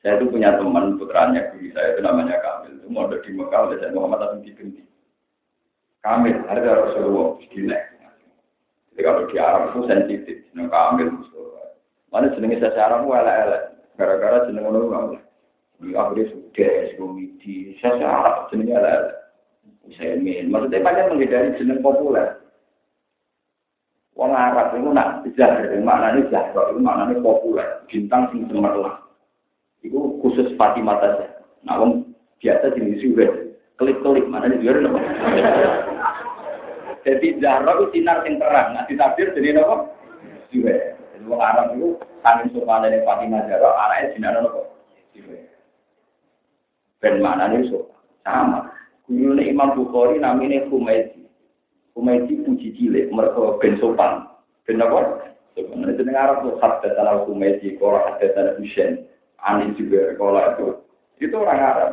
Saya 0.00 0.16
itu 0.16 0.32
punya 0.32 0.56
teman 0.56 0.96
putranya 0.96 1.52
guru 1.52 1.68
saya 1.76 1.92
itu 1.92 2.00
namanya 2.00 2.40
Kamil. 2.40 2.80
Itu 2.80 2.88
mau 2.88 3.04
di 3.04 3.30
Mekah 3.36 3.68
oleh 3.68 3.76
saya 3.76 3.92
Muhammad 3.92 4.32
Asim 4.32 4.56
Binti. 4.56 4.80
Kamil, 6.00 6.40
harga 6.48 6.88
Rasulullah, 6.88 7.36
gila. 7.52 7.80
Jadi 8.94 9.00
kalau 9.04 9.28
di 9.28 9.36
Arab 9.36 9.62
itu 9.68 9.80
sensitif, 9.84 10.36
jeneng 10.48 10.72
Kamil, 10.72 11.08
Mana 12.08 12.32
jenenge 12.32 12.56
saya 12.64 12.88
Arab 12.88 13.04
elek-elek. 13.04 13.62
Gara-gara 14.00 14.48
jeneng 14.48 14.72
nggak 14.72 15.20
Di 15.84 15.92
akhirnya 15.92 16.32
sudah, 16.58 16.98
komedi, 16.98 17.78
saya 17.78 18.02
Arab 18.02 18.50
jenenge 18.50 18.74
elek-elek. 18.74 19.14
Saya 19.94 20.18
ingin, 20.18 20.50
maksudnya 20.50 20.84
banyak 20.84 21.06
menghindari 21.08 21.56
jeneng 21.56 21.80
populer. 21.80 22.36
Wong 24.18 24.34
Arab 24.34 24.74
itu 24.74 24.90
nak 24.90 25.22
zahir, 25.38 25.78
maknanya 25.78 26.26
zahir, 26.28 26.74
itu 26.74 26.80
maknanya 26.82 27.22
populer, 27.22 27.86
bintang 27.86 28.26
sing 28.34 28.50
cemerlang. 28.50 28.98
Itu 29.86 30.18
khusus 30.18 30.50
Fatimah 30.58 30.98
saja. 30.98 31.46
Nah, 31.62 31.78
wong 31.78 32.10
biasa 32.42 32.74
jenis 32.74 32.98
juga 32.98 33.30
klik-klik 33.78 34.26
mana 34.26 34.50
nih 34.50 34.58
biar 34.58 34.82
nopo. 34.82 34.98
Jadi 37.06 37.38
Zahra 37.38 37.78
itu 37.78 37.86
sinar 37.94 38.26
yang 38.26 38.42
terang, 38.42 38.74
nah 38.74 38.84
ditabir 38.90 39.30
jadi 39.32 39.54
nopo. 39.54 39.94
Juga. 40.50 40.98
Jadi 41.14 41.24
orang 41.30 41.46
Arab 41.54 41.66
itu 41.78 41.88
tangin 42.26 42.50
sopan 42.50 42.84
dari 42.84 43.00
Fatimah 43.06 43.46
Zahra, 43.46 43.70
anaknya 43.86 44.12
sinar 44.18 44.34
nopo. 44.42 44.74
Juga. 45.14 45.47
Ben 46.98 47.22
mana 47.22 47.50
nih 47.50 47.70
so 47.70 47.90
sama. 48.26 48.68
Guru 49.08 49.40
Imam 49.40 49.72
Bukhari 49.72 50.20
namanya 50.20 50.68
Humaydi. 50.68 51.24
Humaydi 51.96 52.44
puji 52.44 52.76
cilik, 52.76 53.08
mereka 53.08 53.56
ben 53.58 53.80
sopan. 53.80 54.28
Ben 54.68 54.82
apa? 54.84 55.32
Sebenarnya 55.56 55.96
jeneng 55.96 56.14
Arab 56.14 56.36
tuh 56.44 56.54
hatta 56.60 56.92
tanah 56.92 57.24
Humaydi, 57.24 57.80
kalau 57.80 57.98
hatta 58.04 58.28
tanah 58.36 58.60
Hussein, 58.60 59.08
Ani 59.40 59.72
juga 59.80 60.14
kalau 60.20 60.38
itu. 60.38 60.66
Itu 61.18 61.34
orang 61.40 61.58
Arab. 61.58 61.92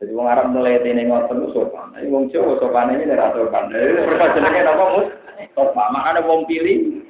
Jadi 0.00 0.16
wong 0.16 0.32
Arab 0.32 0.48
neliti 0.56 0.96
ning 0.96 1.12
ngoten 1.12 1.44
ku 1.44 1.52
sopan. 1.52 1.92
Nek 1.92 2.08
wong 2.08 2.32
Jawa 2.32 2.56
sopan 2.56 2.96
ora 2.96 3.36
sopan. 3.36 3.68
Jadi 3.68 4.00
perkara 4.00 4.32
jenenge 4.32 4.60
napa 4.64 4.84
mus? 4.96 5.08
Sopan. 5.52 5.92
Makane 5.92 6.20
wong 6.24 6.48
pilih 6.48 7.04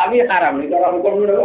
Tapi 0.00 0.24
haram 0.24 0.56
nih 0.56 0.72
cara 0.72 0.96
hukum 0.96 1.28
itu. 1.28 1.36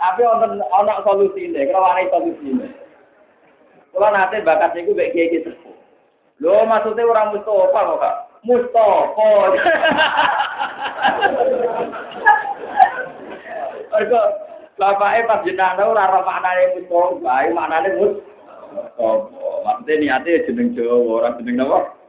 Tapi 0.00 0.20
ono 0.24 0.64
ono 0.64 0.94
solusine, 1.04 1.68
kalau 1.68 1.92
ana 1.92 2.08
solusine. 2.08 2.72
Kalau 3.92 4.08
nanti 4.08 4.40
bakat 4.40 4.72
itu 4.80 4.96
baik 4.96 5.12
kayak 5.12 5.30
gitu. 5.36 5.52
Lo 6.40 6.64
maksudnya 6.64 7.04
orang 7.04 7.36
Mustafa 7.36 7.80
kok 7.84 8.00
kak? 8.00 8.16
Mustafa. 8.48 9.28
Mergo 13.92 14.20
bapake 14.80 15.28
pas 15.28 15.44
jenenge 15.44 15.84
ora 15.84 16.08
ora 16.08 16.20
maknane 16.24 16.80
Mustafa, 16.80 17.20
bae 17.20 17.48
maknane 17.52 17.88
Mustafa. 18.00 19.08
Maksudnya 19.68 19.94
niatnya 20.00 20.44
jeneng 20.48 20.72
Jawa, 20.72 20.96
ora 21.20 21.36
jeneng 21.36 21.60
napa? 21.60 22.01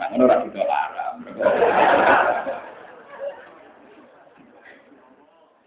larang, 0.00 0.16
ngono 0.16 0.24
ora 0.24 0.36
sida 0.44 0.62
larang. 0.64 1.14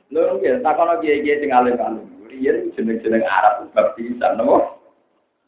Lho 0.10 0.22
ngene, 0.42 0.62
takono 0.66 0.98
piye-piye 1.02 1.38
sing 1.42 1.54
alim 1.54 1.78
kan. 1.78 2.02
Yen 2.34 2.74
jeneng-jeneng 2.74 3.22
Arab 3.30 3.70
bab 3.78 3.94
pisan 3.94 4.42
nopo? 4.42 4.82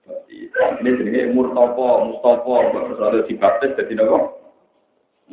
Dadi 0.06 0.46
ini 0.86 0.98
jenenge 1.02 1.34
Murtopo, 1.34 2.14
Mustofa, 2.14 2.70
kok 2.70 2.94
iso 2.94 3.04
ada 3.10 3.26
dibaptis 3.26 3.74
dadi 3.74 3.98
nopo? 3.98 4.38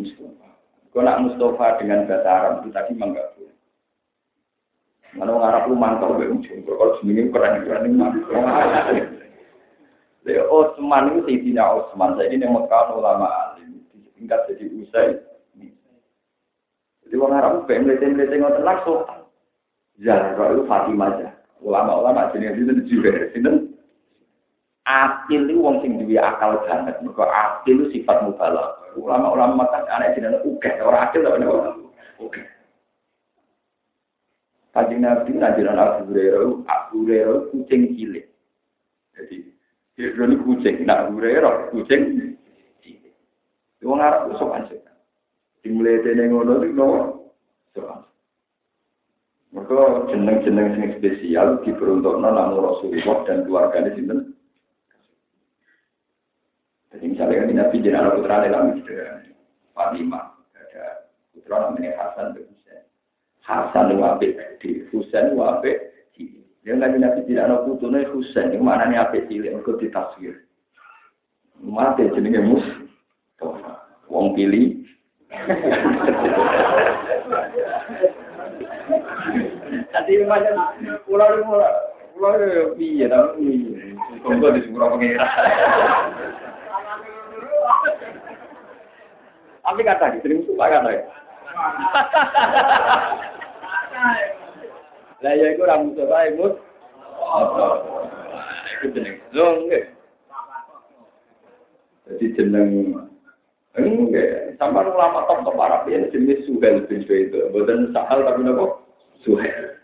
Mustofa. 0.01 0.49
Kok 0.97 1.03
nak 1.05 1.21
Mustofa 1.29 1.77
dengan 1.77 2.09
bahasa 2.09 2.29
Arab 2.33 2.53
itu 2.65 2.73
tadi 2.73 2.93
mangga. 2.97 3.21
Mana 5.13 5.29
orang 5.29 5.49
Arab 5.53 5.63
lu 5.69 5.77
mantap, 5.77 6.17
gue 6.17 6.25
ujung. 6.25 6.65
Kalau 6.65 6.97
jenenge 7.05 7.29
keren, 7.29 7.69
keren, 7.69 8.01
mantap. 8.01 9.21
Leo 10.23 10.47
Osman 10.51 11.15
itu 11.15 11.21
Sayyidina 11.27 11.65
Osman. 11.67 12.15
Saya 12.15 12.31
ini 12.31 12.47
Mekah 12.47 12.95
ulama 12.95 13.27
alim. 13.27 13.83
Tingkat 14.15 14.47
jadi 14.51 14.65
usai. 14.79 15.19
Jadi 17.03 17.15
orang 17.19 17.39
Arab 17.43 17.55
pengen 17.67 17.91
melete-melete 17.91 18.39
ngotot 18.39 18.63
langsung. 18.63 19.03
Zahra 20.01 20.55
itu 20.55 20.63
Fatimah 20.65 21.11
aja. 21.13 21.29
Ulama-ulama 21.63 22.31
jenis 22.35 22.59
itu 22.59 22.99
juga. 22.99 23.31
Sinten? 23.35 23.77
Akil 24.83 25.47
itu 25.47 25.63
wong 25.63 25.79
sing 25.79 25.95
duwe 25.95 26.19
akal 26.19 26.59
banget. 26.67 26.99
Mergo 27.03 27.23
akil 27.27 27.87
itu 27.87 28.01
sifat 28.01 28.27
mubalak. 28.27 28.83
Ulama-ulama 28.99 29.71
kan 29.71 29.87
aneh 29.89 30.13
jenenge 30.19 30.43
uga, 30.43 30.75
ora 30.83 31.07
akil 31.07 31.23
tapi 31.23 31.47
ora 31.47 31.71
uga. 32.19 32.43
Kanjeng 34.73 35.05
Nabi 35.05 35.37
ngajaran 35.37 35.77
Abu 35.77 36.01
Hurairah, 36.09 36.65
Abu 36.65 37.05
Hurairah 37.05 37.53
kucing 37.53 37.93
cilik. 37.93 38.25
Jadi, 39.13 39.52
ini 40.11 40.37
kucing, 40.43 40.77
nak 40.83 41.07
Abu 41.07 41.23
Hurairah 41.23 41.71
kucing. 41.71 42.35
Wong 43.83 43.99
Arab 43.99 44.31
itu 44.31 44.39
sopan 44.39 44.67
sih. 44.71 44.79
Dimulai 45.63 46.03
dari 46.03 46.27
ngono 46.27 46.63
itu 46.63 46.75
nopo 46.75 46.99
sopan. 47.75 48.03
Mereka 49.53 50.11
jeneng-jeneng 50.11 50.69
sing 50.79 50.89
spesial 50.99 51.61
diperuntukkan 51.67 52.25
namun 52.25 52.63
Rasulullah 52.63 53.19
dan 53.27 53.45
keluarganya 53.45 53.93
sinten 53.99 54.33
jadi 56.93 57.05
misalnya 57.09 57.41
kan 57.41 57.57
Nabi 57.57 57.89
anak 57.89 58.15
putra 58.21 58.45
dalam 58.45 58.77
sederhana. 58.85 59.33
Fatimah 59.73 60.25
ada 60.53 61.09
putra 61.33 61.57
namanya 61.65 61.97
Hasan 61.97 62.37
dan 62.37 62.45
Husain. 62.53 62.85
Hasan 63.41 63.97
apa? 63.97 64.21
Di 64.61 64.85
Husain 64.93 65.33
apa? 65.33 65.73
Dia 66.63 66.79
nggak 66.79 66.95
Nabi 66.95 67.27
tidak 67.27 67.51
anak 67.51 67.67
putranya 67.67 68.07
Husain. 68.15 68.55
Itu 68.55 68.63
mana 68.63 68.87
nih 68.87 69.03
apa 69.03 69.19
cilik? 69.27 69.51
Mereka 69.51 69.83
ditaswir. 69.83 70.47
Mati 71.59 72.07
jenenge 72.15 72.39
mus. 72.39 72.63
Wong 74.07 74.39
pilih. 74.39 74.79
Nanti 79.91 80.13
macam 80.23 80.55
pulau 81.03 81.43
pulau 81.43 81.67
pulau 82.15 82.75
piye 82.79 83.11
tapi 83.11 83.67
tunggu 84.23 84.55
di 84.55 84.63
sebuah 84.63 84.89
pengira. 84.95 85.27
Tapi 89.63 89.81
kata 89.83 90.15
gitu, 90.15 90.27
sering 90.27 90.47
suka 90.47 90.67
kata 90.71 90.91
ya. 90.95 91.03
Lah 95.23 95.33
ya 95.39 95.47
itu 95.55 95.63
ramu 95.63 95.95
coba 95.95 96.27
ibu. 96.29 96.47
Itu 98.83 98.87
jeneng. 98.91 99.17
Lho 99.31 99.47
nggih. 99.67 99.85
Jadi 102.03 102.27
jeneng 102.35 102.69
Enggak, 103.73 104.61
sampai 104.61 104.85
ulama 104.85 105.25
top 105.25 105.49
top 105.49 105.57
Arab 105.57 105.89
ya 105.89 106.05
jenis 106.13 106.45
Suhel 106.45 106.85
bin 106.85 107.09
itu, 107.09 107.41
bukan 107.57 107.89
Sahal 107.97 108.21
tapi 108.21 108.45
nopo 108.45 108.85
Suhel. 109.25 109.81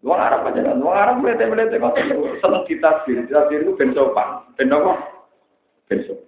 Wong 0.00 0.16
Arab 0.16 0.48
aja 0.48 0.64
kan, 0.64 0.80
wong 0.80 0.96
Arab 0.96 1.20
melete 1.20 1.44
melete 1.44 1.76
kok 1.76 1.92
seneng 2.40 2.64
ditasbir, 2.64 3.20
ditasbir 3.28 3.68
itu 3.68 3.76
ben 3.76 3.92
sopan, 3.92 4.48
ben 4.56 4.72
nopo, 4.72 4.96
ben 5.92 6.08
sopan. 6.08 6.24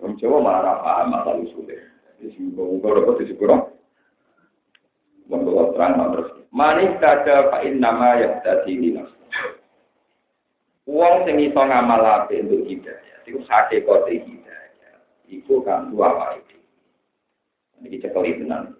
Wong 0.00 0.16
Jawa 0.16 0.40
malah 0.40 0.80
paham 0.80 1.12
masalah 1.12 1.44
usulnya. 1.44 1.76
Jadi 2.16 2.32
semoga 2.40 2.96
dapat 2.96 3.20
disepuro. 3.20 3.56
Wong 5.28 5.44
terang 5.76 6.08
terus. 6.16 6.39
Manis 6.50 6.98
kada 6.98 7.46
pak 7.46 7.62
nama 7.78 8.18
yang 8.18 8.42
tadi 8.42 8.74
ini 8.74 8.98
Wong 10.90 11.22
sing 11.22 11.38
iso 11.38 11.62
ngamal 11.62 12.02
apik 12.02 12.42
untuk 12.42 12.66
hidayah, 12.66 13.18
iku 13.22 13.38
hakikate 13.46 14.26
hidayah. 14.26 14.98
Iku 15.30 15.62
kan 15.62 15.94
dua 15.94 16.10
wae. 16.10 16.42
Ini 17.78 18.02
cekeli 18.02 18.42
tenan. 18.42 18.74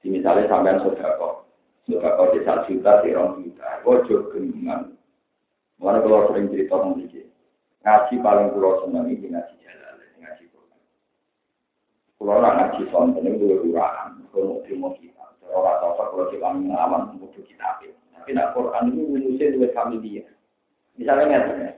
Di 0.00 0.08
misalnya 0.08 0.48
sampean 0.48 0.80
sodako, 0.80 1.44
sodako 1.84 2.32
di 2.32 2.40
satu 2.42 2.72
juta, 2.72 3.04
di 3.04 3.12
rong 3.12 3.44
juta, 3.44 3.84
ojo 3.84 4.32
geningan. 4.32 4.96
Mana 5.76 6.00
kalau 6.00 6.32
sering 6.32 6.48
cerita 6.50 6.74
ngomong 6.74 7.06
ngaji 7.82 8.14
paling 8.22 8.48
pulau 8.54 8.82
seneng 8.86 9.10
ini 9.10 9.26
ngaji 9.30 9.54
jalan, 9.62 9.94
ngaji. 10.22 10.44
Pulau 12.18 12.38
nak 12.38 12.54
ngaji 12.58 12.82
sonten 12.90 13.26
itu 13.26 13.46
lurahan, 13.62 14.14
kalau 14.30 14.62
mau 14.78 14.94
kita, 14.94 15.21
orang 15.50 15.78
tahu 15.82 15.92
kalau 15.98 16.26
kita 16.30 16.46
ngalaman 16.46 17.18
untuk 17.18 17.34
kita 17.42 17.82
Tapi 18.22 18.38
nak 18.38 18.54
Quran 18.54 18.94
itu 18.94 19.02
manusia 19.10 19.50
dua 19.50 19.68
kami 19.74 19.98
dia. 19.98 20.22
Misalnya 20.94 21.42
ngerti, 21.42 21.74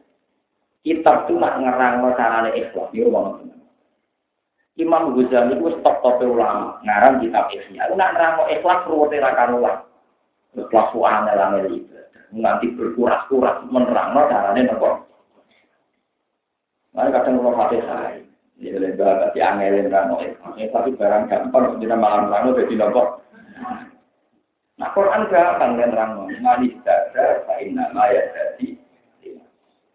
kitab 0.84 1.24
itu 1.24 1.40
nak 1.40 1.56
ngerang 1.56 2.04
carane 2.12 2.50
ikhlas, 2.52 2.92
ini 2.92 3.08
rumah 3.08 3.40
Imam 4.74 5.14
Ghazali 5.14 5.54
itu 5.54 5.70
stop 5.80 6.02
top 6.02 6.20
ulama, 6.20 6.82
ngarang 6.84 7.22
kitab 7.24 7.48
ikhlas. 7.48 7.88
Aku 7.88 7.94
nak 7.96 8.12
ngerang 8.12 8.34
ikhlas 8.52 8.80
ruwete 8.90 9.16
ra 9.22 9.32
karuan. 9.32 9.76
Ikhlas 10.52 10.90
ku 10.92 11.06
angel-angel 11.06 11.66
itu. 11.72 11.96
Nanti 12.34 12.66
berkuras-kuras 12.76 13.64
menerang 13.70 14.12
carane 14.28 14.68
nopo. 14.68 15.06
Nah, 16.94 17.10
kadang 17.10 17.42
kalau 17.42 17.58
hati 17.58 17.78
saya, 17.82 18.22
ya 18.60 18.78
lebih 18.78 19.02
tapi 19.02 19.38
angelin 19.42 19.90
rano 19.90 20.22
tapi 20.54 20.94
barang 20.94 21.26
gampang, 21.26 21.82
kita 21.82 21.96
malam 21.98 22.30
rano 22.30 22.54
jadi 22.54 22.74
nopo. 22.76 23.23
Nah, 24.74 24.90
Quran 24.90 25.30
gampang 25.30 25.78
kan 25.78 25.94
rano, 25.94 26.26
manis 26.42 26.74
dada, 26.82 27.46
kain 27.46 27.78
nama 27.78 28.10
ya 28.10 28.22
jadi. 28.34 28.74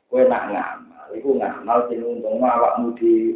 Kue 0.09 0.25
nak 0.25 0.49
ngamal, 0.49 1.07
itu 1.13 1.29
ngamal 1.35 1.85
sing 1.91 2.01
untung 2.01 2.41
awakmu 2.41 2.95
di 2.97 3.35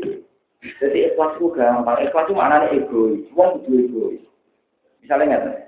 Jadi 0.80 1.12
ikhlas 1.12 1.36
itu 1.36 1.52
gampang, 1.52 2.00
ikhlas 2.00 2.26
itu 2.26 2.34
maknanya 2.34 2.72
egois, 2.72 3.28
wong 3.36 3.60
itu 3.62 3.72
egois. 3.84 4.24
Misalnya 5.04 5.44
nggak 5.44 5.64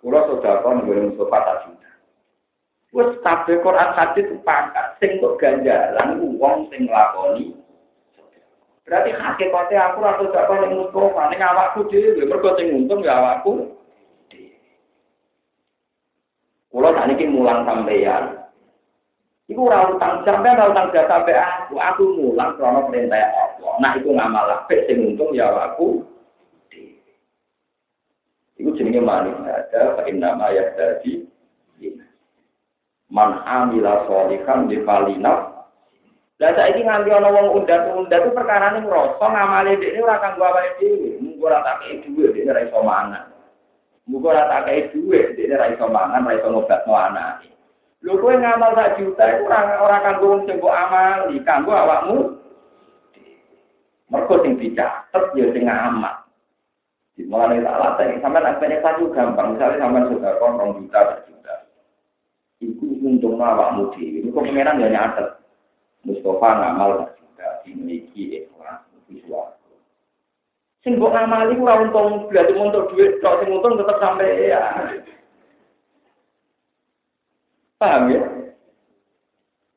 Kulo 0.00 0.16
sudah 0.30 0.64
kau 0.64 0.72
nggak 0.72 1.12
Mustafa 1.12 1.38
tak 1.44 1.58
juta. 1.66 1.90
Wes 2.94 3.10
kabeh 3.20 3.60
Quran 3.60 3.90
hadis 3.92 4.30
sepakat, 4.30 4.86
sing 5.02 5.18
kok 5.18 5.36
ganjalan 5.42 6.38
wong 6.38 6.70
sing 6.70 6.86
lakoni. 6.88 7.52
Berarti 8.86 9.12
hakikatnya 9.12 9.92
aku 9.92 9.98
rasa 10.00 10.22
sudah 10.24 10.42
kau 10.46 10.56
ning 10.62 10.72
Mustafa, 10.78 11.22
ning 11.28 11.40
awakku 11.42 11.84
dhewe, 11.90 12.22
mergo 12.24 12.54
sing 12.56 12.70
untung 12.72 13.02
ya 13.02 13.18
awakku. 13.18 13.79
Kulo 16.70 16.94
tak 16.94 17.10
niki 17.10 17.26
mulang 17.26 17.66
sampeyan, 17.66 18.40
Iku 19.50 19.66
ora 19.66 19.90
utang 19.90 20.22
sampean 20.22 20.62
ora 20.62 20.70
utang 20.70 20.94
jasa 20.94 21.10
sampe 21.10 21.34
aku, 21.34 21.74
aku 21.74 22.02
mulang 22.14 22.54
krono 22.54 22.86
perintah 22.86 23.18
Allah. 23.18 23.74
Nah 23.82 23.98
iku 23.98 24.14
ngamal 24.14 24.46
apik 24.62 24.86
sing 24.86 25.02
untung 25.02 25.34
ya 25.34 25.50
aku. 25.50 26.06
Iku 28.54 28.70
jenenge 28.78 29.02
manis 29.02 29.34
ada 29.42 29.98
pakai 29.98 30.14
nama 30.14 30.54
ya 30.54 30.70
tadi. 30.78 31.26
Man 33.10 33.42
amila 33.42 34.06
sholihan 34.06 34.70
di 34.70 34.78
falina. 34.86 35.66
Lah 36.38 36.50
saiki 36.54 36.86
nganti 36.86 37.10
ana 37.10 37.34
wong 37.34 37.52
undat-undat 37.58 38.22
itu 38.22 38.30
perkara 38.30 38.72
ning 38.72 38.86
ngrasa 38.86 39.26
ngamale 39.28 39.76
dhekne 39.76 39.98
ora 40.00 40.22
kanggo 40.22 40.46
awake 40.46 40.78
dhewe, 40.78 41.18
mung 41.20 41.36
ora 41.42 41.60
tak 41.66 41.84
dhuwit 42.06 42.32
dhekne 42.32 42.54
ora 42.54 42.64
iso 42.64 42.80
mangan. 42.80 43.29
Ora 44.10 44.50
tak 44.50 44.66
kei 44.66 44.90
dhuwit 44.90 45.38
dhekne 45.38 45.54
ora 45.54 45.70
iso 45.70 45.86
mangan, 45.86 46.26
ora 46.26 46.34
iso 46.34 46.48
ngobatno 46.50 46.92
anake. 46.98 47.48
Lho 48.02 48.18
kowe 48.18 48.34
ngamal 48.34 48.72
sak 48.74 48.98
juta 48.98 49.24
iku 49.38 49.46
ora 49.46 49.60
ora 49.78 49.98
kanggo 50.02 50.26
wong 50.34 50.42
sing 50.48 50.56
mbok 50.58 50.74
amali, 50.74 51.36
kanggo 51.46 51.70
awakmu. 51.70 52.16
Mergo 54.10 54.34
sing 54.42 54.58
dicatet 54.58 55.24
ya 55.38 55.46
sing 55.54 55.64
ngamal. 55.68 56.26
Mulane 57.20 57.60
tak 57.60 57.76
latih, 57.76 58.16
sampean 58.24 58.56
pengen 58.56 58.80
satu 58.80 59.12
gampang, 59.12 59.52
misalnya 59.52 59.84
sampean 59.84 60.08
sudah 60.08 60.32
kon 60.40 60.56
rong 60.56 60.72
juta 60.80 60.98
sak 61.04 61.20
juta. 61.28 61.54
Iku 62.64 62.86
untung 63.04 63.36
awakmu 63.36 63.92
dhewe. 63.92 64.24
Iku 64.24 64.32
pengenan 64.32 64.80
ya 64.80 64.88
nyatet. 64.88 65.36
Mustafa 66.08 66.48
ngamal 66.56 66.90
sak 67.04 67.10
juta 67.20 67.48
dimiliki 67.62 68.40
ikhlas 68.40 68.80
visual. 69.06 69.59
Sing 70.80 70.96
mbok 70.96 71.12
ngamali 71.12 71.60
ora 71.60 71.84
untung 71.84 72.32
berarti 72.32 72.56
untuk 72.56 72.96
duit, 72.96 73.20
tok 73.20 73.44
sing 73.44 73.52
untung 73.52 73.76
tetep 73.76 74.00
sampai 74.00 74.48
ya. 74.48 74.64
Paham 77.76 78.08
ya? 78.08 78.20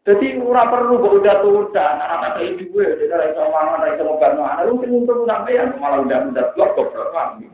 Jadi 0.04 0.40
ora 0.40 0.68
perlu 0.68 1.00
kok 1.00 1.16
udah 1.20 1.36
tunda, 1.44 1.88
anak 2.00 2.36
kayak 2.36 2.60
gue, 2.60 2.86
jadi 3.00 3.12
ora 3.12 3.32
iso 3.32 3.42
mangan, 3.52 3.80
ora 3.84 3.96
iso 3.96 4.04
ngobat 4.04 4.32
anak 4.36 4.64
lu 4.68 4.80
sing 4.80 4.92
untung 4.96 5.24
sampean 5.28 5.76
malah 5.80 6.04
udah 6.04 6.20
udah 6.32 6.46
blok 6.56 6.72
kok 6.76 6.92
paham. 7.12 7.52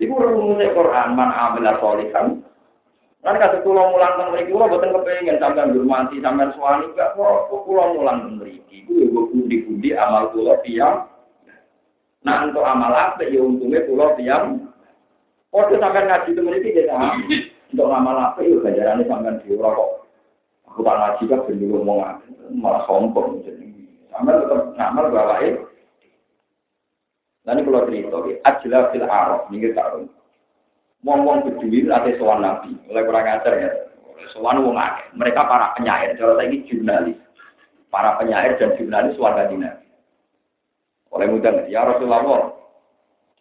Iku 0.00 0.14
rumusnya 0.16 0.72
Quran 0.72 1.12
man 1.12 1.30
amila 1.30 1.76
sholihan. 1.78 2.40
Kan 3.20 3.36
kata 3.36 3.60
kula 3.60 3.92
mulang 3.92 4.16
teng 4.16 4.32
mriki 4.32 4.48
kula 4.48 4.64
boten 4.64 4.96
kepengin 4.96 5.36
sampean 5.36 5.76
hormati 5.76 6.24
sampean 6.24 6.56
suami 6.56 6.88
gak 6.96 7.12
kok 7.20 7.52
kula 7.68 7.92
mulang 7.92 8.24
teng 8.24 8.34
mriki. 8.40 8.80
Iku 8.80 8.96
yo 8.96 9.28
pundi-pundi 9.28 9.92
amal 9.92 10.32
kula 10.32 10.56
tiyang. 10.64 11.04
Nah 12.20 12.44
untuk 12.44 12.64
amal 12.64 12.92
apa 12.92 13.24
ya 13.24 13.40
untungnya 13.40 13.84
kula 13.88 14.16
tiyang. 14.16 14.68
Kok 15.50 15.72
sampean 15.76 16.06
ngaji 16.06 16.36
teng 16.36 16.46
mriki 16.46 16.76
ya 16.76 16.94
untuk 17.70 17.86
ngamal 17.86 18.18
apa 18.18 18.42
itu 18.42 18.58
ganjarannya 18.58 19.06
sampai 19.06 19.38
di 19.46 19.54
kok. 19.54 19.90
Aku 20.70 20.82
tak 20.82 20.98
ngaji 20.98 21.22
kan 21.30 21.42
ben 21.46 21.62
ngomong 21.66 21.98
malah 22.58 22.82
sombong 22.86 23.42
jadi. 23.46 23.66
Sampai 24.10 24.38
tetap 24.42 24.74
ngamal 24.74 25.06
bawa 25.10 25.36
itu. 25.42 25.62
Nanti 27.46 27.64
kalau 27.64 27.88
cerita, 27.88 28.18
ajalah 28.20 28.82
fil 28.92 29.06
araf, 29.08 29.48
ini 29.48 29.72
tahun. 29.72 30.12
Ngomong 31.00 31.48
berdua 31.48 31.96
ada 31.96 32.10
soal 32.20 32.38
nabi, 32.44 32.76
oleh 32.92 33.02
kurang 33.08 33.24
ajar 33.24 33.54
ya. 33.56 33.70
Soal 34.36 34.60
wong 34.60 34.76
akeh. 34.76 35.08
Mereka 35.16 35.48
para 35.48 35.72
penyair, 35.72 36.12
kalau 36.20 36.36
saya 36.36 36.52
ini 36.52 36.68
jurnalis. 36.68 37.16
Para 37.88 38.20
penyair 38.20 38.60
dan 38.60 38.76
jurnalis 38.76 39.16
warga 39.16 39.48
nabi. 39.48 39.88
Oleh 41.10 41.26
mudah, 41.26 41.66
ya 41.66 41.82
Rasulullah, 41.82 42.54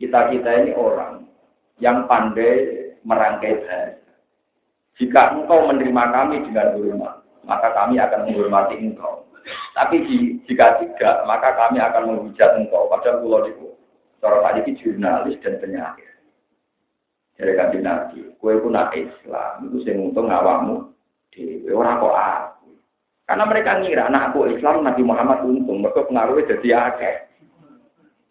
kita-kita 0.02 0.50
ini 0.66 0.72
orang 0.74 1.30
yang 1.78 2.10
pandai 2.10 2.90
merangkai 3.06 3.62
bahasa. 3.62 4.02
Jika 5.00 5.38
engkau 5.38 5.70
menerima 5.70 6.04
kami 6.12 6.44
dengan 6.44 6.76
hormat, 6.76 7.16
maka 7.48 7.72
kami 7.72 7.96
akan 8.02 8.28
menghormati 8.28 8.76
engkau. 8.76 9.24
Tapi 9.78 10.04
jika 10.44 10.82
tidak, 10.84 11.24
maka 11.24 11.56
kami 11.56 11.80
akan 11.80 12.04
menghujat 12.10 12.52
engkau. 12.60 12.92
Padahal 12.92 13.24
pulau 13.24 13.48
itu, 13.48 13.72
cara 14.20 14.44
tadi 14.44 14.60
ini 14.68 14.80
jurnalis 14.84 15.40
dan 15.40 15.56
penyair. 15.64 16.12
Jadi 17.40 17.56
kan 17.56 17.72
nabi, 17.80 18.20
kue 18.36 18.60
pun 18.60 18.76
nak 18.76 18.92
Islam, 18.92 19.72
itu 19.72 19.88
sing 19.88 19.96
untung 19.96 20.28
ngawamu 20.28 20.92
di 21.32 21.64
orang 21.72 22.04
kok. 22.04 22.20
Karena 23.24 23.44
mereka 23.48 23.80
ngira 23.80 24.12
anak 24.12 24.36
aku 24.36 24.52
Islam 24.52 24.84
Nabi 24.84 25.06
Muhammad 25.08 25.48
untung, 25.48 25.80
mereka 25.80 26.04
pengaruhnya 26.04 26.50
jadi 26.52 26.70
akeh. 26.92 27.29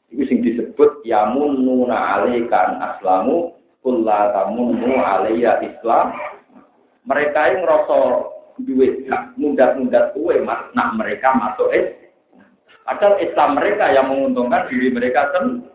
Itu 0.08 0.24
sing 0.24 0.40
disebut 0.40 1.04
yamun 1.04 1.64
nuna 1.64 2.20
alikan 2.20 2.80
aslamu 2.80 3.52
kulla 3.84 4.32
tamunnu 4.32 4.96
alaiya 4.96 5.60
islam 5.60 6.16
mereka 7.04 7.40
yang 7.48 7.64
ngerasa 7.64 7.98
duit 8.64 9.06
mundat-mundat 9.38 10.12
kue 10.12 10.42
mas, 10.42 10.68
nah 10.74 10.92
mereka 10.92 11.32
masuk 11.36 11.70
es. 11.72 11.94
Padahal 12.84 13.20
Islam 13.20 13.50
mereka 13.60 13.84
yang 13.92 14.08
menguntungkan 14.08 14.64
diri 14.72 14.88
mereka 14.88 15.28
sendiri. 15.36 15.68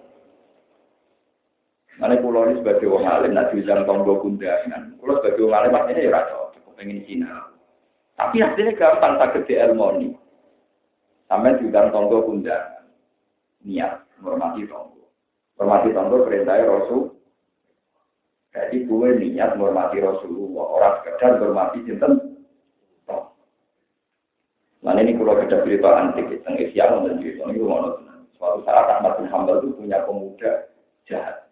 Mana 2.01 2.17
pulau 2.17 2.49
ini 2.49 2.57
sebagai 2.57 2.89
orang 2.89 3.21
alim, 3.21 3.31
nak 3.37 3.53
diulang 3.53 3.85
tonggo 3.85 4.17
kundangan. 4.17 4.97
Pulau 4.97 5.21
sebagai 5.21 5.45
orang 5.45 5.61
alim, 5.61 5.77
artinya 5.77 6.01
ya 6.01 6.09
rasa, 6.09 6.35
cukup 6.57 6.73
pengen 6.73 7.05
Cina. 7.05 7.53
Tapi 8.17 8.41
hasilnya 8.41 8.73
gampang, 8.73 9.21
tak 9.21 9.31
gede 9.37 9.61
ilmoni. 9.61 10.09
Sampai 11.29 11.61
diulang 11.61 11.93
tonggo 11.93 12.25
kundangan. 12.25 12.81
Niat, 13.61 13.93
menghormati 14.23 14.63
tonggo. 14.71 15.11
Menghormati 15.59 15.89
tonggo 15.91 16.15
perintahnya 16.23 16.71
Rasul. 16.71 17.01
Jadi 18.55 18.87
gue 18.87 19.07
niat 19.19 19.59
menghormati 19.59 19.99
Rasulullah, 19.99 20.65
orang 20.79 20.93
sekedar 21.03 21.31
menghormati 21.37 21.79
sinten. 21.83 22.13
Nah 24.83 24.99
ini 24.99 25.15
kalau 25.15 25.39
kita 25.39 25.63
cerita 25.63 25.89
antik, 25.95 26.27
tentang 26.27 26.59
Isya, 26.59 26.91
dan 26.91 27.15
cerita 27.23 27.47
ini 27.47 27.63
mau 27.63 27.95
Suatu 28.35 28.59
saat 28.67 28.99
Ahmad 28.99 29.15
bin 29.15 29.31
Hambal 29.31 29.63
itu 29.63 29.71
punya 29.79 30.03
pemuda 30.03 30.67
jahat. 31.07 31.47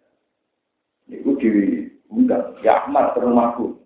Itu 1.08 1.32
diundang, 1.40 2.60
ya 2.60 2.84
Ahmad 2.84 3.16
ke 3.16 3.24
rumahku. 3.24 3.80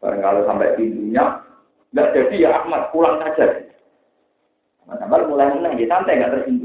Barang 0.00 0.24
kalau 0.24 0.42
sampai 0.48 0.72
pintunya, 0.80 1.44
nggak 1.92 2.10
jadi 2.16 2.48
ya 2.48 2.50
Ahmad, 2.64 2.88
pulang 2.96 3.20
saja. 3.20 3.60
Ahmad 4.88 5.28
mulai 5.28 5.52
menang, 5.52 5.76
dia 5.76 5.92
santai, 5.92 6.16
nggak 6.16 6.32
tersinggung. 6.40 6.61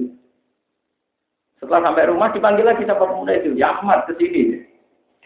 Setelah 1.67 1.91
sampai 1.91 2.07
rumah 2.07 2.31
dipanggil 2.31 2.63
lagi 2.63 2.87
sama 2.87 3.11
pemuda 3.11 3.43
itu, 3.43 3.51
ya 3.59 3.75
Ahmad 3.75 4.07
ke 4.07 4.15
sini. 4.15 4.63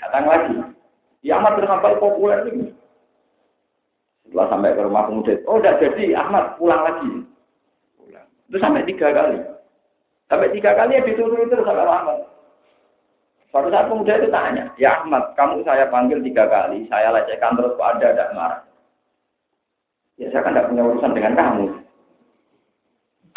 Datang 0.01 0.25
lagi. 0.25 0.57
Ya 1.21 1.37
Ahmad 1.37 1.61
Hambal 1.61 2.01
populer 2.01 2.49
ini. 2.49 2.73
Setelah 4.25 4.49
sampai 4.49 4.73
ke 4.73 4.81
rumah 4.81 5.05
pemuda 5.05 5.37
itu, 5.37 5.45
oh 5.45 5.61
udah 5.61 5.77
jadi 5.77 6.17
Ahmad 6.17 6.57
pulang 6.57 6.81
lagi. 6.81 7.29
Pulang. 7.93 8.25
Itu 8.49 8.57
sampai 8.57 8.89
tiga 8.89 9.13
kali. 9.13 9.37
Sampai 10.33 10.49
tiga 10.49 10.73
kali 10.73 10.97
ya 10.97 11.05
dituruh 11.05 11.45
itu 11.45 11.61
sampai 11.61 11.85
Ahmad. 11.85 12.25
Suatu 13.53 13.69
saat 13.69 13.85
pemuda 13.85 14.17
itu 14.17 14.33
tanya, 14.33 14.65
ya 14.81 14.97
Ahmad, 14.97 15.37
kamu 15.37 15.61
saya 15.61 15.93
panggil 15.93 16.25
tiga 16.25 16.49
kali, 16.49 16.89
saya 16.89 17.13
lecehkan 17.13 17.53
terus 17.53 17.77
kok 17.77 17.85
ada 17.85 18.17
ada 18.17 18.33
marah. 18.33 18.61
Ya 20.17 20.33
saya 20.33 20.41
kan 20.41 20.57
tidak 20.57 20.73
punya 20.73 20.89
urusan 20.89 21.13
dengan 21.13 21.37
kamu. 21.37 21.65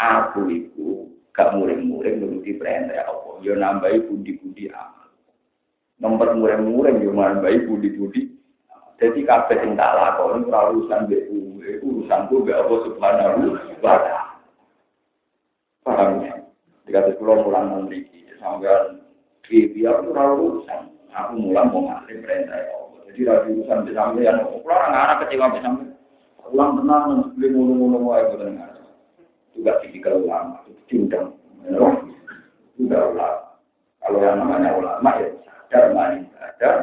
Aku 0.01 0.49
itu 0.49 1.04
gak 1.35 1.51
muring-muring 1.59 2.23
menuruti 2.23 2.55
perintah 2.55 2.95
ya 2.95 3.05
Allah. 3.11 3.35
Ya 3.43 3.55
nambahi 3.59 4.07
budi-budi 4.07 4.71
amal. 4.71 5.11
Nomor 5.99 6.39
muring-muring 6.39 7.03
ya 7.03 7.11
nambahi 7.11 7.67
budi-budi. 7.67 8.31
Jadi 9.03 9.27
kabeh 9.27 9.59
sing 9.59 9.75
tak 9.75 9.99
lakoni 9.99 10.47
ora 10.47 10.71
urusan 10.71 11.11
mbek 11.11 11.27
kowe, 11.27 11.71
urusanku 11.83 12.35
mbek 12.47 12.57
Allah 12.63 12.79
Subhanahu 12.87 13.39
wa 13.83 13.99
taala. 13.99 14.23
Paham 15.83 16.23
ya? 16.23 16.35
Dikata 16.87 17.19
pulang 17.19 17.43
pulang 17.43 17.65
memiliki 17.75 18.23
sampai 18.39 19.03
biar 19.51 19.99
itu 20.07 20.11
urusan. 20.15 20.83
Aku 21.11 21.33
mulang 21.39 21.75
mau 21.75 21.91
ngasih 21.91 22.23
perintah 22.23 22.55
ya 22.55 22.71
Allah. 22.79 23.01
Jadi 23.11 23.21
rapi 23.27 23.49
urusan 23.59 23.87
di 23.87 23.93
sampean. 23.99 24.47
Pulang 24.63 24.83
anak 24.95 25.27
kecewa 25.27 25.51
sampai. 25.59 25.91
Pulang 26.47 26.71
tenang, 26.79 27.35
beli 27.35 27.49
mulu-mulu 27.51 27.99
wae 28.15 28.23
boten 28.31 28.55
juga 29.55 29.79
tipikal 29.81 30.19
ulama, 30.21 30.61
diundang. 30.91 31.33
Juga 32.77 32.99
ulama. 33.15 33.41
Kalau 34.05 34.19
yang 34.21 34.37
namanya 34.37 34.77
ulama 34.77 35.11
ya 35.17 35.29
sadar, 35.49 35.97
mani 35.97 36.29
sadar, 36.37 36.77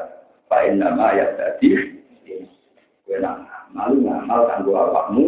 paling 0.49 0.81
nama 0.81 1.13
ya 1.13 1.37
tadi, 1.37 1.69
gue 3.05 3.17
ngamal, 3.21 3.91
ngamal 3.93 4.41
kanggo 4.49 4.73
awakmu, 4.73 5.25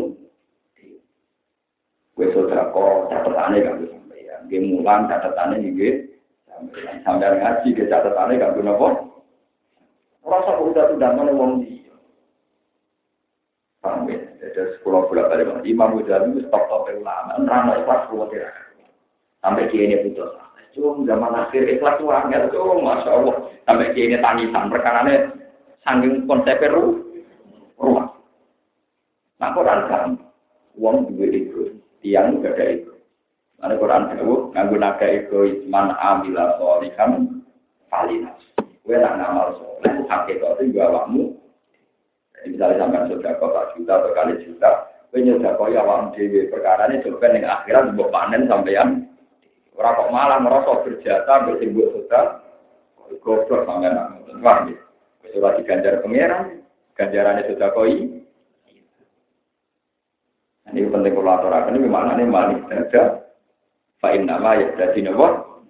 gue 2.18 2.28
saudara 2.34 2.72
kok 2.72 3.12
catatannya 3.12 3.60
kan 3.62 3.78
gue 3.78 3.90
sampeyan, 3.92 4.42
gue 4.50 4.60
mulang 4.64 5.06
catatannya 5.06 5.70
gue 5.70 6.16
sampeyan, 6.48 6.96
sampeyan 7.06 7.44
ngaji 7.44 7.70
ke 7.76 7.84
catatannya 7.92 8.42
kan 8.42 8.56
gue 8.58 8.66
nopo, 8.66 8.88
rasa 10.26 10.54
udah 10.64 10.96
udah 10.98 11.10
mana 11.14 11.32
wong 11.36 11.62
dia, 11.62 11.94
paham 13.84 14.08
ya? 14.10 14.23
Jadi 14.54 14.78
sekolah 14.80 15.10
bola 15.10 15.34
balik 15.34 15.66
Imam 15.66 15.98
Ghazali 15.98 16.38
itu 16.38 16.46
stop 16.46 16.70
stop 16.70 16.86
ulama, 16.94 17.42
rana 17.42 17.74
ikhlas 17.82 18.06
kuat 18.14 18.30
ya. 18.30 18.50
Sampai 19.42 19.68
dia 19.74 19.90
ini 19.90 20.06
putus. 20.06 20.30
Cung 20.74 21.06
zaman 21.06 21.34
akhir 21.34 21.70
ikhlas 21.70 21.98
tuh 21.98 22.14
angel 22.14 22.50
tuh, 22.54 22.78
masya 22.82 23.10
Allah. 23.10 23.36
Sampai 23.66 23.94
dia 23.98 24.10
ini 24.10 24.18
tangisan 24.22 24.70
perkara 24.70 25.06
ini 25.06 25.16
sangking 25.82 26.30
konsep 26.30 26.62
ru 26.70 27.02
rumah. 27.82 28.14
Nah 29.42 29.50
Quran 29.58 29.80
kan, 29.92 30.16
uang 30.80 31.12
juga 31.12 31.26
itu, 31.34 31.62
tiang 32.00 32.40
juga 32.40 32.56
ada 32.56 32.66
itu. 32.72 32.94
Mana 33.60 33.76
Quran 33.76 34.08
itu, 34.16 34.32
nganggu 34.56 34.76
naga 34.80 35.08
itu, 35.12 35.68
man 35.68 35.92
amila 36.00 36.56
solihan 36.56 37.44
falinas. 37.92 38.40
Gue 38.84 39.00
nak 39.00 39.16
ngamal 39.16 39.56
soleh, 39.60 40.04
hakikat 40.12 40.60
itu 40.60 40.76
gue 40.76 40.84
awakmu, 40.84 41.36
misalnya 42.48 42.84
sampai 42.84 43.08
sudah 43.12 43.32
kau 43.40 43.52
juta 43.78 43.94
berkali 44.04 44.34
juta, 44.44 44.72
punya 45.10 45.36
sudah 45.40 45.52
kau 45.56 45.72
ya 45.72 45.82
awam 45.84 46.12
dewi 46.12 46.52
perkara 46.52 46.90
ini 46.92 47.04
coba 47.06 47.32
yang 47.32 47.46
akhirat 47.48 47.94
buat 47.96 48.10
panen 48.12 48.48
sampean. 48.50 48.90
Orang 49.74 49.98
kok 49.98 50.12
malah 50.14 50.38
merasa 50.38 50.86
berjata 50.86 51.50
bersimbol 51.50 51.90
sudah, 51.98 52.46
goblok 53.24 53.66
sampean 53.66 54.14
paham 54.44 54.70
ya? 54.70 54.78
Sudah 55.34 55.58
diganjar 55.58 56.04
pangeran, 56.06 56.62
ganjarannya 56.94 57.50
sudah 57.50 57.68
kau 57.74 57.90
ini. 57.90 58.22
Penting 60.74 61.14
kalau 61.14 61.34
aturakan 61.38 61.78
ini 61.78 61.90
mana 61.90 62.18
nih 62.18 62.26
manis 62.30 62.62
saja. 62.70 63.22
Fa'in 63.98 64.26
nama 64.30 64.58
ya 64.58 64.68
jadi 64.78 65.10
nopo. 65.10 65.62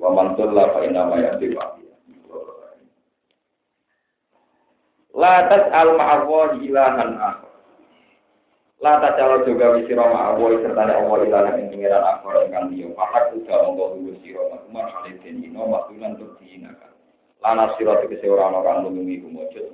Wa 0.00 0.10
mantulah 0.16 0.74
fa'in 0.74 0.96
nama 0.96 1.14
ya 1.18 1.36
diwakil. 1.36 1.79
La 5.20 5.44
tas'al 5.52 6.00
ma'allahi 6.00 6.64
ilahan 6.64 7.20
akhar. 7.20 7.52
La 8.80 8.96
tas'al 9.04 9.44
juga 9.44 9.76
ma'allahi 9.76 10.64
serta 10.64 10.80
Allah 10.88 11.18
ilahan 11.28 11.60
yang 11.60 11.68
pengiran 11.68 12.00
akhar 12.00 12.48
ingkang 12.48 12.72
liya. 12.72 12.88
Fakat 12.96 13.36
uga 13.36 13.68
monggo 13.68 14.00
dulu 14.00 14.16
sira 14.24 14.40
makuman 14.48 14.88
halidin 14.88 15.44
ino 15.44 15.68
maktunan 15.68 16.16
tur 16.16 16.32
diinakan. 16.40 16.92
Lana 17.44 17.76
sira 17.76 18.00
tegese 18.00 18.32
ora 18.32 18.48
ana 18.48 18.64
kang 18.64 18.88
nulungi 18.88 19.20
kumujud 19.20 19.68